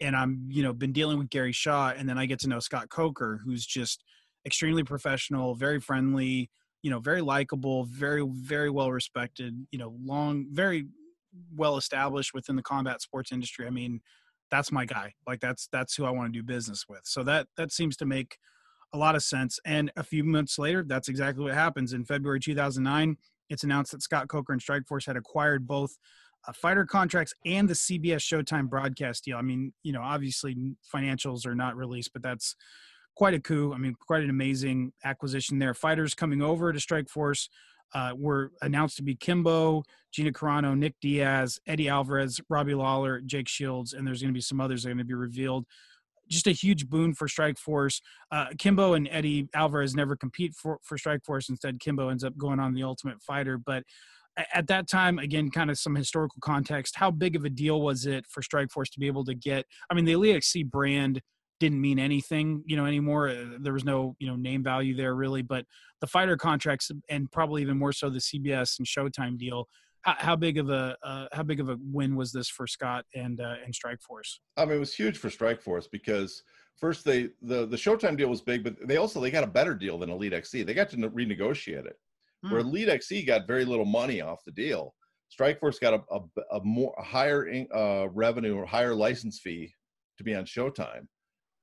and 0.00 0.14
I'm 0.14 0.46
you 0.50 0.62
know 0.62 0.72
been 0.72 0.92
dealing 0.92 1.18
with 1.18 1.30
Gary 1.30 1.52
Shaw, 1.52 1.92
and 1.96 2.08
then 2.08 2.18
I 2.18 2.26
get 2.26 2.38
to 2.40 2.48
know 2.48 2.60
Scott 2.60 2.88
Coker, 2.88 3.40
who's 3.44 3.66
just 3.66 4.04
extremely 4.46 4.84
professional, 4.84 5.54
very 5.54 5.80
friendly, 5.80 6.50
you 6.82 6.90
know, 6.90 7.00
very 7.00 7.22
likable, 7.22 7.84
very 7.84 8.24
very 8.28 8.70
well 8.70 8.92
respected, 8.92 9.66
you 9.72 9.78
know, 9.78 9.96
long 10.00 10.46
very 10.50 10.86
well 11.54 11.76
established 11.76 12.32
within 12.34 12.56
the 12.56 12.62
combat 12.62 13.02
sports 13.02 13.32
industry. 13.32 13.66
I 13.66 13.70
mean, 13.70 14.00
that's 14.50 14.72
my 14.72 14.84
guy. 14.84 15.14
Like 15.26 15.40
that's 15.40 15.68
that's 15.72 15.94
who 15.94 16.04
I 16.04 16.10
want 16.10 16.32
to 16.32 16.38
do 16.38 16.42
business 16.42 16.86
with. 16.88 17.02
So 17.04 17.22
that 17.24 17.46
that 17.56 17.72
seems 17.72 17.96
to 17.98 18.06
make 18.06 18.38
a 18.92 18.98
lot 18.98 19.14
of 19.14 19.22
sense. 19.22 19.58
And 19.64 19.92
a 19.96 20.02
few 20.02 20.24
months 20.24 20.58
later, 20.58 20.84
that's 20.86 21.08
exactly 21.08 21.44
what 21.44 21.54
happens. 21.54 21.92
In 21.92 22.04
February 22.04 22.40
2009, 22.40 23.16
it's 23.50 23.64
announced 23.64 23.92
that 23.92 24.02
Scott 24.02 24.28
Coker 24.28 24.52
and 24.52 24.62
Strikeforce 24.62 25.06
had 25.06 25.16
acquired 25.16 25.66
both 25.66 25.98
uh, 26.46 26.52
fighter 26.52 26.86
contracts 26.86 27.34
and 27.44 27.68
the 27.68 27.74
CBS 27.74 28.20
Showtime 28.20 28.68
broadcast 28.68 29.24
deal. 29.24 29.36
I 29.36 29.42
mean, 29.42 29.72
you 29.82 29.92
know, 29.92 30.02
obviously 30.02 30.56
financials 30.94 31.46
are 31.46 31.54
not 31.54 31.76
released, 31.76 32.12
but 32.12 32.22
that's 32.22 32.54
quite 33.14 33.34
a 33.34 33.40
coup. 33.40 33.72
I 33.74 33.78
mean, 33.78 33.94
quite 34.06 34.22
an 34.22 34.30
amazing 34.30 34.92
acquisition 35.04 35.58
there. 35.58 35.74
Fighters 35.74 36.14
coming 36.14 36.40
over 36.40 36.72
to 36.72 36.78
Strikeforce 36.78 37.48
uh, 37.94 38.12
were 38.16 38.52
announced 38.62 38.96
to 38.96 39.02
be 39.02 39.14
Kimbo, 39.14 39.82
Gina 40.12 40.32
Carano, 40.32 40.76
Nick 40.76 40.94
Diaz, 41.00 41.58
Eddie 41.66 41.88
Alvarez, 41.88 42.40
Robbie 42.48 42.74
Lawler, 42.74 43.20
Jake 43.20 43.48
Shields, 43.48 43.92
and 43.92 44.06
there's 44.06 44.20
going 44.20 44.32
to 44.32 44.36
be 44.36 44.40
some 44.40 44.60
others 44.60 44.82
that 44.82 44.90
are 44.90 44.92
going 44.92 44.98
to 44.98 45.04
be 45.04 45.14
revealed. 45.14 45.64
Just 46.28 46.46
a 46.46 46.52
huge 46.52 46.88
boon 46.88 47.14
for 47.14 47.26
Strikeforce. 47.26 48.00
Uh, 48.30 48.48
Kimbo 48.58 48.92
and 48.94 49.08
Eddie 49.10 49.48
Alvarez 49.54 49.94
never 49.94 50.14
compete 50.14 50.54
for 50.54 50.78
for 50.82 50.98
Strikeforce. 50.98 51.48
Instead, 51.48 51.80
Kimbo 51.80 52.10
ends 52.10 52.22
up 52.22 52.36
going 52.36 52.60
on 52.60 52.74
the 52.74 52.82
Ultimate 52.82 53.22
Fighter. 53.22 53.56
But 53.56 53.84
at 54.52 54.66
that 54.68 54.88
time, 54.88 55.18
again, 55.18 55.50
kind 55.50 55.70
of 55.70 55.78
some 55.78 55.94
historical 55.94 56.38
context. 56.40 56.96
How 56.96 57.10
big 57.10 57.34
of 57.34 57.44
a 57.44 57.50
deal 57.50 57.80
was 57.80 58.06
it 58.06 58.26
for 58.26 58.42
Strikeforce 58.42 58.90
to 58.92 59.00
be 59.00 59.06
able 59.06 59.24
to 59.24 59.34
get? 59.34 59.64
I 59.90 59.94
mean, 59.94 60.04
the 60.04 60.12
Elite 60.12 60.36
XC 60.36 60.64
brand 60.64 61.22
didn't 61.60 61.80
mean 61.80 61.98
anything, 61.98 62.62
you 62.66 62.76
know, 62.76 62.86
anymore. 62.86 63.28
Uh, 63.28 63.56
There 63.58 63.72
was 63.72 63.84
no, 63.84 64.14
you 64.18 64.26
know, 64.28 64.36
name 64.36 64.62
value 64.62 64.94
there 64.96 65.14
really. 65.14 65.42
But 65.42 65.64
the 66.00 66.06
fighter 66.06 66.36
contracts 66.36 66.90
and 67.08 67.30
probably 67.32 67.62
even 67.62 67.78
more 67.78 67.92
so 67.92 68.08
the 68.10 68.18
CBS 68.20 68.78
and 68.78 68.86
Showtime 68.86 69.38
deal. 69.38 69.68
How, 70.02 70.14
how 70.18 70.36
big 70.36 70.58
of 70.58 70.70
a 70.70 70.96
uh, 71.02 71.26
how 71.32 71.42
big 71.42 71.58
of 71.60 71.68
a 71.68 71.76
win 71.92 72.14
was 72.14 72.30
this 72.32 72.48
for 72.48 72.66
Scott 72.66 73.04
and 73.14 73.40
uh, 73.40 73.56
and 73.64 73.74
Strikeforce? 73.74 74.38
I 74.56 74.64
mean, 74.64 74.76
it 74.76 74.80
was 74.80 74.94
huge 74.94 75.18
for 75.18 75.28
Strikeforce 75.28 75.90
because 75.90 76.44
first 76.76 77.04
they 77.04 77.30
the 77.42 77.66
the 77.66 77.76
Showtime 77.76 78.16
deal 78.16 78.28
was 78.28 78.40
big, 78.40 78.62
but 78.62 78.76
they 78.86 78.96
also 78.96 79.20
they 79.20 79.32
got 79.32 79.42
a 79.44 79.48
better 79.48 79.74
deal 79.74 79.98
than 79.98 80.10
Elite 80.10 80.32
XC. 80.32 80.62
They 80.62 80.74
got 80.74 80.88
to 80.90 80.96
renegotiate 80.96 81.86
it. 81.86 81.98
Where 82.42 82.60
Hmm. 82.62 82.68
Elite 82.68 82.88
XC 82.88 83.24
got 83.24 83.48
very 83.48 83.64
little 83.64 83.84
money 83.84 84.20
off 84.20 84.44
the 84.44 84.52
deal, 84.52 84.94
Strikeforce 85.36 85.80
got 85.80 85.94
a, 85.94 86.14
a, 86.14 86.20
a 86.58 86.64
more 86.64 86.94
a 86.96 87.02
higher 87.02 87.48
in- 87.48 87.66
uh, 87.74 88.06
revenue 88.10 88.54
or 88.54 88.64
higher 88.64 88.94
license 88.94 89.40
fee 89.40 89.74
to 90.18 90.22
be 90.22 90.36
on 90.36 90.44
Showtime, 90.44 91.08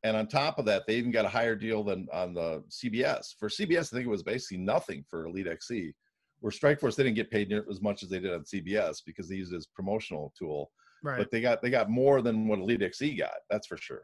and 0.06 0.16
on 0.18 0.28
top 0.28 0.60
of 0.60 0.66
that, 0.66 0.84
they 0.88 0.96
even 0.96 1.12
got 1.12 1.26
a 1.26 1.30
higher 1.30 1.56
deal 1.56 1.84
than 1.84 2.08
on 2.14 2.34
the 2.34 2.64
CBS. 2.70 3.34
For 3.40 3.50
CBS, 3.50 3.92
I 3.92 3.96
think 3.96 4.06
it 4.06 4.10
was 4.18 4.24
basically 4.24 4.58
nothing 4.58 5.04
for 5.10 5.26
Elite 5.26 5.48
XC. 5.48 5.94
Where 6.42 6.52
Strikeforce 6.52 6.96
they 6.96 7.04
didn't 7.04 7.16
get 7.16 7.32
paid 7.32 7.52
as 7.54 7.82
much 7.82 8.04
as 8.04 8.10
they 8.10 8.20
did 8.20 8.34
on 8.34 8.42
CBS 8.44 9.02
because 9.06 9.28
they 9.28 9.36
used 9.36 9.54
it 9.54 9.58
as 9.58 9.66
promotional 9.66 10.34
tool 10.38 10.72
Right. 11.04 11.18
but 11.20 11.30
they 11.32 11.40
got 11.42 11.62
they 11.62 11.70
got 11.70 11.90
more 11.90 12.22
than 12.22 12.48
what 12.48 12.60
Elite 12.60 12.82
XC 12.82 13.16
got. 13.16 13.38
That's 13.50 13.68
for 13.68 13.78
sure. 13.78 14.04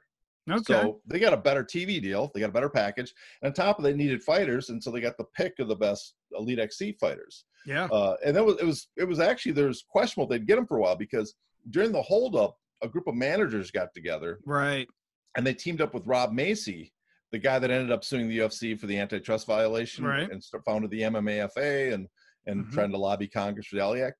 okay. 0.49 0.61
So 0.67 1.01
they 1.07 1.19
got 1.19 1.33
a 1.33 1.37
better 1.37 1.63
TV 1.63 2.01
deal. 2.01 2.31
They 2.33 2.39
got 2.39 2.49
a 2.49 2.53
better 2.53 2.69
package, 2.69 3.13
and 3.41 3.47
on 3.49 3.53
top 3.53 3.77
of 3.79 3.83
they 3.83 3.93
needed 3.93 4.21
fighters, 4.23 4.69
and 4.69 4.81
so 4.83 4.91
they 4.91 5.01
got 5.01 5.17
the 5.17 5.25
pick 5.35 5.53
of 5.59 5.67
the 5.67 5.75
best 5.75 6.13
Elite 6.37 6.59
XC 6.59 6.93
fighters. 6.99 7.45
yeah. 7.65 7.85
Uh, 7.85 8.15
and 8.25 8.35
that 8.35 8.45
was 8.45 8.57
it 8.59 8.65
was 8.65 8.87
it 8.97 9.07
was 9.07 9.19
actually 9.19 9.51
there's 9.53 9.83
questionable 9.89 10.27
they'd 10.27 10.47
get 10.47 10.55
them 10.57 10.67
for 10.67 10.77
a 10.77 10.81
while 10.81 10.95
because 10.95 11.33
during 11.71 11.91
the 11.91 12.01
holdup, 12.01 12.55
a 12.83 12.87
group 12.87 13.07
of 13.07 13.15
managers 13.15 13.71
got 13.71 13.93
together 13.93 14.39
right. 14.45 14.87
And 15.35 15.45
they 15.45 15.53
teamed 15.53 15.81
up 15.81 15.93
with 15.93 16.05
Rob 16.05 16.31
Maysey, 16.33 16.91
the 17.31 17.39
guy 17.39 17.59
that 17.59 17.71
ended 17.71 17.91
up 17.91 18.03
suing 18.03 18.27
the 18.27 18.37
UFC 18.39 18.77
for 18.77 18.87
the 18.87 18.97
antitrust 18.97 19.47
violation 19.47 20.03
Right. 20.05 20.29
and 20.29 20.43
founded 20.65 20.91
the 20.91 21.01
MMAFA 21.01 21.93
and 21.93 22.07
and 22.47 22.65
Mhm. 22.65 22.71
trying 22.71 22.91
to 22.91 22.97
lobby 22.97 23.27
Congress 23.27 23.67
for 23.67 23.75
the 23.75 23.83
Ali 23.83 24.01
Act. 24.01 24.17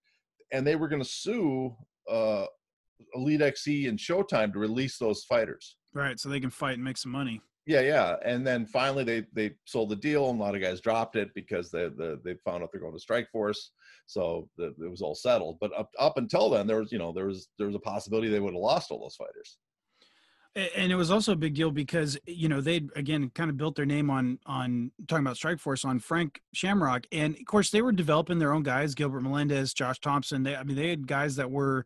And 0.52 0.65
they 0.65 0.76
were 0.76 0.88
going 0.88 1.02
to 1.02 1.08
sue 1.10 1.76
uh, 2.10 2.45
Elite 3.15 3.41
XC 3.41 3.88
and 3.88 3.97
Showtime 3.97 4.54
to 4.54 4.60
release 4.60 4.97
those 5.00 5.24
fighters. 5.24 5.78
Right. 5.93 6.19
So 6.19 6.30
they 6.30 6.39
can 6.39 6.52
fight 6.52 6.76
and 6.76 6.84
make 6.84 6.97
some 6.97 7.12
money. 7.12 7.41
Yeah, 7.65 7.82
yeah, 7.82 8.17
and 8.26 8.45
then 8.45 8.65
finally 8.65 9.04
they 9.04 9.26
they 9.34 9.56
sold 9.65 9.89
the 9.89 9.95
deal, 9.95 10.30
and 10.30 10.39
a 10.39 10.43
lot 10.43 10.56
of 10.56 10.62
guys 10.62 10.82
dropped 10.82 11.15
it 11.15 11.30
because 11.36 11.69
they 11.71 11.89
the, 11.89 12.19
they 12.24 12.36
found 12.43 12.63
out 12.63 12.69
they're 12.71 12.82
going 12.82 12.93
to 12.93 13.00
Strike 13.00 13.30
Force, 13.32 13.71
so 14.08 14.50
the, 14.58 14.67
it 14.84 14.89
was 14.89 15.02
all 15.04 15.13
settled. 15.15 15.58
But 15.60 15.71
up 15.78 15.89
up 16.00 16.17
until 16.17 16.50
then, 16.50 16.65
there 16.67 16.80
was 16.80 16.91
you 16.91 16.97
know 16.97 17.12
there 17.13 17.28
was 17.28 17.50
there 17.60 17.67
was 17.67 17.76
a 17.76 17.80
possibility 17.80 18.30
they 18.30 18.39
would 18.39 18.54
have 18.54 18.62
lost 18.62 18.89
all 18.91 19.00
those 19.00 19.15
fighters. 19.15 19.58
And 20.54 20.92
it 20.92 20.96
was 20.96 21.12
also 21.12 21.32
a 21.32 21.38
big 21.38 21.54
deal 21.54 21.72
because 21.72 22.18
you 22.26 22.50
know 22.50 22.60
they 22.60 22.82
again 22.98 23.32
kind 23.34 23.50
of 23.50 23.56
built 23.56 23.76
their 23.76 23.86
name 23.86 24.10
on 24.10 24.38
on 24.46 24.92
talking 25.08 25.26
about 25.26 25.38
Strike 25.38 25.60
Force 25.60 25.86
on 25.86 26.00
Frank 26.00 26.42
Shamrock, 26.54 27.06
and 27.14 27.36
of 27.36 27.46
course 27.46 27.72
they 27.72 27.82
were 27.82 27.94
developing 27.94 28.38
their 28.38 28.52
own 28.52 28.64
guys, 28.64 28.94
Gilbert 28.94 29.22
Melendez, 29.22 29.74
Josh 29.74 30.00
Thomson. 30.00 30.44
They 30.44 30.56
I 30.56 30.64
mean 30.64 30.76
they 30.76 30.90
had 30.90 31.08
guys 31.08 31.38
that 31.38 31.50
were 31.50 31.86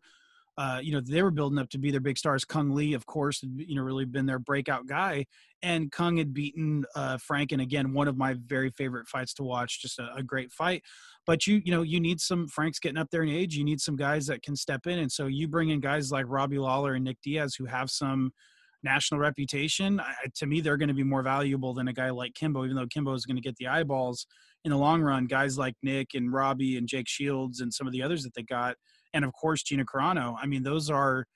uh, 0.58 0.80
you 0.82 0.90
know, 0.90 1.00
they 1.00 1.22
were 1.22 1.30
building 1.30 1.58
up 1.58 1.68
to 1.68 1.78
be 1.78 1.90
their 1.90 2.00
big 2.00 2.16
stars. 2.16 2.44
Cung 2.44 2.74
Le, 2.74 2.94
of 2.94 3.04
course, 3.04 3.42
had, 3.42 3.50
you 3.58 3.76
know, 3.76 3.82
really 3.82 4.06
been 4.06 4.24
their 4.24 4.38
breakout 4.38 4.86
guy. 4.86 5.26
And 5.62 5.92
Cung 5.92 6.16
had 6.16 6.32
beaten 6.32 6.84
uh, 6.94 7.18
Frank, 7.18 7.52
and 7.52 7.60
again, 7.60 7.92
one 7.92 8.08
of 8.08 8.16
my 8.16 8.36
very 8.46 8.70
favorite 8.70 9.06
fights 9.06 9.34
to 9.34 9.42
watch. 9.42 9.82
Just 9.82 9.98
a, 9.98 10.14
a, 10.14 10.22
great 10.22 10.52
fight. 10.52 10.82
But 11.26 11.46
you, 11.46 11.60
you 11.64 11.72
know, 11.72 11.82
you 11.82 12.00
need 12.00 12.20
some. 12.20 12.48
Frank's 12.48 12.78
getting 12.78 12.98
up 12.98 13.10
there 13.10 13.22
in 13.22 13.28
age. 13.28 13.56
You 13.56 13.64
need 13.64 13.80
some 13.80 13.96
guys 13.96 14.26
that 14.26 14.42
can 14.42 14.56
step 14.56 14.86
in, 14.86 14.98
and 14.98 15.12
so 15.12 15.26
you 15.26 15.46
bring 15.46 15.70
in 15.70 15.80
guys 15.80 16.10
like 16.10 16.24
Robbie 16.28 16.58
Lawler 16.58 16.94
and 16.94 17.04
Nick 17.04 17.18
Diaz 17.22 17.54
who 17.54 17.66
have 17.66 17.90
some 17.90 18.32
national 18.82 19.20
reputation. 19.20 20.00
I, 20.00 20.14
to 20.36 20.46
me, 20.46 20.60
they're 20.60 20.76
going 20.76 20.88
to 20.88 20.94
be 20.94 21.02
more 21.02 21.22
valuable 21.22 21.74
than 21.74 21.88
a 21.88 21.92
guy 21.92 22.10
like 22.10 22.34
Kimbo, 22.34 22.64
even 22.64 22.76
though 22.76 22.86
Kimbo 22.86 23.14
is 23.14 23.24
going 23.24 23.36
to 23.36 23.42
get 23.42 23.56
the 23.56 23.68
eyeballs 23.68 24.26
in 24.64 24.70
the 24.70 24.76
long 24.76 25.02
run. 25.02 25.26
Guys 25.26 25.58
like 25.58 25.74
Nick 25.82 26.14
and 26.14 26.32
Robbie 26.32 26.76
and 26.76 26.88
Jake 26.88 27.08
Shields 27.08 27.60
and 27.60 27.72
some 27.72 27.86
of 27.86 27.92
the 27.92 28.02
others 28.02 28.22
that 28.22 28.34
they 28.34 28.42
got 28.42 28.76
and 29.16 29.24
of 29.24 29.32
course 29.32 29.62
Gina 29.62 29.84
Carano. 29.84 30.36
I 30.40 30.46
mean, 30.46 30.62
those 30.62 30.90
are 30.90 31.26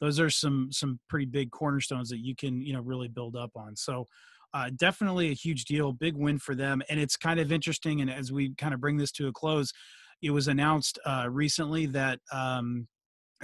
those 0.00 0.20
are 0.20 0.28
some 0.28 0.68
some 0.70 1.00
pretty 1.08 1.26
big 1.26 1.50
cornerstones 1.50 2.10
that 2.10 2.18
you 2.18 2.34
can 2.36 2.60
you 2.60 2.74
know 2.74 2.80
really 2.80 3.08
build 3.08 3.36
up 3.36 3.52
on. 3.56 3.76
So 3.76 4.04
uh, 4.54 4.70
definitely 4.76 5.30
a 5.30 5.34
huge 5.34 5.64
deal, 5.64 5.92
big 5.92 6.16
win 6.16 6.38
for 6.38 6.54
them, 6.54 6.82
and 6.90 6.98
it's 6.98 7.16
kind 7.16 7.40
of 7.40 7.52
interesting. 7.52 8.00
And 8.00 8.10
as 8.10 8.32
we 8.32 8.54
kind 8.54 8.74
of 8.74 8.80
bring 8.80 8.96
this 8.96 9.12
to 9.12 9.28
a 9.28 9.32
close, 9.32 9.72
it 10.22 10.30
was 10.30 10.48
announced 10.48 10.98
uh, 11.06 11.28
recently 11.30 11.86
that 11.86 12.18
um, 12.32 12.88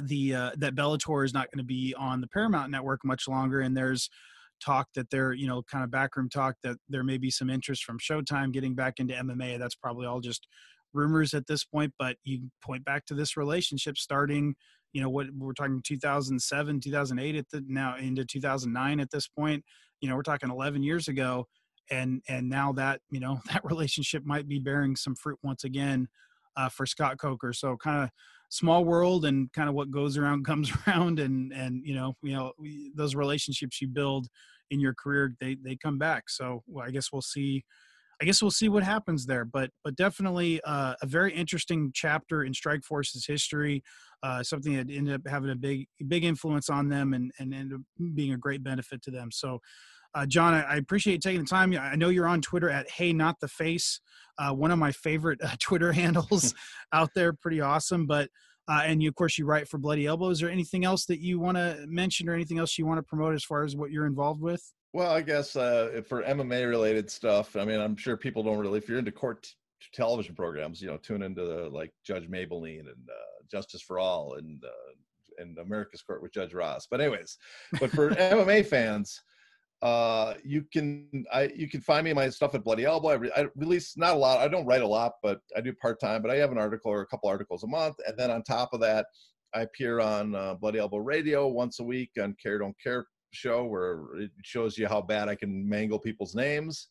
the 0.03 0.35
uh, 0.35 0.51
that 0.57 0.75
Bellator 0.75 1.25
is 1.25 1.35
not 1.35 1.51
going 1.51 1.59
to 1.59 1.65
be 1.65 1.95
on 1.97 2.21
the 2.21 2.29
Paramount 2.29 2.71
Network 2.71 3.01
much 3.05 3.29
longer, 3.29 3.61
and 3.61 3.77
there's 3.77 4.11
talk 4.65 4.89
that 4.95 5.11
there, 5.11 5.33
you 5.33 5.47
know, 5.47 5.63
kind 5.63 5.85
of 5.85 5.91
backroom 5.91 6.29
talk 6.29 6.57
that 6.63 6.77
there 6.89 7.05
may 7.05 7.19
be 7.19 7.31
some 7.31 7.51
interest 7.51 7.85
from 7.85 7.99
Showtime 7.99 8.53
getting 8.53 8.75
back 8.75 8.95
into 8.99 9.15
MMA. 9.15 9.59
That's 9.59 9.75
probably 9.75 10.07
all 10.07 10.21
just 10.21 10.47
rumors 10.93 11.35
at 11.35 11.47
this 11.47 11.65
point, 11.65 11.93
but 11.99 12.17
you 12.25 12.51
point 12.63 12.85
back 12.85 13.05
to 13.07 13.15
this 13.15 13.37
relationship 13.37 13.99
starting, 13.99 14.55
you 14.93 15.03
know, 15.03 15.11
what 15.11 15.27
we're 15.37 15.53
talking 15.53 15.83
2007, 15.85 16.81
2008 16.81 17.37
at 17.37 17.49
the 17.51 17.65
now 17.67 17.97
into 17.97 18.25
2009 18.25 19.01
at 19.01 19.11
this 19.11 19.29
point, 19.29 19.65
you 20.01 20.09
know, 20.09 20.17
we're 20.17 20.23
talking 20.23 20.51
11 20.51 20.83
years 20.83 21.09
ago. 21.09 21.47
And, 21.91 22.23
and 22.29 22.49
now 22.49 22.73
that, 22.75 23.01
you 23.11 23.21
know, 23.21 23.41
that 23.53 23.65
relationship 23.65 24.25
might 24.25 24.49
be 24.49 24.59
bearing 24.59 24.97
some 24.97 25.15
fruit 25.15 25.39
once 25.43 25.65
again 25.65 26.09
uh, 26.57 26.69
for 26.69 26.87
Scott 26.87 27.19
Coker. 27.19 27.53
So 27.53 27.77
kind 27.77 28.05
of 28.05 28.11
small 28.55 28.85
world 28.85 29.25
and 29.25 29.53
kind 29.53 29.69
of 29.69 29.75
what 29.75 29.91
goes 29.91 30.17
around 30.17 30.45
comes 30.51 30.71
around 30.87 31.19
and, 31.19 31.53
and, 31.53 31.85
you 31.85 31.95
know, 31.95 32.15
you 32.23 32.33
know, 32.33 32.53
those 32.95 33.15
relationships 33.15 33.81
you 33.81 33.89
build 33.89 34.29
in 34.71 34.79
your 34.81 34.95
career, 34.95 35.35
they, 35.41 35.57
they 35.63 35.77
come 35.77 35.99
back. 35.99 36.31
So 36.31 36.63
well, 36.69 36.87
I 36.87 36.91
guess 36.91 37.13
we'll 37.13 37.23
see, 37.23 37.65
I 38.23 38.25
guess 38.25 38.41
we'll 38.41 38.53
see 38.53 38.69
what 38.69 38.85
happens 38.85 39.27
there. 39.27 39.45
But 39.45 39.71
but 39.83 39.97
definitely 39.97 40.61
uh, 40.63 40.95
a 41.03 41.07
very 41.07 41.35
interesting 41.35 41.91
chapter 41.93 42.45
in 42.45 42.53
Strikeforce's 42.53 43.27
history. 43.27 43.83
Uh, 44.23 44.43
something 44.43 44.75
that 44.77 44.89
ended 44.89 45.15
up 45.15 45.21
having 45.29 45.51
a 45.51 45.57
big 45.57 45.87
big 46.07 46.25
influence 46.25 46.71
on 46.71 46.89
them 46.89 47.13
and 47.13 47.33
and 47.41 47.53
ended 47.53 47.75
up 47.75 48.15
being 48.15 48.33
a 48.33 48.39
great 48.39 48.63
benefit 48.63 49.03
to 49.03 49.11
them. 49.11 49.31
So. 49.33 49.61
Uh, 50.15 50.27
John, 50.27 50.55
I, 50.55 50.63
I, 50.63 50.77
appreciate 50.77 51.15
you 51.15 51.19
taking 51.19 51.41
the 51.41 51.47
time. 51.47 51.77
I 51.77 51.97
know 51.97 52.09
you're 52.09 52.29
on 52.29 52.41
Twitter 52.41 52.71
at 52.71 52.89
Hey 52.89 53.13
Not 53.13 53.41
the 53.41 53.49
Face, 53.49 54.01
uh, 54.39 54.53
one 54.53 54.71
of 54.71 54.79
my 54.79 54.93
favorite 54.93 55.41
uh, 55.43 55.57
Twitter 55.61 55.93
handles 55.93 56.55
out 56.93 57.11
there. 57.15 57.33
Pretty 57.33 57.61
awesome. 57.61 58.07
But 58.07 58.31
uh, 58.67 58.83
and 58.85 59.03
you, 59.03 59.09
of 59.09 59.15
course, 59.15 59.37
you 59.37 59.45
write 59.45 59.69
for 59.69 59.79
Bloody 59.79 60.07
Elbow. 60.07 60.31
Is 60.31 60.41
there 60.41 60.51
anything 60.51 60.85
else 60.85 61.05
that 61.07 61.21
you 61.21 61.39
want 61.39 61.57
to 61.57 61.85
mention, 61.87 62.29
or 62.29 62.35
anything 62.35 62.59
else 62.59 62.79
you 62.79 62.87
want 62.87 62.99
to 62.99 63.03
promote 63.03 63.35
as 63.35 63.45
far 63.45 63.63
as 63.63 63.77
what 63.77 63.91
you're 63.91 64.07
involved 64.07 64.41
with? 64.41 64.63
Well, 64.95 65.11
I 65.11 65.21
guess 65.21 65.57
uh, 65.57 66.01
for 66.09 66.23
MMA 66.23 66.69
related 66.69 67.11
stuff, 67.11 67.57
I 67.57 67.65
mean, 67.65 67.81
I'm 67.81 67.97
sure 67.97 68.17
people 68.17 68.43
don't 68.43 68.59
really. 68.59 68.79
If 68.79 68.89
you're 68.89 68.99
into 68.99 69.13
court 69.13 69.47
television 69.93 70.35
programs, 70.35 70.81
you 70.81 70.89
know, 70.89 70.97
tune 70.97 71.23
into 71.23 71.45
the, 71.45 71.69
like 71.69 71.93
Judge 72.05 72.29
Mablean 72.31 72.81
and 72.81 73.09
uh, 73.11 73.43
Justice 73.51 73.83
for 73.83 73.99
All 73.99 74.35
and 74.35 74.65
uh, 74.65 75.43
and 75.43 75.59
America's 75.59 76.01
Court 76.01 76.23
with 76.23 76.33
Judge 76.33 76.55
Ross. 76.55 76.87
But 76.91 77.01
anyways, 77.01 77.37
but 77.81 77.91
for 77.91 78.11
MMA 78.15 78.65
fans, 78.65 79.21
uh, 79.83 80.35
you 80.45 80.65
can 80.73 81.25
I 81.33 81.51
you 81.55 81.69
can 81.69 81.81
find 81.81 82.05
me 82.05 82.13
my 82.13 82.29
stuff 82.31 82.55
at 82.55 82.65
Bloody 82.65 82.85
Elbow. 82.85 83.09
I, 83.09 83.15
re- 83.15 83.33
I 83.37 83.47
release 83.57 83.97
not 83.97 84.15
a 84.15 84.19
lot. 84.19 84.39
I 84.39 84.49
don't 84.49 84.67
write 84.67 84.83
a 84.83 84.87
lot, 84.87 85.13
but 85.23 85.41
I 85.57 85.61
do 85.61 85.73
part 85.75 86.01
time. 86.01 86.23
But 86.23 86.31
I 86.31 86.37
have 86.37 86.53
an 86.53 86.59
article 86.59 86.91
or 86.91 87.03
a 87.03 87.07
couple 87.07 87.29
articles 87.29 87.65
a 87.65 87.67
month, 87.67 87.97
and 88.07 88.19
then 88.19 88.31
on 88.31 88.43
top 88.43 88.71
of 88.73 88.81
that, 88.81 89.07
I 89.55 89.63
appear 89.63 90.01
on 90.01 90.35
uh, 90.35 90.55
Bloody 90.55 90.79
Elbow 90.79 90.99
Radio 90.99 91.49
once 91.49 91.81
a 91.81 91.85
week 91.85 92.11
on 92.21 92.35
Care 92.43 92.59
Don't 92.59 92.77
Care 92.83 93.07
show 93.35 93.65
where 93.65 94.07
it 94.17 94.31
shows 94.43 94.79
you 94.79 94.87
how 94.87 95.03
bad 95.03 95.29
I 95.29 95.35
can 95.35 95.69
mangle 95.69 95.99
people's 95.99 96.35
names. 96.35 96.89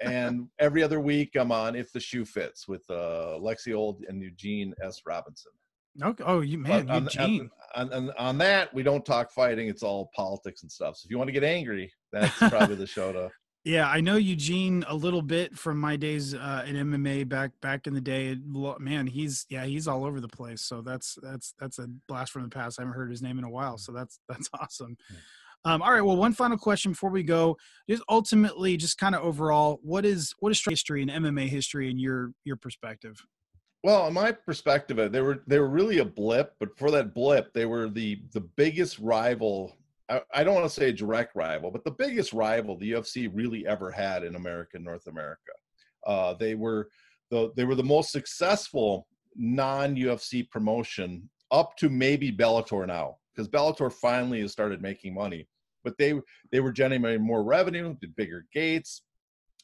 and 0.00 0.48
every 0.58 0.82
other 0.82 1.00
week 1.00 1.30
I'm 1.36 1.52
on 1.52 1.76
If 1.76 1.92
the 1.92 2.00
Shoe 2.00 2.24
Fits 2.24 2.66
with 2.66 2.84
uh, 2.88 3.38
Lexi 3.40 3.74
Old 3.74 4.02
and 4.08 4.22
Eugene 4.22 4.74
S. 4.82 5.02
Robinson. 5.06 5.52
Okay. 6.00 6.24
Oh, 6.26 6.40
you 6.40 6.58
man, 6.58 6.90
on, 6.90 7.04
Eugene. 7.04 7.50
On, 7.74 7.92
on, 7.92 8.10
on, 8.18 8.38
that, 8.38 8.72
we 8.72 8.82
don't 8.82 9.04
talk 9.04 9.30
fighting. 9.30 9.68
It's 9.68 9.82
all 9.82 10.10
politics 10.14 10.62
and 10.62 10.70
stuff. 10.70 10.96
So 10.96 11.06
if 11.06 11.10
you 11.10 11.18
want 11.18 11.28
to 11.28 11.32
get 11.32 11.44
angry, 11.44 11.92
that's 12.12 12.36
probably 12.48 12.76
the 12.76 12.86
show 12.86 13.12
to. 13.12 13.30
Yeah, 13.64 13.88
I 13.88 14.00
know 14.00 14.16
Eugene 14.16 14.84
a 14.88 14.94
little 14.94 15.22
bit 15.22 15.56
from 15.56 15.78
my 15.78 15.94
days 15.94 16.34
uh, 16.34 16.64
in 16.66 16.74
MMA 16.74 17.28
back 17.28 17.52
back 17.60 17.86
in 17.86 17.94
the 17.94 18.00
day. 18.00 18.36
Man, 18.80 19.06
he's 19.06 19.46
yeah, 19.50 19.64
he's 19.64 19.86
all 19.86 20.04
over 20.04 20.20
the 20.20 20.28
place. 20.28 20.62
So 20.62 20.80
that's 20.80 21.16
that's 21.22 21.54
that's 21.60 21.78
a 21.78 21.86
blast 22.08 22.32
from 22.32 22.42
the 22.42 22.48
past. 22.48 22.80
I 22.80 22.82
haven't 22.82 22.96
heard 22.96 23.10
his 23.10 23.22
name 23.22 23.38
in 23.38 23.44
a 23.44 23.50
while, 23.50 23.78
so 23.78 23.92
that's 23.92 24.18
that's 24.28 24.48
awesome. 24.58 24.96
Um, 25.64 25.80
all 25.80 25.92
right. 25.92 26.00
Well, 26.00 26.16
one 26.16 26.32
final 26.32 26.58
question 26.58 26.90
before 26.90 27.10
we 27.10 27.22
go 27.22 27.56
Just 27.88 28.02
ultimately 28.08 28.76
just 28.76 28.98
kind 28.98 29.14
of 29.14 29.22
overall, 29.22 29.78
what 29.84 30.04
is 30.04 30.34
what 30.40 30.50
is 30.50 30.60
history 30.68 31.02
and 31.02 31.10
MMA 31.10 31.46
history 31.48 31.88
in 31.88 32.00
your 32.00 32.32
your 32.44 32.56
perspective? 32.56 33.24
Well, 33.82 34.06
in 34.06 34.14
my 34.14 34.32
perspective, 34.32 34.98
uh, 34.98 35.08
they 35.08 35.20
were 35.20 35.42
they 35.46 35.58
were 35.58 35.68
really 35.68 35.98
a 35.98 36.04
blip, 36.04 36.54
but 36.60 36.78
for 36.78 36.90
that 36.92 37.14
blip, 37.14 37.52
they 37.52 37.66
were 37.66 37.88
the 37.88 38.22
the 38.32 38.40
biggest 38.40 38.98
rival. 38.98 39.76
I, 40.08 40.20
I 40.34 40.44
don't 40.44 40.54
want 40.54 40.66
to 40.66 40.74
say 40.74 40.90
a 40.90 40.92
direct 40.92 41.34
rival, 41.34 41.70
but 41.70 41.84
the 41.84 41.90
biggest 41.90 42.32
rival 42.32 42.76
the 42.76 42.92
UFC 42.92 43.30
really 43.32 43.66
ever 43.66 43.90
had 43.90 44.24
in 44.24 44.36
America, 44.36 44.78
North 44.78 45.06
America. 45.06 45.52
Uh, 46.06 46.34
they 46.34 46.54
were 46.54 46.88
the 47.30 47.52
they 47.56 47.64
were 47.64 47.74
the 47.74 47.82
most 47.82 48.12
successful 48.12 49.06
non 49.36 49.96
UFC 49.96 50.48
promotion 50.48 51.28
up 51.50 51.76
to 51.76 51.88
maybe 51.88 52.30
Bellator 52.30 52.86
now, 52.86 53.16
because 53.34 53.48
Bellator 53.48 53.92
finally 53.92 54.40
has 54.40 54.52
started 54.52 54.80
making 54.80 55.14
money 55.14 55.46
but 55.84 55.98
they 55.98 56.14
they 56.50 56.60
were 56.60 56.72
generating 56.72 57.22
more 57.22 57.42
revenue, 57.42 57.96
did 58.00 58.16
bigger 58.16 58.46
gates, 58.52 59.02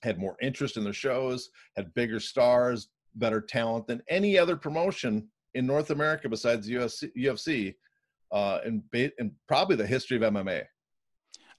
had 0.03 0.19
more 0.19 0.37
interest 0.41 0.77
in 0.77 0.85
their 0.85 0.93
shows, 0.93 1.51
had 1.77 1.95
bigger 1.95 2.21
stars, 2.21 2.89
better 3.19 3.41
talent 3.41 3.87
than 3.87 4.03
any 4.09 4.39
other 4.39 4.57
promotion 4.57 5.29
in 5.55 5.67
North 5.67 5.91
America 5.91 6.29
besides 6.29 6.69
UFC, 6.69 7.11
UFC 7.17 7.75
uh, 8.33 8.59
and, 8.65 8.83
probably 9.47 9.77
the 9.77 9.87
history 9.87 10.17
of 10.17 10.23
MMA. 10.23 10.65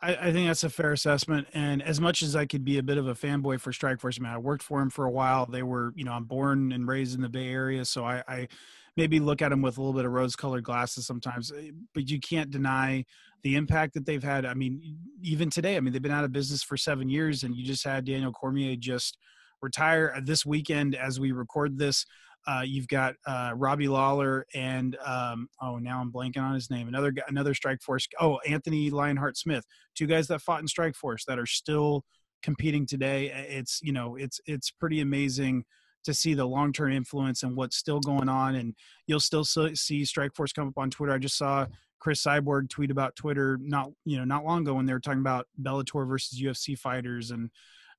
I, 0.01 0.15
I, 0.15 0.31
think 0.31 0.47
that's 0.47 0.63
a 0.63 0.69
fair 0.69 0.93
assessment. 0.93 1.47
And 1.53 1.81
as 1.83 1.99
much 1.99 2.21
as 2.21 2.35
I 2.35 2.45
could 2.45 2.63
be 2.63 2.77
a 2.77 2.83
bit 2.83 2.97
of 2.97 3.07
a 3.07 3.13
fanboy 3.13 3.59
for 3.59 3.71
Strikeforce, 3.71 4.19
man, 4.19 4.33
I 4.33 4.37
worked 4.37 4.63
for 4.63 4.81
him 4.81 4.89
for 4.89 5.05
a 5.05 5.11
while. 5.11 5.45
They 5.45 5.63
were, 5.63 5.91
you 5.95 6.05
know, 6.05 6.13
I'm 6.13 6.23
born 6.23 6.71
and 6.71 6.87
raised 6.87 7.15
in 7.15 7.21
the 7.21 7.29
Bay 7.29 7.49
Area, 7.49 7.83
so 7.83 8.05
I, 8.05 8.23
I 8.27 8.47
maybe 8.95 9.19
look 9.19 9.41
at 9.41 9.49
them 9.49 9.61
with 9.61 9.77
a 9.77 9.81
little 9.81 9.93
bit 9.93 10.05
of 10.05 10.11
rose-colored 10.11 10.63
glasses 10.63 11.05
sometimes. 11.05 11.51
Eh, 11.51 11.71
but 11.93 12.09
you 12.09 12.19
can't 12.19 12.49
deny 12.49 13.03
the 13.43 13.55
impact 13.55 13.93
that 13.95 14.05
they've 14.05 14.23
had. 14.23 14.45
I 14.45 14.53
mean, 14.53 14.97
even 15.21 15.49
today, 15.49 15.75
I 15.75 15.81
mean, 15.81 15.91
they've 15.91 16.01
been 16.01 16.11
out 16.11 16.23
of 16.23 16.31
business 16.31 16.63
for 16.63 16.77
seven 16.77 17.09
years, 17.09 17.43
and 17.43 17.55
you 17.55 17.65
just 17.65 17.83
had 17.83 18.05
Daniel 18.05 18.31
Cormier 18.31 18.77
just 18.77 19.17
retire 19.61 20.13
uh, 20.15 20.21
this 20.23 20.45
weekend 20.45 20.95
as 20.95 21.19
we 21.19 21.31
record 21.31 21.77
this. 21.77 22.05
Uh, 22.47 22.61
you've 22.65 22.87
got 22.87 23.15
uh, 23.25 23.51
Robbie 23.55 23.89
Lawler 23.89 24.45
and 24.53 24.97
um, 25.05 25.49
oh 25.61 25.77
now 25.77 25.99
I'm 25.99 26.11
blanking 26.11 26.41
on 26.41 26.53
his 26.53 26.69
name. 26.69 26.87
Another 26.87 27.13
another 27.27 27.53
Strikeforce. 27.53 28.07
Oh, 28.19 28.39
Anthony 28.47 28.89
Lionheart 28.89 29.37
Smith. 29.37 29.65
Two 29.95 30.07
guys 30.07 30.27
that 30.27 30.41
fought 30.41 30.61
in 30.61 30.67
Strikeforce 30.67 31.25
that 31.27 31.37
are 31.37 31.45
still 31.45 32.05
competing 32.41 32.85
today. 32.85 33.27
It's 33.49 33.79
you 33.81 33.91
know 33.91 34.15
it's 34.15 34.39
it's 34.45 34.71
pretty 34.71 35.01
amazing 35.01 35.65
to 36.05 36.13
see 36.13 36.33
the 36.33 36.45
long 36.45 36.71
term 36.71 36.93
influence 36.93 37.43
and 37.43 37.55
what's 37.55 37.75
still 37.77 37.99
going 37.99 38.29
on. 38.29 38.55
And 38.55 38.73
you'll 39.05 39.19
still 39.19 39.43
see 39.43 39.73
Strikeforce 39.73 40.53
come 40.55 40.69
up 40.69 40.77
on 40.77 40.89
Twitter. 40.89 41.13
I 41.13 41.17
just 41.17 41.37
saw 41.37 41.65
Cris 41.99 42.23
Cyborg 42.23 42.69
tweet 42.69 42.91
about 42.91 43.15
Twitter 43.15 43.59
not 43.61 43.91
you 44.05 44.17
know 44.17 44.23
not 44.23 44.45
long 44.45 44.61
ago 44.61 44.73
when 44.73 44.85
they 44.85 44.93
were 44.93 44.99
talking 44.99 45.19
about 45.19 45.47
Bellator 45.61 46.07
versus 46.07 46.41
UFC 46.41 46.77
fighters 46.77 47.31
and 47.31 47.49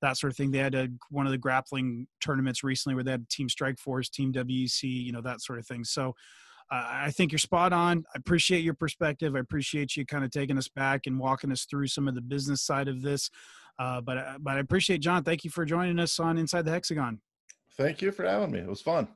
that 0.02 0.16
sort 0.16 0.32
of 0.32 0.36
thing. 0.36 0.50
They 0.50 0.58
had 0.58 0.74
a, 0.74 0.88
one 1.10 1.26
of 1.26 1.32
the 1.32 1.38
grappling 1.38 2.06
tournaments 2.20 2.64
recently 2.64 2.94
where 2.94 3.04
they 3.04 3.12
had 3.12 3.28
Team 3.28 3.48
Strikeforce, 3.48 4.10
Team 4.10 4.32
WEC, 4.32 4.82
you 4.82 5.12
know 5.12 5.22
that 5.22 5.42
sort 5.42 5.58
of 5.58 5.66
thing. 5.66 5.84
So. 5.84 6.14
Uh, 6.72 6.86
I 6.88 7.10
think 7.10 7.32
you're 7.32 7.40
spot 7.40 7.72
on. 7.72 8.04
I 8.14 8.18
appreciate 8.18 8.62
your 8.62 8.74
perspective. 8.74 9.34
I 9.34 9.40
appreciate 9.40 9.96
you 9.96 10.06
kind 10.06 10.24
of 10.24 10.30
taking 10.30 10.56
us 10.56 10.68
back 10.68 11.08
and 11.08 11.18
walking 11.18 11.50
us 11.50 11.64
through 11.64 11.88
some 11.88 12.06
of 12.06 12.14
the 12.14 12.20
business 12.20 12.62
side 12.62 12.86
of 12.86 13.02
this. 13.02 13.28
Uh, 13.80 14.00
but 14.00 14.18
uh, 14.18 14.34
but 14.38 14.56
I 14.56 14.60
appreciate 14.60 15.00
John. 15.00 15.24
Thank 15.24 15.42
you 15.42 15.50
for 15.50 15.64
joining 15.64 15.98
us 15.98 16.20
on 16.20 16.38
Inside 16.38 16.66
the 16.66 16.70
Hexagon. 16.70 17.20
Thank 17.76 18.02
you 18.02 18.12
for 18.12 18.24
having 18.24 18.52
me. 18.52 18.60
It 18.60 18.68
was 18.68 18.82
fun. 18.82 19.08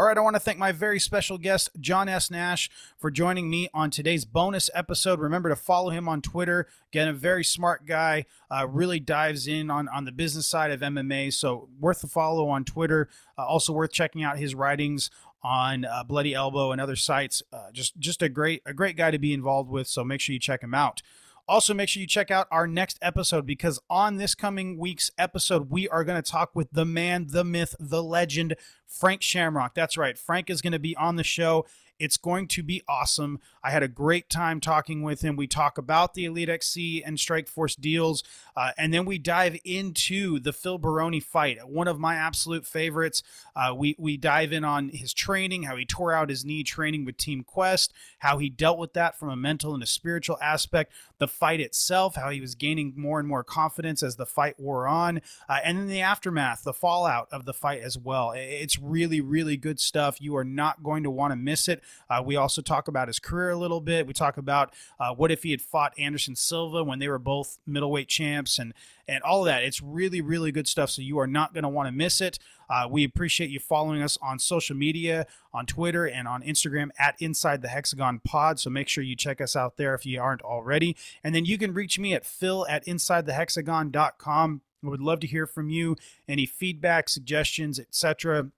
All 0.00 0.06
right, 0.06 0.16
I 0.16 0.22
want 0.22 0.34
to 0.34 0.40
thank 0.40 0.56
my 0.56 0.72
very 0.72 0.98
special 0.98 1.36
guest, 1.36 1.68
John 1.78 2.08
S. 2.08 2.30
Nash, 2.30 2.70
for 2.96 3.10
joining 3.10 3.50
me 3.50 3.68
on 3.74 3.90
today's 3.90 4.24
bonus 4.24 4.70
episode. 4.72 5.20
Remember 5.20 5.50
to 5.50 5.56
follow 5.56 5.90
him 5.90 6.08
on 6.08 6.22
Twitter. 6.22 6.66
Again, 6.90 7.08
a 7.08 7.12
very 7.12 7.44
smart 7.44 7.84
guy, 7.84 8.24
uh, 8.50 8.66
really 8.66 8.98
dives 8.98 9.46
in 9.46 9.70
on, 9.70 9.88
on 9.88 10.06
the 10.06 10.10
business 10.10 10.46
side 10.46 10.70
of 10.70 10.80
MMA. 10.80 11.34
So, 11.34 11.68
worth 11.78 12.02
a 12.02 12.06
follow 12.06 12.48
on 12.48 12.64
Twitter. 12.64 13.10
Uh, 13.36 13.44
also, 13.44 13.74
worth 13.74 13.92
checking 13.92 14.22
out 14.22 14.38
his 14.38 14.54
writings 14.54 15.10
on 15.42 15.84
uh, 15.84 16.02
Bloody 16.02 16.32
Elbow 16.32 16.72
and 16.72 16.80
other 16.80 16.96
sites. 16.96 17.42
Uh, 17.52 17.70
just 17.70 17.98
just 17.98 18.22
a 18.22 18.30
great 18.30 18.62
a 18.64 18.72
great 18.72 18.96
guy 18.96 19.10
to 19.10 19.18
be 19.18 19.34
involved 19.34 19.68
with. 19.68 19.86
So, 19.86 20.02
make 20.02 20.22
sure 20.22 20.32
you 20.32 20.40
check 20.40 20.62
him 20.62 20.72
out. 20.72 21.02
Also, 21.50 21.74
make 21.74 21.88
sure 21.88 22.00
you 22.00 22.06
check 22.06 22.30
out 22.30 22.46
our 22.52 22.68
next 22.68 22.96
episode 23.02 23.44
because 23.44 23.80
on 23.90 24.18
this 24.18 24.36
coming 24.36 24.78
week's 24.78 25.10
episode, 25.18 25.68
we 25.68 25.88
are 25.88 26.04
going 26.04 26.22
to 26.22 26.30
talk 26.30 26.54
with 26.54 26.70
the 26.70 26.84
man, 26.84 27.26
the 27.30 27.42
myth, 27.42 27.74
the 27.80 28.04
legend, 28.04 28.54
Frank 28.86 29.20
Shamrock. 29.20 29.74
That's 29.74 29.98
right. 29.98 30.16
Frank 30.16 30.48
is 30.48 30.62
going 30.62 30.74
to 30.74 30.78
be 30.78 30.94
on 30.94 31.16
the 31.16 31.24
show. 31.24 31.66
It's 32.00 32.16
going 32.16 32.48
to 32.48 32.62
be 32.62 32.82
awesome. 32.88 33.40
I 33.62 33.70
had 33.70 33.82
a 33.82 33.88
great 33.88 34.30
time 34.30 34.58
talking 34.58 35.02
with 35.02 35.20
him. 35.20 35.36
We 35.36 35.46
talk 35.46 35.76
about 35.76 36.14
the 36.14 36.24
Elite 36.24 36.48
XC 36.48 37.04
and 37.04 37.18
Strikeforce 37.18 37.78
deals, 37.78 38.24
uh, 38.56 38.70
and 38.78 38.92
then 38.92 39.04
we 39.04 39.18
dive 39.18 39.58
into 39.66 40.40
the 40.40 40.54
Phil 40.54 40.78
Baroni 40.78 41.20
fight, 41.20 41.58
one 41.68 41.88
of 41.88 42.00
my 42.00 42.14
absolute 42.14 42.64
favorites. 42.64 43.22
Uh, 43.54 43.74
we 43.76 43.94
we 43.98 44.16
dive 44.16 44.50
in 44.54 44.64
on 44.64 44.88
his 44.88 45.12
training, 45.12 45.64
how 45.64 45.76
he 45.76 45.84
tore 45.84 46.14
out 46.14 46.30
his 46.30 46.42
knee 46.42 46.62
training 46.62 47.04
with 47.04 47.18
Team 47.18 47.44
Quest, 47.44 47.92
how 48.20 48.38
he 48.38 48.48
dealt 48.48 48.78
with 48.78 48.94
that 48.94 49.18
from 49.18 49.28
a 49.28 49.36
mental 49.36 49.74
and 49.74 49.82
a 49.82 49.86
spiritual 49.86 50.38
aspect, 50.40 50.94
the 51.20 51.28
fight 51.28 51.60
itself, 51.60 52.16
how 52.16 52.30
he 52.30 52.40
was 52.40 52.56
gaining 52.56 52.92
more 52.96 53.20
and 53.20 53.28
more 53.28 53.44
confidence 53.44 54.02
as 54.02 54.16
the 54.16 54.26
fight 54.26 54.58
wore 54.58 54.88
on, 54.88 55.20
uh, 55.48 55.58
and 55.64 55.78
then 55.78 55.86
the 55.86 56.00
aftermath, 56.00 56.64
the 56.64 56.72
fallout 56.72 57.28
of 57.30 57.44
the 57.44 57.54
fight 57.54 57.80
as 57.80 57.96
well. 57.96 58.32
It's 58.34 58.78
really 58.78 59.20
really 59.20 59.56
good 59.56 59.78
stuff. 59.78 60.20
You 60.20 60.36
are 60.36 60.44
not 60.44 60.82
going 60.82 61.04
to 61.04 61.10
want 61.10 61.30
to 61.30 61.36
miss 61.36 61.68
it. 61.68 61.80
Uh, 62.08 62.22
we 62.26 62.34
also 62.34 62.60
talk 62.60 62.88
about 62.88 63.06
his 63.06 63.20
career 63.20 63.50
a 63.50 63.56
little 63.56 63.80
bit. 63.80 64.08
We 64.08 64.12
talk 64.12 64.36
about 64.36 64.74
uh, 64.98 65.14
what 65.14 65.30
if 65.30 65.44
he 65.44 65.52
had 65.52 65.62
fought 65.62 65.96
Anderson 65.96 66.34
Silva 66.34 66.82
when 66.82 66.98
they 66.98 67.08
were 67.08 67.18
both 67.18 67.58
middleweight 67.66 68.08
champs 68.08 68.58
and 68.58 68.74
and 69.10 69.22
all 69.24 69.40
of 69.40 69.46
that. 69.46 69.64
It's 69.64 69.82
really, 69.82 70.20
really 70.20 70.52
good 70.52 70.68
stuff. 70.68 70.90
So 70.90 71.02
you 71.02 71.18
are 71.18 71.26
not 71.26 71.52
going 71.52 71.64
to 71.64 71.68
want 71.68 71.88
to 71.88 71.92
miss 71.92 72.20
it. 72.20 72.38
Uh, 72.70 72.86
we 72.88 73.02
appreciate 73.02 73.50
you 73.50 73.58
following 73.58 74.00
us 74.00 74.16
on 74.22 74.38
social 74.38 74.76
media, 74.76 75.26
on 75.52 75.66
Twitter, 75.66 76.06
and 76.06 76.28
on 76.28 76.42
Instagram 76.42 76.90
at 76.98 77.16
Inside 77.18 77.62
the 77.62 77.68
Hexagon 77.68 78.20
Pod. 78.20 78.60
So 78.60 78.70
make 78.70 78.88
sure 78.88 79.02
you 79.02 79.16
check 79.16 79.40
us 79.40 79.56
out 79.56 79.76
there 79.76 79.94
if 79.94 80.06
you 80.06 80.20
aren't 80.20 80.42
already. 80.42 80.96
And 81.24 81.34
then 81.34 81.44
you 81.44 81.58
can 81.58 81.74
reach 81.74 81.98
me 81.98 82.14
at 82.14 82.24
phil 82.24 82.66
at 82.68 82.86
InsideTheHexagon.com. 82.86 84.60
I 84.82 84.88
would 84.88 85.00
love 85.00 85.20
to 85.20 85.26
hear 85.26 85.46
from 85.46 85.68
you. 85.68 85.96
Any 86.28 86.46
feedback, 86.46 87.08
suggestions, 87.08 87.80
etc 87.80 88.50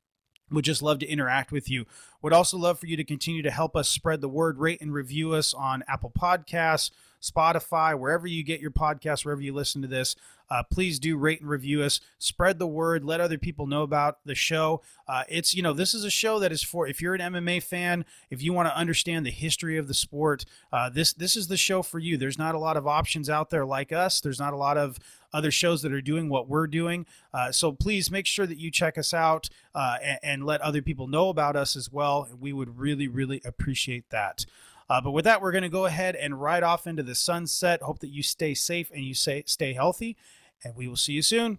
would 0.52 0.64
just 0.64 0.82
love 0.82 0.98
to 0.98 1.06
interact 1.06 1.50
with 1.50 1.70
you. 1.70 1.86
Would 2.20 2.32
also 2.32 2.58
love 2.58 2.78
for 2.78 2.86
you 2.86 2.96
to 2.96 3.04
continue 3.04 3.42
to 3.42 3.50
help 3.50 3.74
us 3.74 3.88
spread 3.88 4.20
the 4.20 4.28
word, 4.28 4.58
rate 4.58 4.80
and 4.80 4.92
review 4.92 5.32
us 5.32 5.54
on 5.54 5.82
Apple 5.88 6.12
Podcasts, 6.16 6.90
Spotify, 7.22 7.98
wherever 7.98 8.26
you 8.26 8.42
get 8.42 8.60
your 8.60 8.70
podcasts, 8.70 9.24
wherever 9.24 9.40
you 9.40 9.54
listen 9.54 9.80
to 9.82 9.88
this. 9.88 10.16
Uh, 10.50 10.62
please 10.62 10.98
do 10.98 11.16
rate 11.16 11.40
and 11.40 11.48
review 11.48 11.82
us. 11.82 11.98
Spread 12.18 12.58
the 12.58 12.66
word. 12.66 13.06
Let 13.06 13.22
other 13.22 13.38
people 13.38 13.66
know 13.66 13.82
about 13.82 14.18
the 14.26 14.34
show. 14.34 14.82
Uh, 15.08 15.22
it's, 15.30 15.54
you 15.54 15.62
know, 15.62 15.72
this 15.72 15.94
is 15.94 16.04
a 16.04 16.10
show 16.10 16.38
that 16.40 16.52
is 16.52 16.62
for, 16.62 16.86
if 16.86 17.00
you're 17.00 17.14
an 17.14 17.32
MMA 17.32 17.62
fan, 17.62 18.04
if 18.28 18.42
you 18.42 18.52
want 18.52 18.68
to 18.68 18.76
understand 18.76 19.24
the 19.24 19.30
history 19.30 19.78
of 19.78 19.88
the 19.88 19.94
sport, 19.94 20.44
uh, 20.70 20.90
this, 20.90 21.14
this 21.14 21.36
is 21.36 21.48
the 21.48 21.56
show 21.56 21.80
for 21.80 21.98
you. 21.98 22.18
There's 22.18 22.36
not 22.36 22.54
a 22.54 22.58
lot 22.58 22.76
of 22.76 22.86
options 22.86 23.30
out 23.30 23.48
there 23.48 23.64
like 23.64 23.92
us. 23.92 24.20
There's 24.20 24.38
not 24.38 24.52
a 24.52 24.58
lot 24.58 24.76
of 24.76 24.98
other 25.32 25.50
shows 25.50 25.80
that 25.82 25.92
are 25.92 26.02
doing 26.02 26.28
what 26.28 26.48
we're 26.48 26.66
doing. 26.66 27.06
Uh, 27.32 27.50
so 27.50 27.72
please 27.72 28.10
make 28.10 28.26
sure 28.26 28.46
that 28.46 28.58
you 28.58 28.70
check 28.70 28.98
us 28.98 29.14
out 29.14 29.48
uh, 29.74 29.96
and, 30.02 30.18
and 30.22 30.44
let 30.44 30.60
other 30.60 30.82
people 30.82 31.06
know 31.06 31.30
about 31.30 31.56
us 31.56 31.76
as 31.76 31.90
well. 31.90 32.28
We 32.38 32.52
would 32.52 32.78
really, 32.78 33.08
really 33.08 33.40
appreciate 33.44 34.10
that. 34.10 34.44
Uh, 34.88 35.00
but 35.00 35.12
with 35.12 35.24
that, 35.24 35.40
we're 35.40 35.52
going 35.52 35.62
to 35.62 35.68
go 35.68 35.86
ahead 35.86 36.16
and 36.16 36.40
ride 36.40 36.62
off 36.62 36.86
into 36.86 37.02
the 37.02 37.14
sunset. 37.14 37.82
Hope 37.82 38.00
that 38.00 38.10
you 38.10 38.22
stay 38.22 38.54
safe 38.54 38.90
and 38.90 39.04
you 39.04 39.14
say, 39.14 39.42
stay 39.46 39.72
healthy, 39.72 40.16
and 40.64 40.74
we 40.76 40.86
will 40.86 40.96
see 40.96 41.12
you 41.12 41.22
soon. 41.22 41.58